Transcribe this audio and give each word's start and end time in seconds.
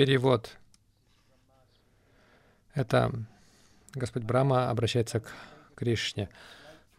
Перевод. 0.00 0.56
Это 2.72 3.12
Господь 3.92 4.22
Брама 4.22 4.70
обращается 4.70 5.20
к 5.20 5.30
Кришне. 5.74 6.30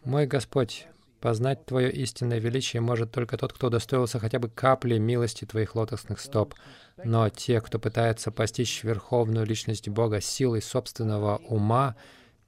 «Мой 0.04 0.28
Господь, 0.28 0.86
познать 1.20 1.66
Твое 1.66 1.90
истинное 1.90 2.38
величие 2.38 2.80
может 2.80 3.10
только 3.10 3.36
тот, 3.36 3.54
кто 3.54 3.66
удостоился 3.66 4.20
хотя 4.20 4.38
бы 4.38 4.48
капли 4.48 4.98
милости 4.98 5.44
Твоих 5.44 5.74
лотосных 5.74 6.20
стоп. 6.20 6.54
Но 7.02 7.28
те, 7.28 7.60
кто 7.60 7.80
пытается 7.80 8.30
постичь 8.30 8.84
верховную 8.84 9.46
личность 9.46 9.88
Бога 9.88 10.20
силой 10.20 10.62
собственного 10.62 11.38
ума, 11.38 11.96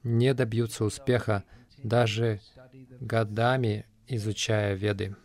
не 0.03 0.33
добьются 0.33 0.85
успеха, 0.85 1.43
даже 1.83 2.39
годами 3.01 3.85
изучая 4.07 4.75
Веды. 4.75 5.17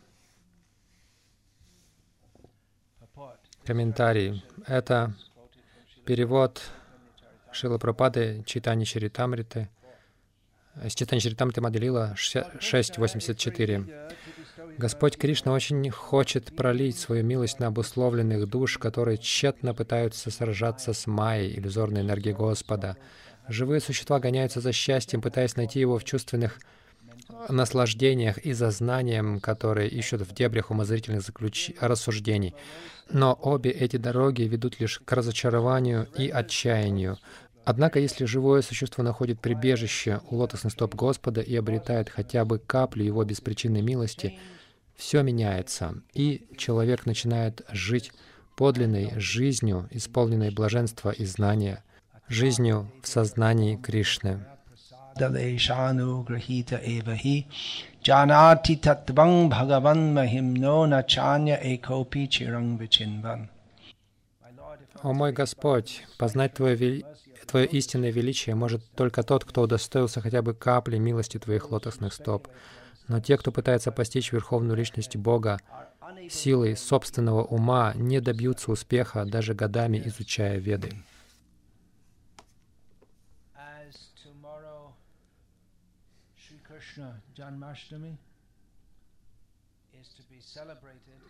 Комментарий. 3.71 4.43
Это 4.67 5.15
перевод 6.05 6.61
Шила 7.53 7.79
Пропады 7.79 8.43
Читани 8.45 8.83
Чаритамриты, 8.83 9.69
с 10.75 10.93
Читани 10.93 11.21
Чаритамриты 11.21 11.61
Маделила 11.61 12.13
6.84. 12.17 14.17
Господь 14.77 15.17
Кришна 15.17 15.53
очень 15.53 15.89
хочет 15.89 16.57
пролить 16.57 16.99
свою 16.99 17.23
милость 17.23 17.61
на 17.61 17.69
обусловленных 17.69 18.49
душ, 18.49 18.77
которые 18.77 19.19
тщетно 19.19 19.73
пытаются 19.73 20.33
сражаться 20.33 20.93
с 20.93 21.07
Майей, 21.07 21.57
иллюзорной 21.57 22.01
энергией 22.01 22.35
Господа. 22.35 22.97
Живые 23.47 23.81
существа 23.81 24.19
гоняются 24.19 24.61
за 24.61 24.73
счастьем, 24.73 25.23
пытаясь 25.23 25.55
найти 25.55 25.79
его 25.79 25.97
в 25.97 26.03
чувственных 26.03 26.59
наслаждениях 27.49 28.39
и 28.39 28.53
за 28.53 28.71
знанием, 28.71 29.41
которые 29.41 29.89
ищут 29.89 30.23
в 30.23 30.35
дебрях 30.35 30.71
умозрительных 30.71 31.23
заключ... 31.23 31.71
рассуждений. 31.81 32.55
Но 33.11 33.39
обе 33.41 33.71
эти 33.71 33.97
дороги 33.97 34.43
ведут 34.43 34.81
лишь 34.81 35.01
к 35.05 35.13
разочарованию 35.13 36.09
и 36.17 36.29
отчаянию. 36.29 37.19
Однако, 37.65 37.99
если 37.99 38.25
живое 38.25 38.63
существо 38.63 39.05
находит 39.05 39.41
прибежище 39.41 40.21
у 40.31 40.37
лотосных 40.37 40.73
стоп 40.73 40.95
Господа 40.95 41.41
и 41.41 41.55
обретает 41.57 42.09
хотя 42.09 42.45
бы 42.45 42.59
каплю 42.59 43.05
Его 43.05 43.25
беспричинной 43.25 43.83
милости, 43.83 44.39
все 44.97 45.23
меняется, 45.23 46.03
и 46.13 46.47
человек 46.57 47.07
начинает 47.07 47.63
жить 47.71 48.13
подлинной 48.57 49.13
жизнью, 49.17 49.89
исполненной 49.91 50.51
блаженства 50.51 51.11
и 51.11 51.25
знания, 51.25 51.83
жизнью 52.29 52.91
в 53.03 53.09
сознании 53.09 53.77
Кришны. 53.77 54.45
О 65.03 65.13
мой 65.13 65.33
Господь, 65.33 66.05
познать 66.19 66.55
Твое, 66.55 66.77
вели... 66.77 67.05
Твое 67.47 67.67
истинное 67.67 68.13
величие 68.13 68.55
может 68.55 68.85
только 68.93 69.23
тот, 69.25 69.45
кто 69.45 69.63
удостоился 69.63 70.21
хотя 70.21 70.41
бы 70.41 70.55
капли 70.55 70.99
милости 70.99 71.39
Твоих 71.39 71.71
лотосных 71.73 72.13
стоп. 72.15 72.47
Но 73.09 73.21
те, 73.21 73.37
кто 73.37 73.51
пытается 73.51 73.91
постичь 73.91 74.31
Верховную 74.31 74.77
Личность 74.77 75.17
Бога 75.17 75.59
силой 76.31 76.77
собственного 76.77 77.43
ума, 77.43 77.93
не 77.97 78.21
добьются 78.21 78.71
успеха, 78.71 79.25
даже 79.25 79.55
годами 79.55 80.01
изучая 80.05 80.59
Веды. 80.59 80.91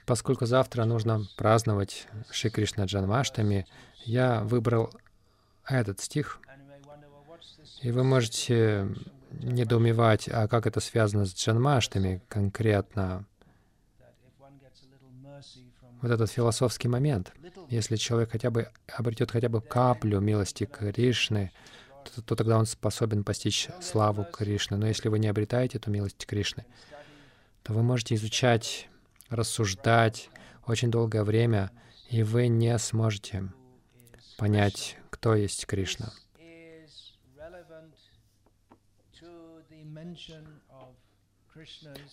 Поскольку 0.06 0.46
завтра 0.46 0.84
нужно 0.84 1.26
праздновать 1.36 2.08
Шри 2.30 2.50
Кришна 2.50 2.84
Джанмаштами, 2.84 3.66
я 4.04 4.42
выбрал 4.42 4.92
этот 5.66 6.00
стих, 6.00 6.40
и 7.82 7.90
вы 7.90 8.04
можете 8.04 8.88
недоумевать, 9.30 10.28
а 10.28 10.48
как 10.48 10.66
это 10.66 10.80
связано 10.80 11.26
с 11.26 11.34
Джанмаштами 11.34 12.22
конкретно. 12.28 13.26
Вот 16.02 16.10
этот 16.10 16.30
философский 16.30 16.88
момент. 16.88 17.32
Если 17.68 17.96
человек 17.96 18.32
хотя 18.32 18.50
бы 18.50 18.68
обретет 18.88 19.30
хотя 19.30 19.48
бы 19.48 19.60
каплю 19.60 20.20
милости 20.20 20.64
Кришны, 20.64 21.52
то, 22.14 22.22
то 22.22 22.36
тогда 22.36 22.58
он 22.58 22.66
способен 22.66 23.24
постичь 23.24 23.68
славу 23.80 24.24
Кришны. 24.24 24.76
Но 24.76 24.86
если 24.86 25.08
вы 25.08 25.18
не 25.18 25.28
обретаете 25.28 25.78
эту 25.78 25.90
милость 25.90 26.26
Кришны, 26.26 26.66
то 27.62 27.72
вы 27.72 27.82
можете 27.82 28.14
изучать, 28.14 28.88
рассуждать 29.28 30.30
очень 30.66 30.90
долгое 30.90 31.24
время, 31.24 31.70
и 32.08 32.22
вы 32.22 32.48
не 32.48 32.78
сможете 32.78 33.48
понять, 34.36 34.96
кто 35.10 35.34
есть 35.34 35.66
Кришна. 35.66 36.12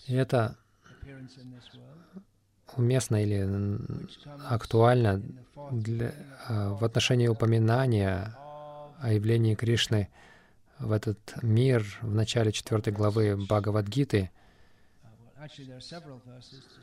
И 0.08 0.14
это 0.14 0.58
уместно 2.76 3.24
или 3.24 3.48
актуально 4.50 5.22
для, 5.72 6.14
а, 6.48 6.74
в 6.74 6.84
отношении 6.84 7.28
упоминания 7.28 8.36
о 9.00 9.12
явлении 9.12 9.56
Кришны 9.56 10.10
в 10.80 10.92
этот 10.92 11.20
мир 11.42 11.86
в 12.02 12.14
начале 12.14 12.52
четвертой 12.52 12.94
главы 12.94 13.36
Бхагавадгиты, 13.36 14.32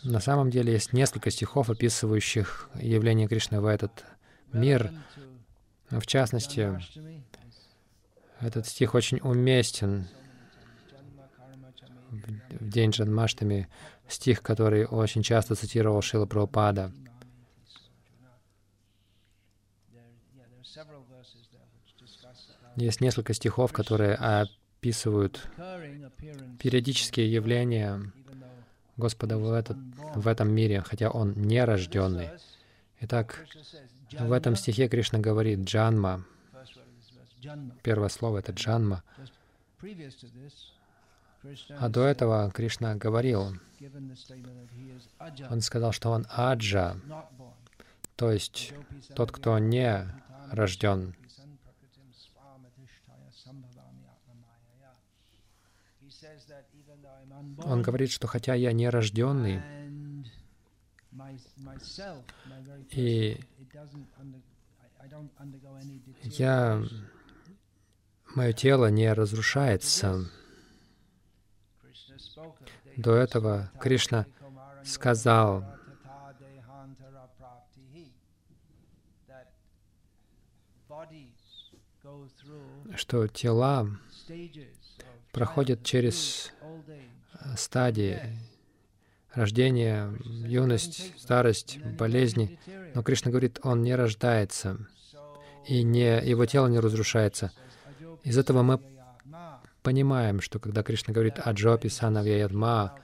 на 0.05 0.21
самом 0.21 0.51
деле 0.51 0.73
есть 0.73 0.93
несколько 0.93 1.31
стихов, 1.31 1.71
описывающих 1.71 2.71
явление 2.75 3.29
Кришны 3.29 3.61
в 3.61 3.67
этот 3.67 4.05
мир. 4.53 4.93
В 5.91 6.07
частности, 6.07 6.79
этот 8.41 8.67
стих 8.67 8.95
очень 8.95 9.21
уместен 9.23 10.09
в 12.51 12.69
день 12.69 12.91
Джанмаштами, 12.91 13.69
стих, 14.09 14.43
который 14.43 14.87
очень 14.87 15.23
часто 15.23 15.55
цитировал 15.57 16.01
Шила 16.01 16.27
Прабхупада— 16.27 16.93
Есть 22.77 23.01
несколько 23.01 23.35
стихов, 23.35 23.73
которые 23.73 24.15
описывают 24.15 25.49
периодические 26.59 27.33
явления 27.33 28.13
Господа 28.97 29.39
в, 29.39 29.53
этот, 29.53 29.77
в 30.15 30.29
этом 30.29 30.53
мире, 30.53 30.83
хотя 30.83 31.11
Он 31.11 31.33
не 31.33 31.65
рожденный. 31.65 32.31
Итак, 33.01 33.47
в 34.13 34.33
этом 34.33 34.57
стихе 34.57 34.89
Кришна 34.89 35.19
говорит 35.19 35.61
«джанма». 35.61 36.25
Первое 37.83 38.09
слово— 38.09 38.39
это 38.41 38.53
«джанма». 38.53 39.03
А 41.79 41.89
до 41.89 42.05
этого 42.05 42.51
Кришна 42.53 42.95
говорил, 42.95 43.55
он 45.51 45.61
сказал, 45.61 45.93
что 45.93 46.11
он 46.11 46.27
аджа, 46.31 46.97
то 48.17 48.31
есть 48.31 48.73
тот, 49.15 49.31
кто 49.31 49.59
не 49.59 50.09
рожден. 50.51 51.15
Он 57.65 57.83
говорит, 57.83 58.11
что 58.11 58.27
хотя 58.27 58.55
я 58.55 58.73
не 58.73 58.89
рожденный, 58.89 59.61
и 62.91 63.41
я, 66.23 66.83
мое 68.35 68.53
тело 68.53 68.91
не 68.91 69.13
разрушается. 69.13 70.31
До 72.97 73.15
этого 73.15 73.71
Кришна 73.81 74.27
сказал, 74.85 75.65
что 82.97 83.27
тела 83.29 83.89
проходят 85.35 85.83
через 85.83 86.53
стадии 87.57 88.21
рождения, 89.35 90.15
юность, 90.25 91.21
старость, 91.21 91.79
болезни. 91.99 92.59
Но 92.95 93.03
Кришна 93.03 93.31
говорит, 93.31 93.59
он 93.63 93.83
не 93.83 93.95
рождается, 93.97 94.79
и 95.67 95.83
не, 95.83 96.25
его 96.25 96.47
тело 96.47 96.69
не 96.69 96.79
разрушается. 96.79 97.51
Из 98.23 98.39
этого 98.39 98.63
мы 98.63 98.81
понимаем, 99.83 100.41
что 100.41 100.59
когда 100.61 100.83
Кришна 100.83 101.13
говорит 101.13 101.35
«Аджопи 101.45 101.89
санавьяядма», 101.89 102.99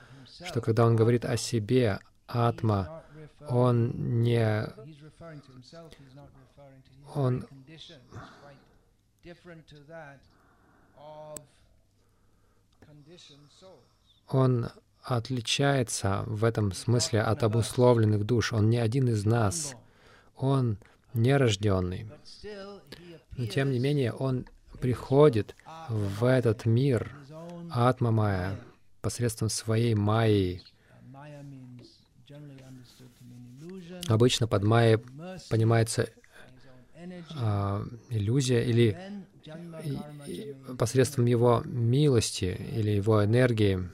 что 0.45 0.61
когда 0.61 0.85
он 0.85 0.95
говорит 0.95 1.25
о 1.25 1.35
себе, 1.37 1.99
атма, 2.27 3.03
он 3.49 4.23
не... 4.23 4.65
Он 7.13 7.45
он 14.27 14.69
отличается 15.03 16.23
в 16.27 16.43
этом 16.43 16.71
смысле 16.71 17.21
от 17.21 17.43
обусловленных 17.43 18.25
душ. 18.25 18.53
Он 18.53 18.69
не 18.69 18.77
один 18.77 19.09
из 19.09 19.25
нас. 19.25 19.75
Он 20.35 20.77
нерожденный. 21.13 22.09
Но 23.37 23.45
тем 23.47 23.71
не 23.71 23.79
менее, 23.79 24.13
он 24.13 24.45
приходит 24.79 25.55
в 25.89 26.25
этот 26.25 26.65
мир 26.65 27.11
Атма 27.71 28.11
Майя 28.11 28.59
посредством 29.01 29.49
своей 29.49 29.95
майи. 29.95 30.61
Обычно 34.07 34.47
под 34.47 34.63
майей 34.63 34.99
понимается 35.49 36.09
а, 37.35 37.83
иллюзия 38.09 38.63
или 38.63 39.20
посредством 40.77 41.25
его 41.25 41.61
милости 41.65 42.57
или 42.71 42.91
его 42.91 43.23
энергии. 43.23 43.89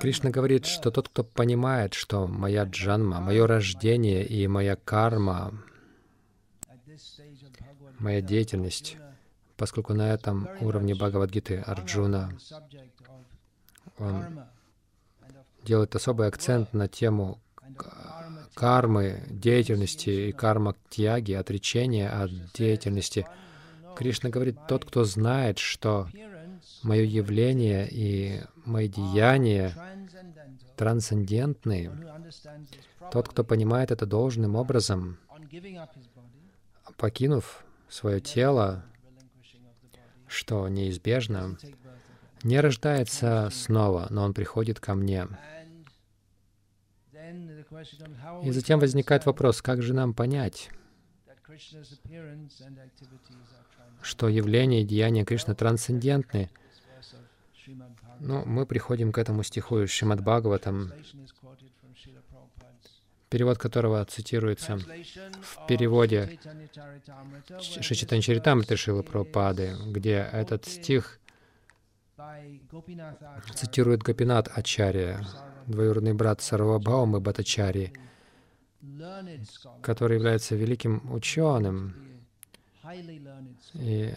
Кришна 0.00 0.30
говорит, 0.30 0.66
что 0.66 0.90
тот, 0.90 1.08
кто 1.08 1.24
понимает, 1.24 1.94
что 1.94 2.26
моя 2.26 2.64
джанма, 2.64 3.20
мое 3.20 3.46
рождение 3.46 4.26
и 4.26 4.46
моя 4.46 4.76
карма, 4.76 5.62
моя 7.98 8.20
деятельность, 8.20 8.96
поскольку 9.56 9.94
на 9.94 10.12
этом 10.12 10.48
уровне 10.60 10.94
Бхагавадгиты 10.94 11.58
Арджуна, 11.58 12.36
он 13.98 14.44
делает 15.64 15.94
особый 15.94 16.28
акцент 16.28 16.72
на 16.72 16.88
тему 16.88 17.40
кармы, 18.54 19.22
деятельности 19.30 20.28
и 20.28 20.32
карма 20.32 20.74
тьяги, 20.90 21.32
отречения 21.32 22.08
от 22.08 22.30
деятельности. 22.52 23.26
Кришна 23.96 24.30
говорит, 24.30 24.58
тот, 24.68 24.84
кто 24.84 25.04
знает, 25.04 25.58
что 25.58 26.08
мое 26.82 27.02
явление 27.02 27.88
и 27.90 28.42
мои 28.64 28.88
деяния 28.88 29.72
трансцендентны, 30.76 31.90
тот, 33.10 33.28
кто 33.28 33.44
понимает 33.44 33.90
это 33.90 34.06
должным 34.06 34.56
образом, 34.56 35.18
покинув 36.96 37.64
свое 37.88 38.20
тело, 38.20 38.84
что 40.26 40.68
неизбежно, 40.68 41.58
не 42.44 42.60
рождается 42.60 43.48
снова, 43.52 44.06
но 44.10 44.24
он 44.24 44.34
приходит 44.34 44.80
ко 44.80 44.94
мне. 44.94 45.26
И 48.42 48.50
затем 48.50 48.78
возникает 48.78 49.26
вопрос, 49.26 49.62
как 49.62 49.82
же 49.82 49.94
нам 49.94 50.14
понять, 50.14 50.70
что 54.02 54.28
явления 54.28 54.82
и 54.82 54.84
деяния 54.84 55.24
Кришны 55.24 55.54
трансцендентны. 55.54 56.50
Ну, 58.20 58.44
мы 58.44 58.66
приходим 58.66 59.12
к 59.12 59.18
этому 59.18 59.42
стиху 59.42 59.80
из 59.80 59.90
Шримад 59.90 60.20
Бхагаватам, 60.20 60.92
перевод 63.28 63.58
которого 63.58 64.04
цитируется 64.04 64.76
в 64.76 65.66
переводе 65.66 66.38
Шичитанчаритамриты 67.60 68.76
Шилы 68.76 69.02
Прабхупады, 69.02 69.74
где 69.86 70.28
этот 70.32 70.66
стих 70.66 71.18
цитирует 73.54 74.02
Гопинат 74.02 74.50
Ачарья, 74.54 75.24
двоюродный 75.66 76.14
брат 76.14 76.40
Сарвабхаумы 76.40 77.20
Батачари, 77.20 77.92
который 79.82 80.16
является 80.16 80.56
великим 80.56 81.12
ученым. 81.12 81.94
И 83.74 84.14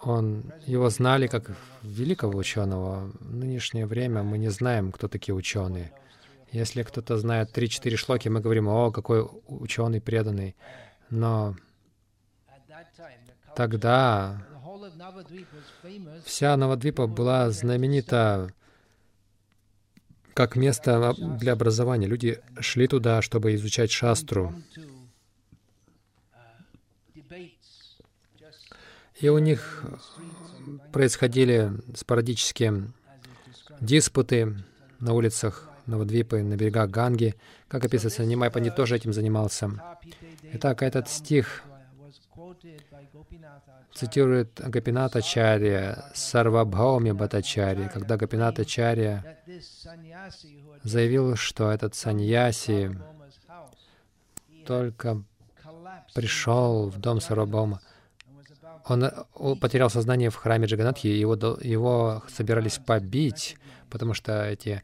он, 0.00 0.52
его 0.66 0.90
знали 0.90 1.26
как 1.28 1.56
великого 1.82 2.38
ученого. 2.38 3.10
В 3.20 3.34
нынешнее 3.34 3.86
время 3.86 4.22
мы 4.22 4.38
не 4.38 4.50
знаем, 4.50 4.90
кто 4.92 5.08
такие 5.08 5.34
ученые. 5.34 5.92
Если 6.50 6.82
кто-то 6.82 7.16
знает 7.18 7.56
3-4 7.56 7.96
шлоки, 7.96 8.28
мы 8.28 8.40
говорим, 8.40 8.68
о, 8.68 8.90
какой 8.90 9.26
ученый 9.46 10.00
преданный. 10.00 10.54
Но 11.08 11.56
тогда 13.54 14.40
Вся 16.24 16.56
Навадвипа 16.56 17.06
была 17.06 17.50
знаменита 17.50 18.50
как 20.34 20.56
место 20.56 21.14
для 21.38 21.52
образования. 21.52 22.06
Люди 22.06 22.40
шли 22.60 22.86
туда, 22.86 23.22
чтобы 23.22 23.54
изучать 23.54 23.90
шастру. 23.90 24.54
И 29.20 29.28
у 29.28 29.38
них 29.38 29.84
происходили 30.92 31.72
спорадические 31.94 32.92
диспуты 33.80 34.56
на 34.98 35.12
улицах 35.12 35.68
Навадвипы, 35.86 36.42
на 36.42 36.56
берегах 36.56 36.90
Ганги. 36.90 37.34
Как 37.68 37.84
описывается, 37.84 38.24
Нимай 38.24 38.50
Пандит 38.50 38.76
тоже 38.76 38.96
этим 38.96 39.12
занимался. 39.12 39.70
Итак, 40.54 40.82
этот 40.82 41.08
стих 41.08 41.62
цитирует 43.94 44.60
Гапината 44.60 45.22
Чарья, 45.22 46.10
Сарвабхауми 46.14 47.12
Батачари, 47.12 47.90
когда 47.92 48.16
Гапината 48.16 48.64
Чарья 48.64 49.38
заявил, 50.82 51.36
что 51.36 51.70
этот 51.70 51.94
саньяси 51.94 52.98
только 54.66 55.22
пришел 56.14 56.88
в 56.88 56.98
дом 56.98 57.20
Сарвабхаума. 57.20 57.80
Он 58.86 59.10
потерял 59.60 59.90
сознание 59.90 60.30
в 60.30 60.36
храме 60.36 60.66
Джаганатхи, 60.66 61.06
его, 61.06 61.34
его 61.60 62.22
собирались 62.28 62.78
побить, 62.78 63.56
потому 63.90 64.12
что 64.14 64.44
эти 64.44 64.82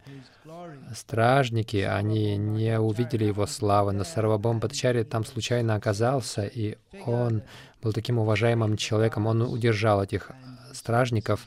стражники, 0.94 1.78
они 1.78 2.36
не 2.36 2.78
увидели 2.78 3.24
его 3.24 3.46
славы. 3.46 3.92
Но 3.92 4.04
Сарвабхаума 4.04 4.60
Батачари 4.60 5.02
там 5.02 5.24
случайно 5.24 5.74
оказался, 5.74 6.44
и 6.44 6.76
он 7.06 7.42
был 7.82 7.92
таким 7.92 8.18
уважаемым 8.18 8.76
человеком, 8.76 9.26
он 9.26 9.42
удержал 9.42 10.02
этих 10.02 10.30
стражников 10.72 11.46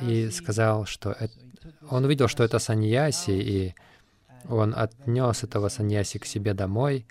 и 0.00 0.30
сказал, 0.30 0.86
что 0.86 1.12
это... 1.12 1.34
он 1.88 2.04
увидел, 2.04 2.28
что 2.28 2.44
это 2.44 2.58
саньяси, 2.58 3.30
и 3.30 3.74
он 4.48 4.74
отнес 4.76 5.44
этого 5.44 5.68
саньяси 5.68 6.18
к 6.18 6.26
себе 6.26 6.54
домой, 6.54 7.06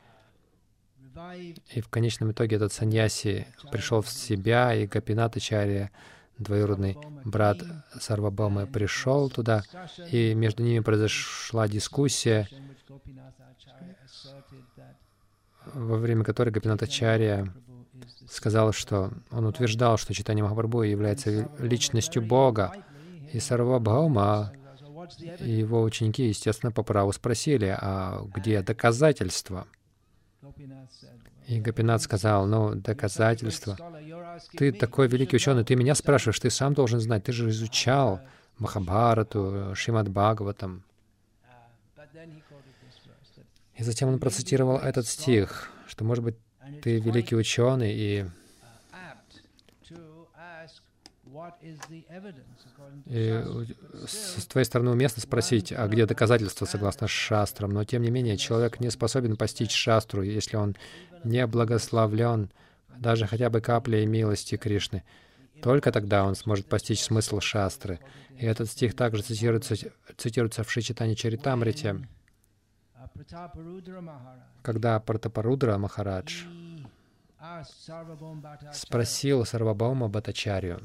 и 1.70 1.82
в 1.82 1.90
конечном 1.90 2.32
итоге 2.32 2.56
этот 2.56 2.74
саньяси 2.74 3.48
пришел 3.72 4.02
в 4.02 4.10
себя, 4.10 4.74
и 4.74 4.88
Гапинатачарья, 4.88 5.92
двоюродный 6.38 6.98
брат 7.24 7.58
Сарвабамы, 8.00 8.66
пришел 8.66 9.30
туда, 9.30 9.64
и 10.10 10.34
между 10.34 10.64
ними 10.64 10.80
произошла 10.80 11.68
дискуссия, 11.68 12.48
во 15.74 15.98
время 15.98 16.24
которой 16.24 16.50
Гапинатачарья 16.50 17.54
сказал, 18.32 18.72
что 18.72 19.12
он 19.30 19.46
утверждал, 19.46 19.98
что 19.98 20.14
читание 20.14 20.44
Махапрабху 20.44 20.84
является 20.84 21.50
личностью 21.60 22.22
Бога. 22.22 22.74
И 23.34 23.40
Сарвабхаума 23.40 24.54
и 25.40 25.50
его 25.50 25.82
ученики, 25.82 26.28
естественно, 26.28 26.72
по 26.72 26.84
праву 26.84 27.12
спросили, 27.12 27.76
а 27.78 28.24
где 28.34 28.62
доказательства? 28.62 29.68
И 31.48 31.60
Гапинат 31.60 32.02
сказал, 32.02 32.46
ну, 32.46 32.76
доказательства. 32.76 33.78
Ты 34.58 34.72
такой 34.72 35.08
великий 35.08 35.36
ученый, 35.36 35.66
ты 35.66 35.76
меня 35.76 35.96
спрашиваешь, 35.96 36.40
ты 36.40 36.50
сам 36.50 36.74
должен 36.74 37.00
знать, 37.00 37.26
ты 37.26 37.34
же 37.34 37.50
изучал 37.50 38.22
Махабхарату, 38.58 39.76
Шримад 39.76 40.10
Бхагаватам. 40.10 40.84
И 43.76 43.84
затем 43.84 44.10
он 44.10 44.20
процитировал 44.20 44.78
этот 44.78 45.08
стих, 45.08 45.72
что, 45.88 46.06
может 46.06 46.24
быть, 46.24 46.36
ты 46.82 47.00
великий 47.00 47.36
ученый, 47.36 47.94
и, 47.94 48.26
и 53.06 53.44
с 54.08 54.46
твоей 54.48 54.66
стороны 54.66 54.92
уместно 54.92 55.22
спросить, 55.22 55.72
а 55.72 55.88
где 55.88 56.06
доказательства 56.06 56.66
согласно 56.66 57.08
шастрам, 57.08 57.72
но 57.72 57.84
тем 57.84 58.02
не 58.02 58.12
менее 58.12 58.38
человек 58.38 58.80
не 58.80 58.90
способен 58.90 59.38
постичь 59.38 59.72
шастру, 59.72 60.22
если 60.24 60.58
он 60.58 60.76
не 61.24 61.46
благословлен 61.48 62.52
даже 62.98 63.28
хотя 63.28 63.50
бы 63.50 63.62
каплей 63.62 64.06
милости 64.06 64.58
Кришны. 64.58 65.04
Только 65.62 65.92
тогда 65.92 66.26
он 66.26 66.36
сможет 66.36 66.68
постичь 66.68 67.02
смысл 67.02 67.40
шастры. 67.40 68.00
И 68.38 68.46
этот 68.46 68.70
стих 68.70 68.96
также 68.96 69.22
цитируется, 69.22 69.76
цитируется 70.18 70.64
в 70.64 70.72
Шичитане 70.72 71.16
Чаритамрите 71.16 72.08
когда 74.62 75.00
Пратапарудра 75.00 75.78
Махарадж 75.78 76.46
спросил 78.74 79.46
Сарвабаума 79.46 80.08
Батачарью, 80.10 80.80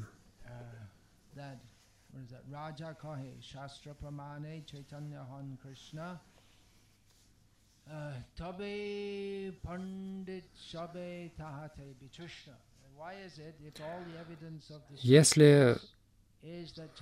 если 15.01 15.77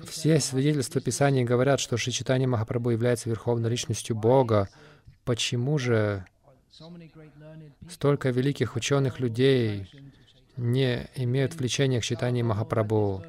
Все 0.05 0.39
свидетельства 0.39 1.01
Писания 1.01 1.43
говорят, 1.43 1.79
что 1.79 1.97
Шичитани 1.97 2.45
Махапрабху 2.45 2.91
является 2.91 3.29
верховной 3.29 3.69
личностью 3.69 4.15
Бога. 4.15 4.69
Почему 5.25 5.79
же 5.79 6.23
столько 7.89 8.29
великих 8.29 8.75
ученых 8.75 9.19
людей 9.19 9.89
не 10.55 11.09
имеют 11.15 11.55
влечения 11.55 11.99
к 11.99 12.03
читанию 12.03 12.45
Махапрабху? 12.45 13.23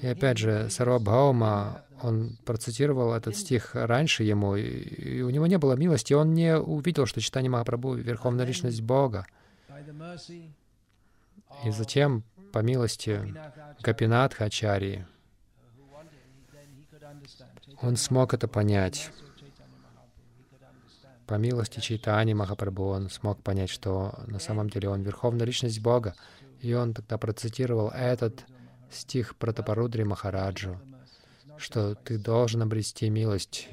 И 0.00 0.06
опять 0.06 0.38
же, 0.38 0.68
Сарвабхаума, 0.68 1.82
он 2.02 2.36
процитировал 2.44 3.14
этот 3.14 3.36
стих 3.36 3.74
раньше 3.74 4.22
ему, 4.22 4.56
и 4.56 5.22
у 5.22 5.30
него 5.30 5.46
не 5.46 5.56
было 5.56 5.74
милости, 5.74 6.12
он 6.12 6.34
не 6.34 6.56
увидел, 6.56 7.06
что 7.06 7.20
читание 7.22 7.50
Махапрабху— 7.50 7.94
верховная 7.94 8.44
личность 8.44 8.82
Бога. 8.82 9.26
И 11.64 11.70
затем, 11.70 12.22
по 12.52 12.58
милости 12.58 13.34
Гапинатха 13.80 14.44
Ачарьи, 14.44 15.06
он 17.80 17.96
смог 17.96 18.34
это 18.34 18.46
понять. 18.46 19.10
По 21.26 21.34
милости 21.34 21.80
Чайтани 21.80 22.34
Махапрабху 22.34 22.84
он 22.84 23.08
смог 23.08 23.42
понять, 23.42 23.70
что 23.70 24.18
на 24.26 24.38
самом 24.38 24.68
деле 24.68 24.90
он 24.90 25.02
верховная 25.02 25.46
личность 25.46 25.80
Бога. 25.80 26.14
И 26.60 26.72
он 26.74 26.92
тогда 26.94 27.18
процитировал 27.18 27.88
этот 27.88 28.44
стих 28.90 29.36
Пратапарудри 29.36 30.02
Махараджу, 30.02 30.80
что 31.56 31.94
ты 31.94 32.18
должен 32.18 32.62
обрести 32.62 33.08
милость. 33.08 33.68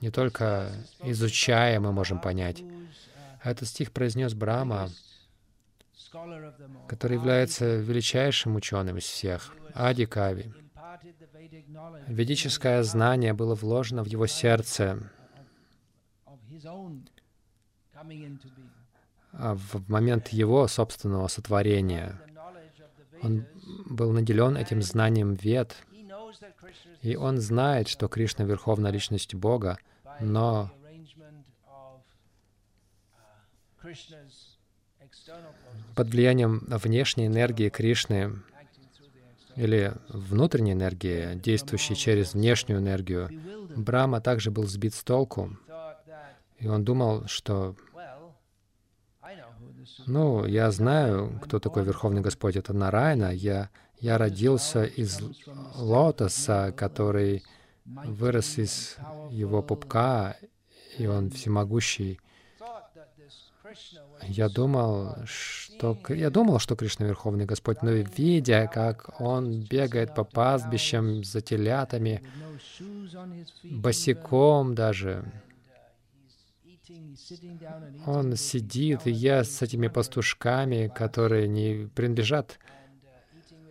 Не 0.00 0.10
только 0.10 0.72
изучая 1.02 1.80
мы 1.80 1.92
можем 1.92 2.20
понять. 2.20 2.62
Этот 3.42 3.68
стих 3.68 3.92
произнес 3.92 4.34
Брама, 4.34 4.90
который 6.88 7.16
является 7.16 7.76
величайшим 7.76 8.56
ученым 8.56 8.98
из 8.98 9.04
всех, 9.04 9.54
Ади 9.74 10.06
Кави. 10.06 10.52
Ведическое 12.06 12.82
знание 12.82 13.32
было 13.32 13.54
вложено 13.54 14.04
в 14.04 14.06
его 14.06 14.26
сердце 14.26 15.10
в 19.32 19.90
момент 19.90 20.28
его 20.28 20.68
собственного 20.68 21.28
сотворения. 21.28 22.20
Он 23.22 23.46
был 23.86 24.12
наделен 24.12 24.56
этим 24.56 24.82
знанием 24.82 25.34
вед, 25.34 25.76
и 27.02 27.16
он 27.16 27.38
знает, 27.38 27.88
что 27.88 28.08
Кришна— 28.08 28.44
Верховная 28.46 28.90
Личность 28.90 29.34
Бога, 29.34 29.78
но 30.20 30.70
под 35.94 36.08
влиянием 36.08 36.60
внешней 36.68 37.26
энергии 37.26 37.68
Кришны 37.68 38.42
или 39.56 39.94
внутренней 40.08 40.72
энергии, 40.72 41.34
действующей 41.34 41.94
через 41.94 42.34
внешнюю 42.34 42.80
энергию, 42.80 43.30
Брама 43.76 44.20
также 44.20 44.50
был 44.50 44.64
сбит 44.64 44.94
с 44.94 45.02
толку, 45.02 45.56
и 46.62 46.68
он 46.68 46.84
думал, 46.84 47.26
что 47.26 47.74
ну, 50.06 50.46
я 50.46 50.70
знаю, 50.70 51.40
кто 51.42 51.58
такой 51.58 51.84
Верховный 51.84 52.20
Господь. 52.20 52.54
Это 52.54 52.72
Нарайна. 52.72 53.32
Я, 53.32 53.68
я 53.98 54.16
родился 54.16 54.84
из 54.84 55.20
лотоса, 55.74 56.72
который 56.76 57.42
вырос 57.84 58.58
из 58.58 58.96
его 59.30 59.60
пупка, 59.60 60.36
и 60.98 61.06
он 61.06 61.30
всемогущий. 61.30 62.20
Я 64.22 64.48
думал, 64.48 65.16
что 65.24 65.98
я 66.10 66.30
думал, 66.30 66.60
что 66.60 66.76
Кришна 66.76 67.06
Верховный 67.06 67.44
Господь, 67.44 67.82
но 67.82 67.90
видя, 67.90 68.70
как 68.72 69.20
он 69.20 69.62
бегает 69.62 70.14
по 70.14 70.22
пастбищам 70.22 71.24
за 71.24 71.40
телятами, 71.40 72.22
босиком 73.64 74.76
даже, 74.76 75.24
он 78.06 78.36
сидит 78.36 79.06
и 79.06 79.10
ест 79.10 79.52
с 79.52 79.62
этими 79.62 79.88
пастушками, 79.88 80.92
которые 80.94 81.48
не 81.48 81.88
принадлежат 81.94 82.58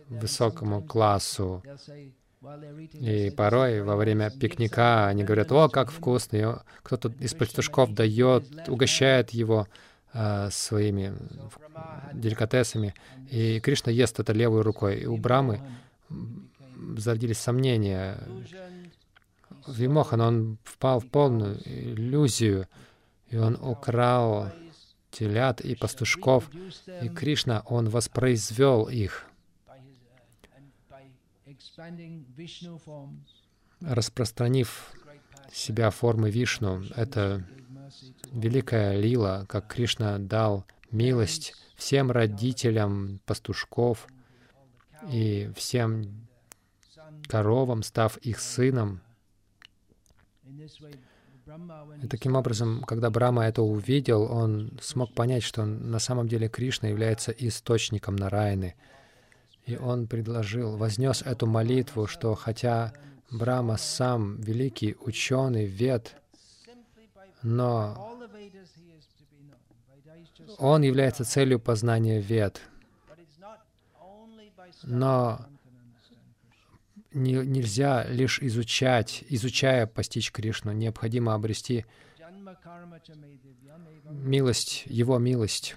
высокому 0.08 0.82
классу. 0.82 1.62
И 2.94 3.32
порой 3.36 3.82
во 3.82 3.96
время 3.96 4.30
пикника 4.30 5.06
они 5.06 5.22
говорят, 5.22 5.52
о, 5.52 5.68
как 5.68 5.90
вкусно, 5.90 6.36
и 6.36 6.46
кто-то 6.82 7.12
из 7.20 7.34
пастушков 7.34 7.94
дает, 7.94 8.68
угощает 8.68 9.30
его 9.30 9.68
э, 10.12 10.48
своими 10.50 11.14
деликатесами. 12.12 12.94
И 13.30 13.60
Кришна 13.60 13.92
ест 13.92 14.18
это 14.18 14.32
левой 14.32 14.62
рукой. 14.62 15.02
И 15.02 15.06
у 15.06 15.16
Брамы 15.16 15.60
зародились 16.96 17.38
сомнения. 17.38 18.18
Вимохан, 19.68 20.20
он 20.20 20.58
впал 20.64 20.98
в 20.98 21.06
полную 21.06 21.60
иллюзию, 21.64 22.66
и 23.32 23.36
он 23.38 23.56
украл 23.60 24.52
телят 25.10 25.62
и 25.62 25.74
пастушков, 25.74 26.50
и 27.00 27.08
Кришна, 27.08 27.62
он 27.66 27.88
воспроизвел 27.88 28.88
их, 28.88 29.26
распространив 33.80 34.92
себя 35.50 35.90
формы 35.90 36.30
Вишну. 36.30 36.82
Это 36.94 37.46
великая 38.30 39.00
лила, 39.00 39.46
как 39.48 39.66
Кришна 39.66 40.18
дал 40.18 40.66
милость 40.90 41.54
всем 41.74 42.10
родителям 42.10 43.18
пастушков 43.24 44.08
и 45.10 45.50
всем 45.56 46.28
коровам, 47.28 47.82
став 47.82 48.18
их 48.18 48.40
сыном. 48.40 49.00
И 52.02 52.06
таким 52.06 52.36
образом, 52.36 52.82
когда 52.84 53.10
Брама 53.10 53.44
это 53.44 53.62
увидел, 53.62 54.22
он 54.22 54.78
смог 54.80 55.12
понять, 55.14 55.42
что 55.42 55.64
на 55.64 55.98
самом 55.98 56.28
деле 56.28 56.48
Кришна 56.48 56.88
является 56.88 57.32
источником 57.32 58.16
Нараяны. 58.16 58.74
И 59.66 59.76
он 59.76 60.06
предложил, 60.06 60.76
вознес 60.76 61.22
эту 61.22 61.46
молитву, 61.46 62.06
что 62.06 62.34
хотя 62.34 62.92
Брама 63.30 63.76
сам 63.76 64.40
великий 64.40 64.96
ученый, 65.00 65.66
вед, 65.66 66.16
но 67.42 68.10
он 70.58 70.82
является 70.82 71.24
целью 71.24 71.58
познания 71.58 72.20
вед. 72.20 72.60
Но 74.84 75.46
не, 77.14 77.34
нельзя 77.34 78.04
лишь 78.08 78.40
изучать, 78.40 79.24
изучая 79.28 79.86
постичь 79.86 80.32
Кришну. 80.32 80.72
Необходимо 80.72 81.34
обрести 81.34 81.84
милость, 84.10 84.84
Его 84.86 85.18
милость. 85.18 85.76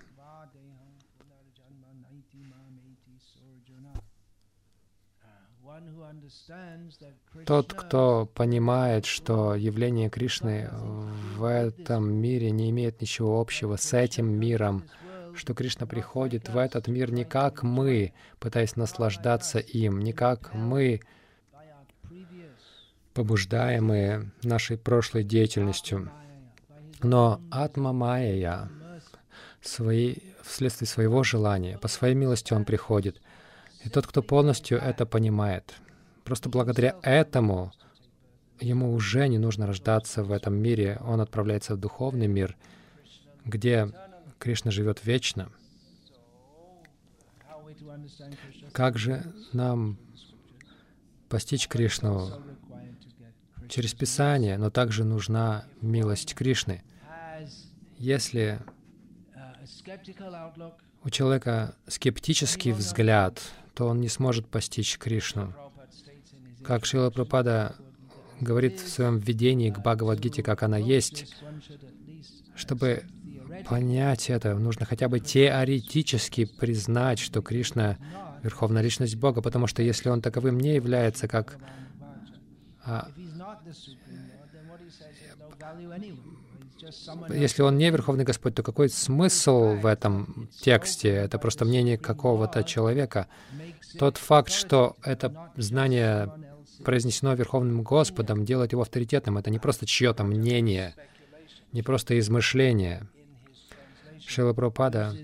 Тот, 7.46 7.74
кто 7.74 8.26
понимает, 8.26 9.06
что 9.06 9.56
явление 9.56 10.10
Кришны 10.10 10.70
в 10.72 11.44
этом 11.44 12.12
мире 12.14 12.52
не 12.52 12.70
имеет 12.70 13.02
ничего 13.02 13.40
общего 13.40 13.76
с 13.76 13.94
этим 13.94 14.28
миром, 14.28 14.84
что 15.36 15.54
Кришна 15.54 15.86
приходит 15.86 16.50
в 16.50 16.58
этот 16.58 16.88
мир 16.88 17.12
не 17.12 17.26
как 17.26 17.64
мы, 17.64 18.14
пытаясь 18.40 18.76
наслаждаться 18.76 19.60
им, 19.60 20.00
не 20.00 20.14
как 20.14 20.54
мы, 20.54 21.02
побуждаемые 23.16 24.30
нашей 24.44 24.78
прошлой 24.78 25.24
деятельностью. 25.24 26.12
Но 27.02 27.42
Атма 27.50 27.94
Майя, 27.94 28.70
свои, 29.62 30.18
вследствие 30.44 30.88
своего 30.88 31.24
желания, 31.24 31.78
по 31.80 31.88
своей 31.88 32.14
милости 32.14 32.54
он 32.54 32.66
приходит. 32.66 33.22
И 33.84 33.90
тот, 33.90 34.06
кто 34.06 34.22
полностью 34.22 34.78
это 34.80 35.06
понимает, 35.06 35.76
просто 36.26 36.50
благодаря 36.50 36.98
этому 37.02 37.72
ему 38.60 38.94
уже 38.94 39.28
не 39.30 39.38
нужно 39.38 39.66
рождаться 39.66 40.24
в 40.24 40.32
этом 40.32 40.56
мире, 40.56 41.00
он 41.02 41.22
отправляется 41.22 41.76
в 41.76 41.80
духовный 41.80 42.28
мир, 42.28 42.58
где 43.46 43.94
Кришна 44.40 44.72
живет 44.72 45.06
вечно. 45.06 45.50
Как 48.74 48.98
же 48.98 49.24
нам 49.54 49.98
постичь 51.30 51.68
Кришну 51.68 52.42
через 53.70 53.94
Писание, 53.94 54.58
но 54.58 54.70
также 54.70 55.04
нужна 55.04 55.66
милость 55.82 56.36
Кришны. 56.36 56.84
Если 57.98 58.60
у 61.04 61.10
человека 61.10 61.76
скептический 61.88 62.72
взгляд, 62.72 63.42
то 63.74 63.88
он 63.88 64.02
не 64.02 64.10
сможет 64.10 64.48
постичь 64.48 64.98
Кришну. 64.98 65.54
Как 66.64 66.86
Шила 66.86 67.10
Прабхупада 67.10 67.76
говорит 68.42 68.80
в 68.80 68.90
своем 68.90 69.20
введении 69.20 69.70
к 69.70 69.80
Бхагавадгите, 69.80 70.44
как 70.44 70.64
она 70.64 70.78
есть, 70.78 71.36
чтобы 72.56 73.04
понять 73.68 74.30
это, 74.30 74.56
нужно 74.56 74.86
хотя 74.86 75.08
бы 75.08 75.20
теоретически 75.20 76.46
признать, 76.46 77.20
что 77.20 77.42
Кришна— 77.42 77.98
Верховная 78.46 78.84
Личность 78.84 79.16
Бога, 79.16 79.42
потому 79.42 79.66
что 79.66 79.82
если 79.82 80.10
Он 80.10 80.22
таковым 80.22 80.60
не 80.60 80.76
является, 80.76 81.28
как 81.28 81.58
если 87.34 87.62
он 87.62 87.78
не 87.78 87.90
Верховный 87.90 88.24
Господь, 88.26 88.56
то 88.56 88.64
какой 88.64 88.90
смысл 88.90 89.76
в 89.76 89.86
этом 89.86 90.50
тексте? 90.62 91.10
Это 91.10 91.40
просто 91.40 91.66
мнение 91.66 91.98
какого-то 91.98 92.64
человека. 92.64 93.28
Тот 93.98 94.18
факт, 94.18 94.52
что 94.52 94.96
это 95.04 95.52
знание 95.56 96.32
произнесено 96.84 97.34
Верховным 97.34 97.82
Господом, 97.82 98.46
делает 98.46 98.74
его 98.74 98.82
авторитетным. 98.82 99.38
Это 99.38 99.50
не 99.50 99.60
просто 99.60 99.86
чье-то 99.86 100.24
мнение, 100.24 100.96
не 101.72 101.82
просто 101.82 102.20
измышление. 102.20 103.08
Шила 104.28 104.54
Прабхупада 104.54 105.16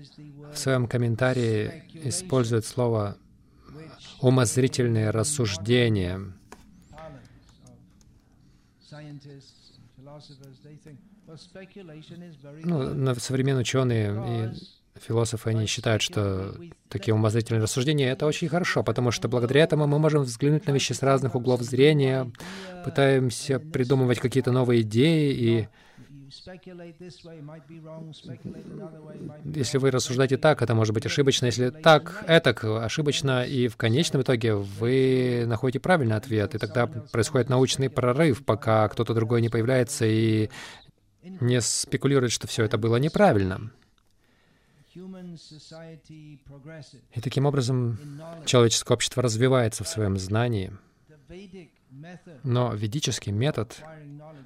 в 0.52 0.58
своем 0.58 0.86
комментарии 0.86 1.84
использует 1.92 2.64
слово 2.64 3.16
«умозрительные 4.20 5.10
рассуждения». 5.10 6.32
Ну, 12.64 13.14
современные 13.16 13.62
ученые 13.62 14.52
и 14.94 14.98
философы, 15.00 15.50
они 15.50 15.66
считают, 15.66 16.02
что 16.02 16.54
такие 16.88 17.14
умозрительные 17.14 17.62
рассуждения— 17.62 18.10
это 18.12 18.26
очень 18.26 18.48
хорошо, 18.48 18.82
потому 18.82 19.10
что 19.10 19.28
благодаря 19.28 19.62
этому 19.62 19.86
мы 19.86 19.98
можем 19.98 20.22
взглянуть 20.22 20.66
на 20.66 20.72
вещи 20.72 20.92
с 20.92 21.02
разных 21.02 21.34
углов 21.34 21.62
зрения, 21.62 22.30
пытаемся 22.84 23.58
придумывать 23.58 24.18
какие-то 24.18 24.52
новые 24.52 24.82
идеи 24.82 25.32
и 25.32 25.68
если 29.54 29.78
вы 29.78 29.90
рассуждаете 29.90 30.36
так, 30.38 30.62
это 30.62 30.74
может 30.74 30.94
быть 30.94 31.04
ошибочно. 31.04 31.46
Если 31.46 31.70
так, 31.70 32.24
это 32.26 32.84
ошибочно, 32.84 33.44
и 33.44 33.68
в 33.68 33.76
конечном 33.76 34.22
итоге 34.22 34.54
вы 34.54 35.44
находите 35.46 35.80
правильный 35.80 36.16
ответ, 36.16 36.54
и 36.54 36.58
тогда 36.58 36.86
происходит 36.86 37.50
научный 37.50 37.90
прорыв, 37.90 38.44
пока 38.44 38.88
кто-то 38.88 39.14
другой 39.14 39.42
не 39.42 39.50
появляется 39.50 40.06
и 40.06 40.48
не 41.22 41.60
спекулирует, 41.60 42.32
что 42.32 42.46
все 42.46 42.64
это 42.64 42.78
было 42.78 42.96
неправильно. 42.96 43.70
И 44.94 46.38
таким 47.22 47.46
образом 47.46 47.98
человеческое 48.46 48.94
общество 48.94 49.22
развивается 49.22 49.84
в 49.84 49.88
своем 49.88 50.18
знании. 50.18 50.72
Но 52.42 52.74
ведический 52.74 53.32
метод 53.32 53.82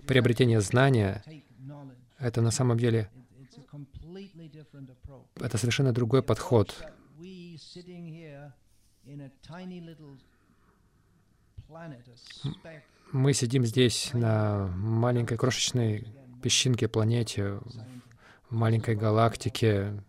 приобретения 0.06 0.60
знания— 0.60 1.24
это 2.18 2.40
на 2.40 2.50
самом 2.50 2.78
деле 2.78 3.10
это 5.40 5.58
совершенно 5.58 5.92
другой 5.92 6.22
подход. 6.22 6.84
Мы 13.12 13.32
сидим 13.32 13.64
здесь 13.64 14.10
на 14.12 14.66
маленькой 14.68 15.38
крошечной 15.38 16.06
песчинке 16.42 16.88
планете, 16.88 17.60
в 18.50 18.54
маленькой 18.54 18.96
галактике, 18.96 20.02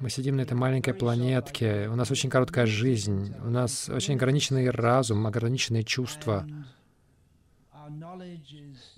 мы 0.00 0.10
сидим 0.10 0.36
на 0.36 0.40
этой 0.40 0.54
маленькой 0.54 0.92
планетке, 0.92 1.88
у 1.88 1.94
нас 1.94 2.10
очень 2.10 2.30
короткая 2.30 2.66
жизнь, 2.66 3.32
у 3.44 3.50
нас 3.50 3.88
очень 3.88 4.14
ограниченный 4.14 4.70
разум, 4.70 5.24
ограниченные 5.26 5.84
чувства. 5.84 6.46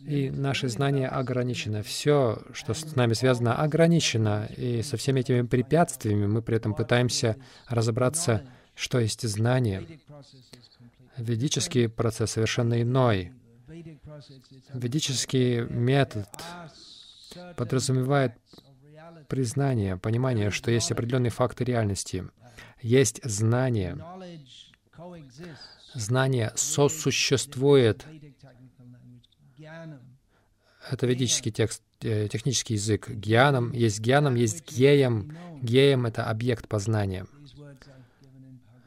И 0.07 0.31
наши 0.31 0.69
знания 0.69 1.09
ограничены. 1.09 1.83
Все, 1.83 2.43
что 2.53 2.75
с 2.75 2.97
нами 2.97 3.13
связано, 3.15 3.57
ограничено. 3.57 4.49
И 4.57 4.83
со 4.83 4.97
всеми 4.97 5.21
этими 5.21 5.43
препятствиями 5.43 6.27
мы 6.27 6.43
при 6.43 6.57
этом 6.57 6.75
пытаемся 6.75 7.37
разобраться, 7.69 8.43
что 8.75 8.99
есть 8.99 9.23
знание. 9.29 9.87
Ведический 11.17 11.89
процесс 11.89 12.33
совершенно 12.33 12.81
иной. 12.81 13.33
Ведический 14.73 15.61
метод 15.63 16.29
подразумевает 17.57 18.35
признание, 19.29 19.97
понимание, 19.97 20.51
что 20.51 20.71
есть 20.71 20.91
определенные 20.91 21.31
факты 21.31 21.65
реальности. 21.65 22.29
Есть 22.83 23.21
знание. 23.23 23.97
Знание 25.95 26.53
сосуществует. 26.57 28.07
Это 30.91 31.07
ведический 31.07 31.53
текст, 31.53 31.83
э, 32.03 32.29
технический 32.29 32.75
язык. 32.75 33.09
Гьянам 33.09 33.73
есть 33.73 34.01
гьянам, 34.01 34.35
есть 34.35 34.69
геям. 34.69 35.37
Геям— 35.63 36.07
это 36.07 36.25
объект 36.25 36.67
познания. 36.67 37.27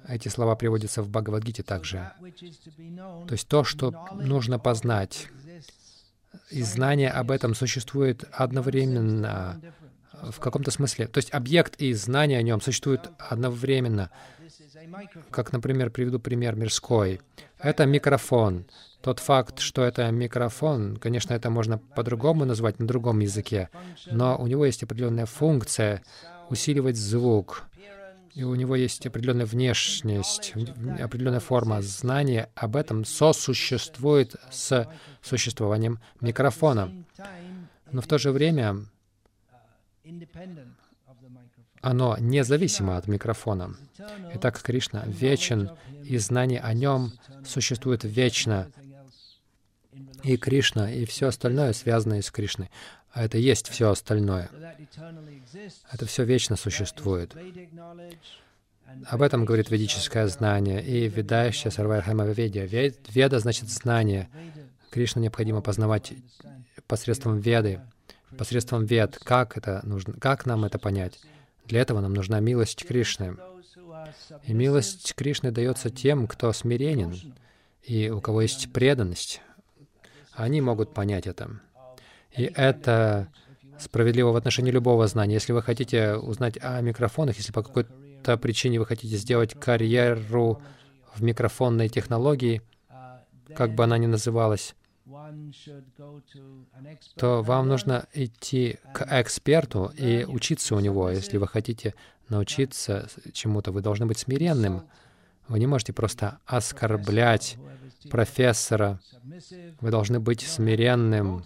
Эти 0.08 0.28
слова 0.28 0.56
приводятся 0.56 1.02
в 1.02 1.10
Бхагавадгите 1.10 1.64
также. 1.64 2.12
То 2.22 3.32
есть 3.32 3.48
то, 3.48 3.64
что 3.64 3.94
нужно 4.16 4.60
познать. 4.60 5.30
И 6.50 6.62
знание 6.62 7.10
об 7.10 7.32
этом 7.32 7.56
существует 7.56 8.26
одновременно 8.32 9.62
в 10.12 10.40
каком-то 10.40 10.72
смысле. 10.72 11.08
То 11.08 11.20
есть 11.20 11.34
объект 11.34 11.82
и 11.82 11.94
знание 11.94 12.40
о 12.40 12.42
нем 12.42 12.60
существуют 12.60 13.12
одновременно. 13.18 14.10
Как, 15.32 15.54
например, 15.54 15.90
приведу 15.90 16.20
пример 16.20 16.56
мирской. 16.56 17.22
Это 17.60 17.86
микрофон. 17.86 18.66
Тот 19.04 19.20
факт, 19.20 19.60
что 19.60 19.84
это 19.84 20.10
микрофон, 20.12 20.96
конечно, 20.96 21.34
это 21.34 21.50
можно 21.50 21.78
по-другому 21.78 22.46
назвать 22.46 22.80
на 22.80 22.88
другом 22.88 23.20
языке, 23.20 23.70
но 24.06 24.38
у 24.38 24.48
него 24.48 24.66
есть 24.66 24.82
определенная 24.82 25.26
функция 25.26 26.02
усиливать 26.50 26.96
звук, 26.96 27.64
и 28.34 28.44
у 28.44 28.56
него 28.56 28.78
есть 28.78 29.06
определенная 29.06 29.46
внешность, 29.46 30.54
определенная 31.02 31.42
форма 31.42 31.82
знания. 31.82 32.50
Об 32.56 32.78
этом 32.78 33.04
сосуществует 33.04 34.38
с 34.50 34.90
существованием 35.22 36.00
микрофона. 36.22 36.90
Но 37.92 38.02
в 38.02 38.08
то 38.08 38.18
же 38.18 38.32
время 38.32 38.86
оно 41.82 42.16
независимо 42.18 42.96
от 42.96 43.08
микрофона. 43.08 43.76
Итак, 44.36 44.62
Кришна 44.62 45.04
вечен, 45.06 45.72
и 46.06 46.18
знание 46.18 46.62
о 46.62 46.74
нем 46.74 47.12
существует 47.46 48.06
вечно. 48.06 48.72
И 50.24 50.38
Кришна, 50.38 50.92
и 50.92 51.06
все 51.06 51.28
остальное, 51.28 51.74
связанное 51.74 52.22
с 52.22 52.32
Кришной. 52.32 52.70
А 53.12 53.24
это 53.24 53.38
есть 53.38 53.68
все 53.68 53.90
остальное. 53.90 54.50
Это 55.92 56.06
все 56.06 56.24
вечно 56.24 56.56
существует. 56.56 57.36
Об 59.06 59.22
этом 59.22 59.46
говорит 59.46 59.70
ведическое 59.70 60.28
знание 60.28 60.84
и 60.84 61.08
ведающее 61.08 61.72
Сарвайрхама 61.72 62.26
Ведя. 62.26 62.66
Веда 62.66 63.40
значит 63.40 63.70
знание. 63.70 64.30
Кришну 64.92 65.22
необходимо 65.22 65.62
познавать 65.62 66.14
посредством 66.88 67.40
веды 67.40 67.82
посредством 68.38 68.86
вед. 68.86 69.20
Как 69.24 69.58
это 69.58 69.82
нужно? 69.84 70.14
Как 70.14 70.46
нам 70.46 70.66
это 70.66 70.80
понять? 70.80 71.20
Для 71.66 71.82
этого 71.82 72.02
нам 72.02 72.14
нужна 72.14 72.40
милость 72.40 72.86
Кришны. 72.86 73.38
И 74.46 74.54
милость 74.54 75.14
Кришны 75.16 75.52
дается 75.52 75.90
тем, 75.90 76.28
кто 76.28 76.52
смиренен 76.52 77.36
и 77.84 78.10
у 78.10 78.22
кого 78.22 78.42
есть 78.42 78.72
преданность. 78.72 79.42
Они 80.36 80.62
могут 80.62 80.94
понять 80.94 81.28
это. 81.28 81.60
И 82.32 82.44
это 82.56 83.30
справедливо 83.80 84.32
в 84.32 84.36
отношении 84.36 84.72
любого 84.72 85.08
знания. 85.08 85.36
Если 85.36 85.54
вы 85.54 85.62
хотите 85.62 86.16
узнать 86.16 86.58
о 86.62 86.82
микрофонах, 86.82 87.38
если 87.38 87.52
по 87.52 87.64
какой-то 87.64 88.38
причине 88.38 88.80
вы 88.80 88.86
хотите 88.86 89.16
сделать 89.18 89.54
карьеру 89.60 90.62
в 91.14 91.22
микрофонной 91.24 91.90
технологии, 91.90 92.62
как 93.56 93.76
бы 93.76 93.84
она 93.84 93.98
ни 93.98 94.08
называлась, 94.08 94.76
то 97.16 97.44
вам 97.44 97.68
нужно 97.68 98.08
идти 98.14 98.78
к 98.94 99.06
эксперту 99.10 99.92
и 99.98 100.26
учиться 100.26 100.76
у 100.76 100.80
него. 100.80 101.10
Если 101.10 101.38
вы 101.38 101.48
хотите 101.48 101.94
научиться 102.30 103.08
чему-то, 103.34 103.72
вы 103.72 103.82
должны 103.82 104.06
быть 104.06 104.18
смиренным. 104.18 104.84
Вы 105.48 105.60
не 105.60 105.68
можете 105.68 105.94
просто 105.94 106.40
оскорблять 106.46 107.58
профессора. 108.10 109.00
Вы 109.82 109.92
должны 109.92 110.20
быть 110.20 110.42
смиренным. 110.42 111.44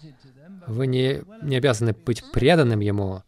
Вы 0.66 0.86
не, 0.86 1.22
не 1.42 1.56
обязаны 1.56 1.92
быть 1.92 2.24
преданным 2.32 2.80
ему. 2.80 3.22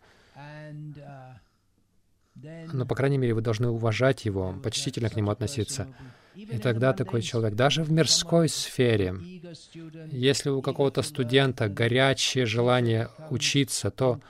Но, 2.72 2.87
по 2.87 2.94
крайней 2.94 3.18
мере, 3.18 3.35
вы 3.35 3.40
должны 3.40 3.68
уважать 3.68 4.24
его, 4.24 4.54
почтительно 4.62 5.11
к 5.11 5.16
нему 5.16 5.30
относиться. 5.30 5.88
И 6.35 6.59
тогда 6.59 6.92
такой 6.92 7.22
человек, 7.22 7.54
даже 7.54 7.83
в 7.83 7.90
мирской 7.90 8.48
сфере, 8.48 9.14
если 10.11 10.48
у 10.48 10.62
какого-то 10.62 11.02
студента 11.02 11.68
горячее 11.68 12.46
желание 12.46 13.09
учиться, 13.30 13.90
то 13.90 14.20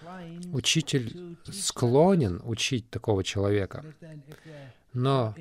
учитель 0.52 1.36
склонен 1.44 2.40
учить 2.44 2.88
такого 2.90 3.22
человека. 3.22 3.84
Но 4.92 5.34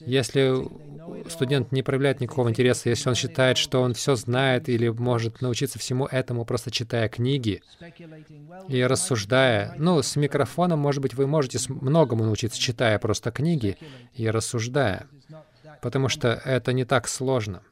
если 0.00 1.28
студент 1.28 1.72
не 1.72 1.82
проявляет 1.82 2.20
никакого 2.20 2.48
интереса, 2.48 2.88
если 2.88 3.08
он 3.08 3.14
считает, 3.14 3.58
что 3.58 3.82
он 3.82 3.94
все 3.94 4.14
знает 4.14 4.68
или 4.68 4.88
может 4.88 5.40
научиться 5.40 5.78
всему 5.78 6.06
этому, 6.06 6.44
просто 6.44 6.70
читая 6.70 7.08
книги 7.08 7.62
и 8.68 8.82
рассуждая, 8.84 9.74
ну, 9.76 10.02
с 10.02 10.14
микрофоном, 10.14 10.78
может 10.78 11.02
быть, 11.02 11.14
вы 11.14 11.26
можете 11.26 11.58
многому 11.68 12.24
научиться, 12.24 12.60
читая 12.60 12.98
просто 12.98 13.32
книги 13.32 13.76
и 14.14 14.30
рассуждая, 14.30 15.08
потому 15.80 16.08
что 16.08 16.28
это 16.28 16.72
не 16.72 16.84
так 16.84 17.08
сложно. 17.08 17.62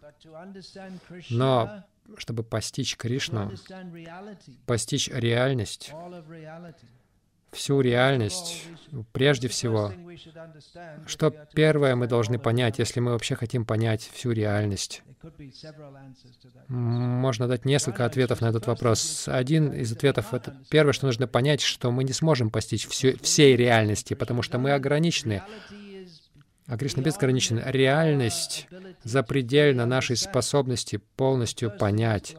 Но 1.30 1.84
чтобы 2.16 2.42
постичь 2.42 2.96
Кришну, 2.96 3.52
постичь 4.66 5.08
реальность, 5.08 5.92
всю 7.52 7.80
реальность, 7.80 8.64
прежде 9.12 9.48
всего, 9.48 9.92
что 11.06 11.30
первое 11.54 11.96
мы 11.96 12.06
должны 12.06 12.38
понять, 12.38 12.78
если 12.78 13.00
мы 13.00 13.12
вообще 13.12 13.34
хотим 13.34 13.64
понять 13.64 14.10
всю 14.12 14.32
реальность? 14.32 15.02
Можно 16.68 17.46
дать 17.46 17.64
несколько 17.64 18.06
ответов 18.06 18.40
на 18.40 18.46
этот 18.46 18.66
вопрос. 18.66 19.28
Один 19.28 19.72
из 19.72 19.92
ответов— 19.92 20.26
это 20.32 20.56
первое, 20.70 20.92
что 20.92 21.06
нужно 21.06 21.26
понять, 21.26 21.60
что 21.60 21.90
мы 21.90 22.04
не 22.04 22.12
сможем 22.12 22.50
постичь 22.50 22.86
всю, 22.88 23.18
всей 23.18 23.54
реальности, 23.56 24.14
потому 24.14 24.42
что 24.42 24.58
мы 24.58 24.72
ограничены. 24.72 25.42
А 26.66 26.78
Кришна 26.78 27.02
безграничен. 27.02 27.60
Реальность 27.64 28.68
запредельна 29.02 29.86
нашей 29.86 30.16
способности 30.16 31.00
полностью 31.16 31.70
понять. 31.70 32.36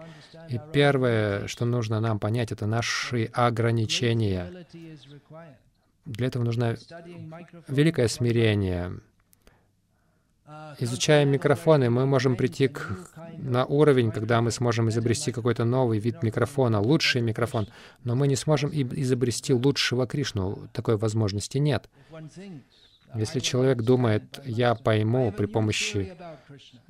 И 0.50 0.60
первое, 0.74 1.48
что 1.48 1.66
нужно 1.66 2.00
нам 2.00 2.20
понять, 2.20 2.52
это 2.52 2.66
наши 2.66 3.26
ограничения. 3.34 4.66
Для 6.06 6.28
этого 6.28 6.44
нужно 6.44 6.78
великое 7.68 8.08
смирение. 8.08 9.00
Изучая 10.80 11.26
микрофоны, 11.26 11.90
мы 11.90 12.06
можем 12.06 12.36
прийти 12.36 12.68
к, 12.68 13.10
на 13.38 13.66
уровень, 13.66 14.12
когда 14.12 14.42
мы 14.42 14.52
сможем 14.52 14.90
изобрести 14.90 15.32
какой-то 15.32 15.64
новый 15.64 16.00
вид 16.00 16.24
микрофона, 16.24 16.82
лучший 16.82 17.22
микрофон, 17.22 17.68
но 18.04 18.16
мы 18.16 18.28
не 18.28 18.36
сможем 18.36 18.70
изобрести 18.74 19.54
лучшего 19.54 20.08
Кришну. 20.08 20.68
Такой 20.74 20.98
возможности 20.98 21.58
нет. 21.58 21.90
Если 23.16 23.40
человек 23.40 23.82
думает, 23.82 24.42
я 24.46 24.76
пойму 24.76 25.32
при 25.32 25.46
помощи 25.46 26.16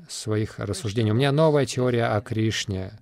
своих 0.08 0.60
рассуждений, 0.60 1.12
у 1.12 1.16
меня 1.16 1.32
новая 1.32 1.66
теория 1.66 2.06
о 2.06 2.22
Кришне, 2.22 2.94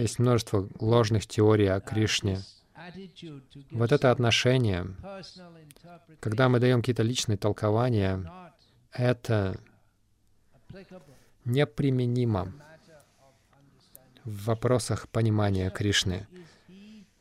есть 0.00 0.18
множество 0.18 0.68
ложных 0.80 1.26
теорий 1.26 1.66
о 1.66 1.80
Кришне. 1.80 2.40
Вот 3.70 3.92
это 3.92 4.10
отношение, 4.10 4.94
когда 6.20 6.48
мы 6.48 6.60
даем 6.60 6.80
какие-то 6.80 7.02
личные 7.02 7.38
толкования, 7.38 8.30
это 8.92 9.58
неприменимо 11.44 12.52
в 14.24 14.44
вопросах 14.46 15.08
понимания 15.08 15.70
Кришны. 15.70 16.26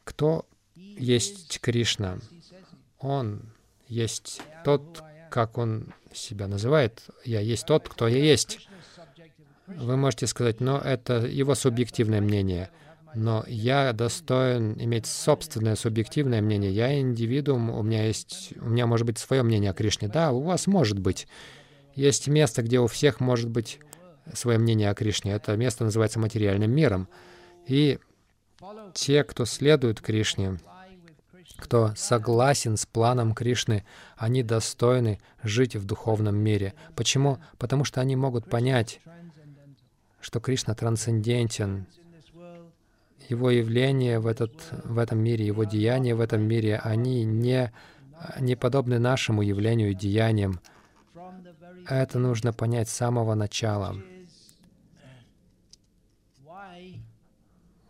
Кто 0.04 0.46
есть 0.76 1.60
Кришна? 1.62 2.20
Он 3.00 3.54
есть 3.88 4.42
тот, 4.64 5.04
как 5.30 5.58
он 5.58 5.94
себя 6.14 6.48
называет. 6.48 7.04
Я 7.24 7.40
есть 7.40 7.66
тот, 7.66 7.88
кто 7.88 8.08
я 8.08 8.18
есть. 8.18 8.68
Вы 9.68 9.98
можете 9.98 10.28
сказать, 10.28 10.60
но 10.60 10.78
это 10.78 11.26
его 11.26 11.56
субъективное 11.56 12.22
мнение. 12.22 12.70
Но 13.16 13.44
я 13.48 13.94
достоин 13.94 14.74
иметь 14.80 15.06
собственное 15.06 15.76
субъективное 15.76 16.42
мнение. 16.42 16.72
Я 16.72 17.00
индивидуум, 17.00 17.70
у 17.70 17.84
меня 17.84 18.06
есть, 18.06 18.54
у 18.60 18.70
меня 18.70 18.88
может 18.88 19.06
быть 19.06 19.20
свое 19.20 19.44
мнение 19.44 19.72
о 19.72 19.74
Кришне. 19.74 20.08
Да, 20.08 20.32
у 20.32 20.42
вас 20.42 20.68
может 20.68 21.00
быть. 21.00 21.28
Есть 21.96 22.28
место, 22.28 22.64
где 22.64 22.80
у 22.80 22.88
всех 22.88 23.20
может 23.20 23.50
быть 23.50 23.80
свое 24.34 24.58
мнение 24.58 24.90
о 24.90 24.96
Кришне. 24.96 25.34
Это 25.34 25.56
место 25.56 25.84
называется 25.84 26.20
материальным 26.20 26.72
миром. 26.72 27.08
И 27.68 28.00
те, 28.94 29.24
кто 29.24 29.46
следует 29.46 30.02
Кришне, 30.02 30.58
кто 31.58 31.94
согласен 31.96 32.78
с 32.78 32.86
планом 32.86 33.34
Кришны, 33.36 33.86
они 34.18 34.44
достойны 34.44 35.20
жить 35.44 35.76
в 35.76 35.86
духовном 35.86 36.36
мире. 36.36 36.74
Почему? 36.96 37.38
Потому 37.58 37.84
что 37.84 38.02
они 38.02 38.16
могут 38.16 38.50
понять, 38.50 39.00
что 40.24 40.40
Кришна 40.40 40.74
трансцендентен. 40.74 41.86
Его 43.30 43.52
явления 43.52 44.20
в, 44.20 44.28
этот, 44.28 44.54
в 44.84 44.98
этом 44.98 45.20
мире, 45.20 45.46
его 45.46 45.64
деяния 45.64 46.16
в 46.16 46.22
этом 46.22 46.42
мире, 46.42 46.78
они 46.78 47.24
не, 47.24 47.72
не 48.40 48.56
подобны 48.56 49.00
нашему 49.00 49.42
явлению 49.42 49.92
и 49.92 49.96
деяниям. 49.96 50.60
Это 51.88 52.20
нужно 52.20 52.54
понять 52.54 52.90
с 52.90 52.94
самого 52.94 53.34
начала. 53.34 53.96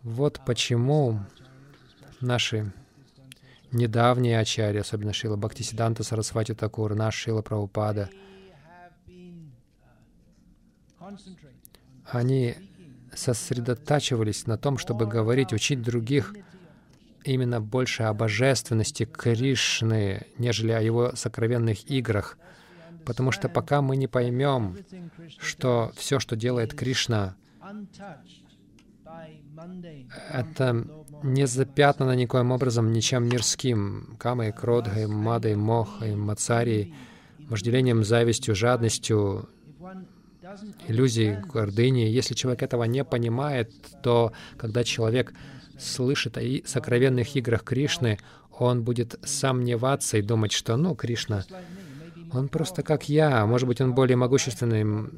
Вот 0.02 0.42
почему 0.46 1.20
наши 2.20 2.72
недавние 3.72 4.40
ачари, 4.40 4.80
особенно 4.80 5.14
Шила 5.14 5.36
Бхактисиданта 5.36 6.04
Сарасвати 6.04 6.54
Такур, 6.54 6.94
наш 6.96 7.16
Шила 7.16 7.42
Прабхупада, 7.42 8.10
они 12.16 12.56
сосредотачивались 13.14 14.48
на 14.48 14.58
том, 14.58 14.78
чтобы 14.78 15.06
говорить, 15.06 15.54
учить 15.54 15.82
других 15.82 16.34
именно 17.24 17.62
больше 17.62 18.04
о 18.04 18.14
божественности 18.14 19.06
Кришны, 19.06 20.28
нежели 20.38 20.72
о 20.72 20.82
его 20.82 21.16
сокровенных 21.16 21.90
играх. 21.90 22.38
Потому 23.06 23.32
что 23.32 23.50
пока 23.50 23.82
мы 23.82 23.98
не 23.98 24.08
поймем, 24.08 24.78
что 25.40 25.92
все, 25.96 26.20
что 26.20 26.36
делает 26.36 26.74
Кришна, 26.74 27.36
это 30.32 30.88
не 31.24 31.48
запятнано 31.48 32.14
никоим 32.14 32.52
образом 32.52 32.92
ничем 32.92 33.28
мирским, 33.28 34.16
камой, 34.20 34.52
кродхой, 34.52 35.08
мадой, 35.08 35.56
мохой, 35.56 36.16
мацарией, 36.16 36.94
вожделением, 37.50 38.04
завистью, 38.04 38.56
жадностью, 38.56 39.50
иллюзии 40.88 41.42
гордыни. 41.52 42.02
Если 42.02 42.34
человек 42.34 42.64
этого 42.64 42.84
не 42.84 43.04
понимает, 43.04 43.72
то 44.02 44.34
когда 44.58 44.84
человек 44.84 45.34
слышит 45.80 46.38
о 46.38 46.42
сокровенных 46.66 47.36
играх 47.36 47.64
Кришны, 47.64 48.20
он 48.58 48.84
будет 48.84 49.20
сомневаться 49.24 50.18
и 50.18 50.22
думать, 50.22 50.52
что, 50.52 50.78
ну, 50.78 50.96
Кришна, 50.96 51.44
он 52.34 52.48
просто 52.48 52.82
как 52.82 53.10
я, 53.10 53.46
может 53.46 53.68
быть, 53.68 53.80
он 53.80 53.94
более 53.94 54.18
могущественным. 54.18 55.12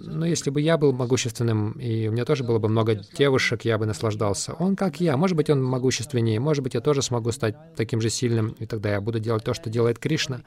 Но 0.00 0.26
если 0.26 0.50
бы 0.50 0.60
я 0.60 0.76
был 0.76 0.92
могущественным, 0.92 1.72
и 1.72 2.08
у 2.08 2.12
меня 2.12 2.24
тоже 2.24 2.44
было 2.44 2.58
бы 2.58 2.68
много 2.68 2.94
девушек, 3.16 3.64
я 3.64 3.78
бы 3.78 3.86
наслаждался. 3.86 4.52
Он 4.54 4.76
как 4.76 5.00
я, 5.00 5.16
может 5.16 5.36
быть, 5.36 5.48
он 5.50 5.62
могущественнее, 5.62 6.40
может 6.40 6.62
быть, 6.62 6.74
я 6.74 6.80
тоже 6.80 7.02
смогу 7.02 7.32
стать 7.32 7.56
таким 7.74 8.00
же 8.00 8.10
сильным, 8.10 8.48
и 8.58 8.66
тогда 8.66 8.90
я 8.90 9.00
буду 9.00 9.18
делать 9.18 9.44
то, 9.44 9.54
что 9.54 9.70
делает 9.70 9.98
Кришна. 9.98 10.42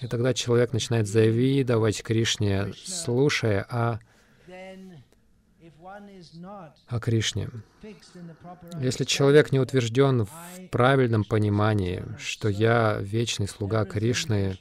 И 0.00 0.06
тогда 0.06 0.34
человек 0.34 0.72
начинает 0.72 1.06
завидовать 1.06 2.02
Кришне, 2.02 2.72
слушая 2.84 3.62
о, 3.70 4.00
о 6.88 7.00
Кришне. 7.00 7.48
Если 8.80 9.04
человек 9.04 9.52
не 9.52 9.60
утвержден 9.60 10.24
в 10.24 10.68
правильном 10.70 11.24
понимании, 11.24 12.04
что 12.18 12.48
я 12.48 12.98
вечный 13.00 13.48
слуга 13.48 13.84
Кришны, 13.84 14.58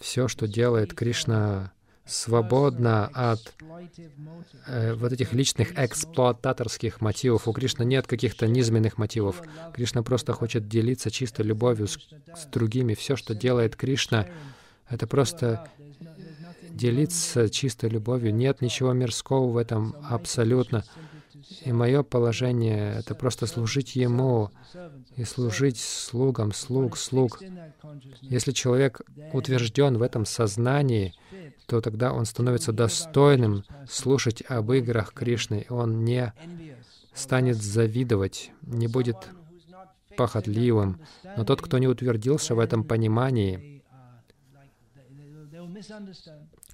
все, 0.00 0.28
что 0.28 0.48
делает 0.48 0.94
Кришна, 0.94 1.72
свободно 2.06 3.06
от 3.06 3.52
э, 4.66 4.94
вот 4.94 5.12
этих 5.12 5.32
личных 5.32 5.78
эксплуататорских 5.78 7.00
мотивов. 7.00 7.48
У 7.48 7.52
Кришны 7.52 7.84
нет 7.84 8.06
каких-то 8.06 8.46
низменных 8.46 8.96
мотивов. 8.96 9.42
Кришна 9.74 10.02
просто 10.02 10.32
хочет 10.32 10.68
делиться 10.68 11.10
чистой 11.10 11.44
любовью 11.44 11.88
с, 11.88 11.98
с 12.34 12.46
другими. 12.46 12.94
Все, 12.94 13.16
что 13.16 13.34
делает 13.34 13.76
Кришна, 13.76 14.26
это 14.88 15.06
просто 15.06 15.68
делиться 16.70 17.48
чистой 17.48 17.90
любовью. 17.90 18.34
Нет 18.34 18.60
ничего 18.60 18.92
мирского 18.92 19.48
в 19.48 19.56
этом 19.56 19.96
абсолютно. 20.08 20.84
И 21.64 21.72
мое 21.72 22.02
положение— 22.02 22.94
это 22.98 23.14
просто 23.14 23.46
служить 23.46 23.96
Ему 23.96 24.50
и 25.16 25.24
служить 25.24 25.78
слугам, 25.78 26.52
слуг, 26.52 26.96
слуг. 26.96 27.40
Если 28.20 28.52
человек 28.52 29.00
утвержден 29.32 29.96
в 29.96 30.02
этом 30.02 30.24
сознании, 30.24 31.14
то 31.66 31.80
тогда 31.80 32.12
он 32.12 32.24
становится 32.24 32.72
достойным 32.72 33.64
слушать 33.88 34.42
об 34.48 34.72
играх 34.72 35.12
Кришны. 35.12 35.66
Он 35.68 36.04
не 36.04 36.32
станет 37.14 37.56
завидовать, 37.56 38.52
не 38.62 38.88
будет 38.88 39.16
похотливым. 40.16 41.00
Но 41.36 41.44
тот, 41.44 41.62
кто 41.62 41.78
не 41.78 41.88
утвердился 41.88 42.54
в 42.54 42.58
этом 42.58 42.84
понимании, 42.84 43.82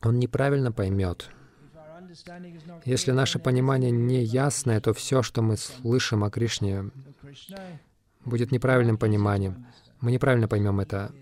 он 0.03 0.19
неправильно 0.19 0.73
поймет. 0.73 1.31
Если 2.85 3.13
наше 3.13 3.39
понимание 3.39 3.91
не 3.91 4.23
ясное, 4.23 4.81
то 4.81 4.93
все, 4.93 5.23
что 5.23 5.43
мы 5.43 5.57
слышим 5.57 6.25
о 6.25 6.31
Кришне, 6.31 6.91
будет 8.25 8.53
неправильным 8.53 8.99
пониманием. 8.99 9.67
Мы 10.01 10.13
неправильно 10.13 10.49
поймем 10.49 10.81
это. 10.81 11.13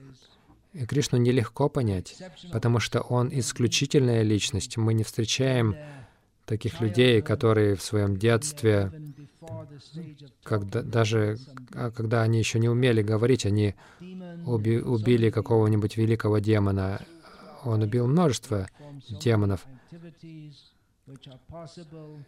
И 0.73 0.87
Кришну 0.87 1.19
нелегко 1.19 1.69
понять, 1.69 2.17
потому 2.53 2.79
что 2.79 3.01
Он 3.01 3.29
исключительная 3.33 4.23
личность. 4.23 4.77
Мы 4.77 4.95
не 4.95 5.03
встречаем 5.03 5.75
таких 6.47 6.81
людей, 6.81 7.23
которые 7.23 7.77
в 7.77 7.83
своем 7.83 8.17
детстве, 8.17 8.93
когда, 10.43 10.83
даже 10.83 11.39
а, 11.75 11.91
когда 11.91 12.23
они 12.23 12.39
еще 12.39 12.59
не 12.59 12.69
умели 12.69 13.03
говорить, 13.03 13.47
они 13.47 13.75
уби, 14.47 14.79
убили 14.79 15.31
какого-нибудь 15.31 15.97
великого 15.97 16.39
демона. 16.39 17.01
Он 17.65 17.83
убил 17.83 18.07
множество 18.07 18.69
демонов. 19.09 19.67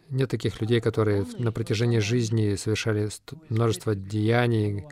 Нет 0.09 0.29
таких 0.29 0.61
людей, 0.61 0.81
которые 0.81 1.25
на 1.37 1.51
протяжении 1.51 1.99
жизни 1.99 2.55
совершали 2.55 3.09
множество 3.49 3.95
деяний, 3.95 4.85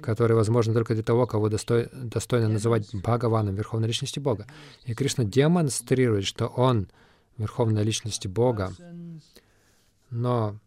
которые 0.00 0.36
возможны 0.36 0.72
только 0.74 0.94
для 0.94 1.02
того, 1.02 1.26
кого 1.26 1.48
достой, 1.48 1.88
достойно 1.92 2.48
называть 2.48 2.94
Бхагаваном, 2.94 3.54
Верховной 3.54 3.88
Личностью 3.88 4.22
Бога. 4.22 4.46
И 4.84 4.94
Кришна 4.94 5.24
демонстрирует, 5.24 6.24
что 6.24 6.46
Он 6.46 6.88
Верховной 7.36 7.82
Личности 7.82 8.28
Бога. 8.28 8.72
Но 10.10 10.58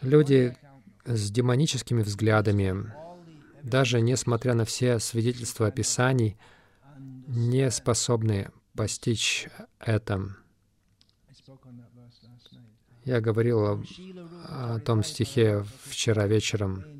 люди 0.00 0.56
с 1.04 1.30
демоническими 1.30 2.02
взглядами, 2.02 2.92
даже 3.62 4.00
несмотря 4.00 4.54
на 4.54 4.64
все 4.64 4.98
свидетельства 4.98 5.68
описаний, 5.68 6.36
не 7.26 7.70
способны 7.70 8.50
постичь 8.74 9.48
это. 9.78 10.34
Я 13.04 13.20
говорил 13.20 13.82
о 14.48 14.80
том 14.80 15.02
стихе 15.02 15.64
вчера 15.84 16.26
вечером. 16.26 16.97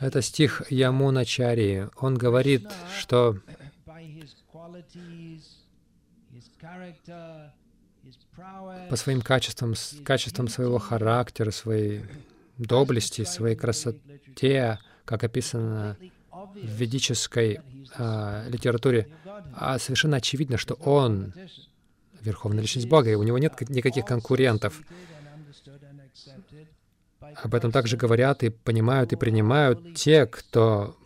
Это 0.00 0.22
стих 0.22 0.70
Ямуначари. 0.70 1.88
Он 1.96 2.14
говорит, 2.16 2.70
что 2.98 3.38
по 8.88 8.96
своим 8.96 9.20
качествам, 9.22 9.74
качествам 10.04 10.48
своего 10.48 10.78
характера, 10.78 11.50
своей 11.50 12.04
доблести, 12.58 13.24
своей 13.24 13.56
красоте, 13.56 14.78
как 15.04 15.24
описано 15.24 15.96
в 16.54 16.66
ведической 16.66 17.60
а, 17.96 18.46
литературе, 18.48 19.08
а 19.54 19.78
совершенно 19.78 20.18
очевидно, 20.18 20.56
что 20.56 20.74
он 20.74 21.32
Верховная 22.20 22.62
Личность 22.62 22.88
Бога, 22.88 23.10
и 23.10 23.14
у 23.14 23.22
него 23.22 23.38
нет 23.38 23.58
никаких 23.68 24.04
конкурентов. 24.04 24.80
Об 27.20 27.54
этом 27.54 27.70
также 27.72 27.96
говорят 27.96 28.42
и 28.42 28.50
понимают 28.50 29.12
и 29.12 29.16
принимают 29.16 29.94
те, 29.94 30.26
кто 30.26 30.96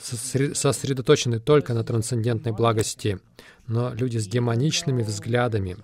сосредоточены 0.00 1.38
только 1.38 1.74
на 1.74 1.84
трансцендентной 1.84 2.52
благости, 2.52 3.20
но 3.66 3.92
люди 3.94 4.18
с 4.18 4.26
демоничными 4.26 5.02
взглядами, 5.02 5.76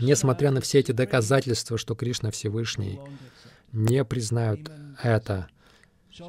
несмотря 0.00 0.50
на 0.50 0.60
все 0.60 0.80
эти 0.80 0.92
доказательства, 0.92 1.78
что 1.78 1.94
Кришна 1.94 2.30
Всевышний, 2.30 2.98
не 3.72 4.04
признают 4.04 4.70
это. 5.02 5.48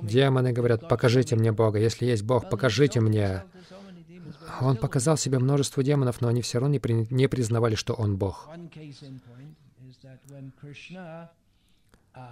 Демоны 0.02 0.54
говорят, 0.54 0.88
покажите 0.88 1.36
мне 1.36 1.52
Бога. 1.52 1.80
Если 1.80 2.06
есть 2.06 2.24
Бог, 2.24 2.50
покажите 2.50 3.00
мне. 3.02 3.44
Он 4.62 4.78
показал 4.78 5.18
себе 5.18 5.40
множество 5.40 5.84
демонов, 5.84 6.22
но 6.22 6.28
они 6.28 6.42
все 6.42 6.60
равно 6.60 6.74
не, 6.74 6.80
при, 6.80 7.08
не 7.10 7.28
признавали, 7.28 7.76
что 7.76 7.94
он 7.94 8.18
Бог. 8.18 8.50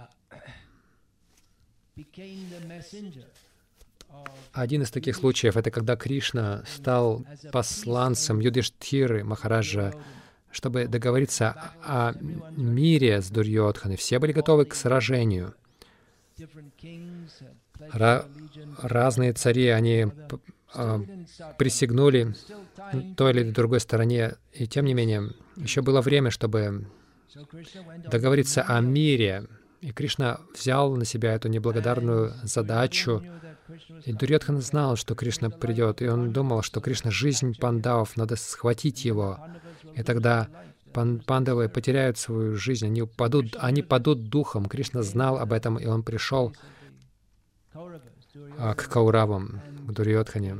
Один 4.52 4.82
из 4.82 4.90
таких 4.90 5.16
случаев— 5.16 5.56
это 5.58 5.70
когда 5.70 5.96
Кришна 5.96 6.64
стал 6.66 7.24
посланцем 7.50 8.40
Юдиштхиры 8.40 9.24
Махараджа, 9.24 9.94
чтобы 10.50 10.86
договориться 10.86 11.72
о 11.82 12.12
мире 12.56 13.22
с 13.22 13.30
Дурьотханой. 13.30 13.96
Все 13.96 14.18
были 14.18 14.32
готовы 14.32 14.66
к 14.66 14.74
сражению. 14.74 15.54
Ra 17.92 18.24
разные 18.82 19.32
цари, 19.32 19.68
они 19.68 20.06
э, 20.74 21.00
присягнули 21.58 22.34
той 23.16 23.32
или 23.32 23.50
другой 23.50 23.80
стороне, 23.80 24.34
и 24.52 24.66
тем 24.66 24.84
не 24.84 24.94
менее, 24.94 25.30
еще 25.56 25.82
было 25.82 26.00
время, 26.00 26.30
чтобы 26.30 26.86
договориться 28.10 28.62
о 28.62 28.80
мире. 28.80 29.46
И 29.80 29.90
Кришна 29.90 30.38
взял 30.54 30.94
на 30.94 31.04
себя 31.04 31.34
эту 31.34 31.48
неблагодарную 31.48 32.34
задачу. 32.44 33.22
И 34.04 34.12
Дурьотхан 34.12 34.60
знал, 34.60 34.96
что 34.96 35.14
Кришна 35.14 35.50
придет, 35.50 36.02
и 36.02 36.08
он 36.08 36.32
думал, 36.32 36.62
что 36.62 36.80
Кришна— 36.80 37.10
жизнь 37.12 37.56
пандавов, 37.58 38.16
надо 38.16 38.36
схватить 38.36 39.04
его. 39.04 39.40
И 39.96 40.02
тогда 40.02 40.48
пандавы 40.92 41.68
потеряют 41.68 42.18
свою 42.18 42.56
жизнь, 42.56 42.86
они 42.86 43.02
падут, 43.02 43.56
они 43.58 43.82
падут 43.82 44.28
духом. 44.28 44.66
Кришна 44.66 45.02
знал 45.02 45.38
об 45.38 45.52
этом, 45.52 45.76
и 45.76 45.86
он 45.86 46.02
пришел 46.02 46.54
а, 48.58 48.74
к 48.74 48.88
Кауравам, 48.88 49.60
к 49.86 49.92
Дурьотхане. 49.92 50.58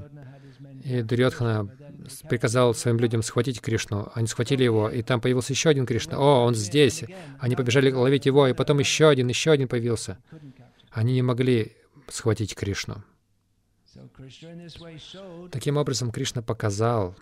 И 0.85 1.03
Дурьотхана 1.03 1.69
приказал 2.29 2.75
своим 2.75 2.99
людям 2.99 3.23
схватить 3.23 3.61
Кришну. 3.61 4.11
Они 4.15 4.27
схватили 4.27 4.65
его, 4.65 4.89
и 4.89 5.03
там 5.03 5.21
появился 5.21 5.53
еще 5.53 5.69
один 5.69 5.87
Кришна. 5.87 6.19
О, 6.19 6.45
он 6.45 6.55
здесь! 6.55 7.05
Они 7.39 7.57
побежали 7.57 7.91
ловить 7.91 8.27
его, 8.27 8.47
и 8.49 8.53
потом 8.53 8.79
еще 8.79 9.09
один, 9.09 9.29
еще 9.29 9.51
один 9.53 9.69
появился. 9.69 10.19
Они 10.91 11.15
не 11.15 11.23
могли 11.23 11.77
схватить 12.09 12.55
Кришну. 12.55 13.03
Таким 15.51 15.77
образом, 15.77 16.11
Кришна 16.11 16.43
показал, 16.43 17.15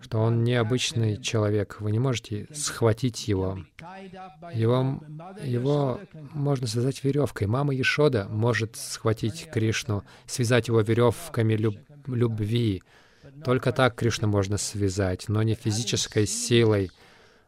что 0.00 0.18
он 0.18 0.44
необычный 0.44 1.20
человек. 1.20 1.76
Вы 1.80 1.92
не 1.92 1.98
можете 1.98 2.46
схватить 2.52 3.28
его. 3.28 3.58
Его, 4.52 5.00
его 5.42 6.00
можно 6.32 6.66
связать 6.66 7.02
веревкой. 7.02 7.46
Мама 7.46 7.74
Ешода 7.74 8.26
может 8.28 8.76
схватить 8.76 9.48
Кришну, 9.52 10.04
связать 10.26 10.68
его 10.68 10.80
веревками 10.80 11.54
люб, 11.54 11.76
любви. 12.06 12.82
Только 13.44 13.72
так 13.72 13.94
Кришну 13.94 14.28
можно 14.28 14.56
связать, 14.56 15.28
но 15.28 15.42
не 15.42 15.54
физической 15.54 16.26
силой. 16.26 16.90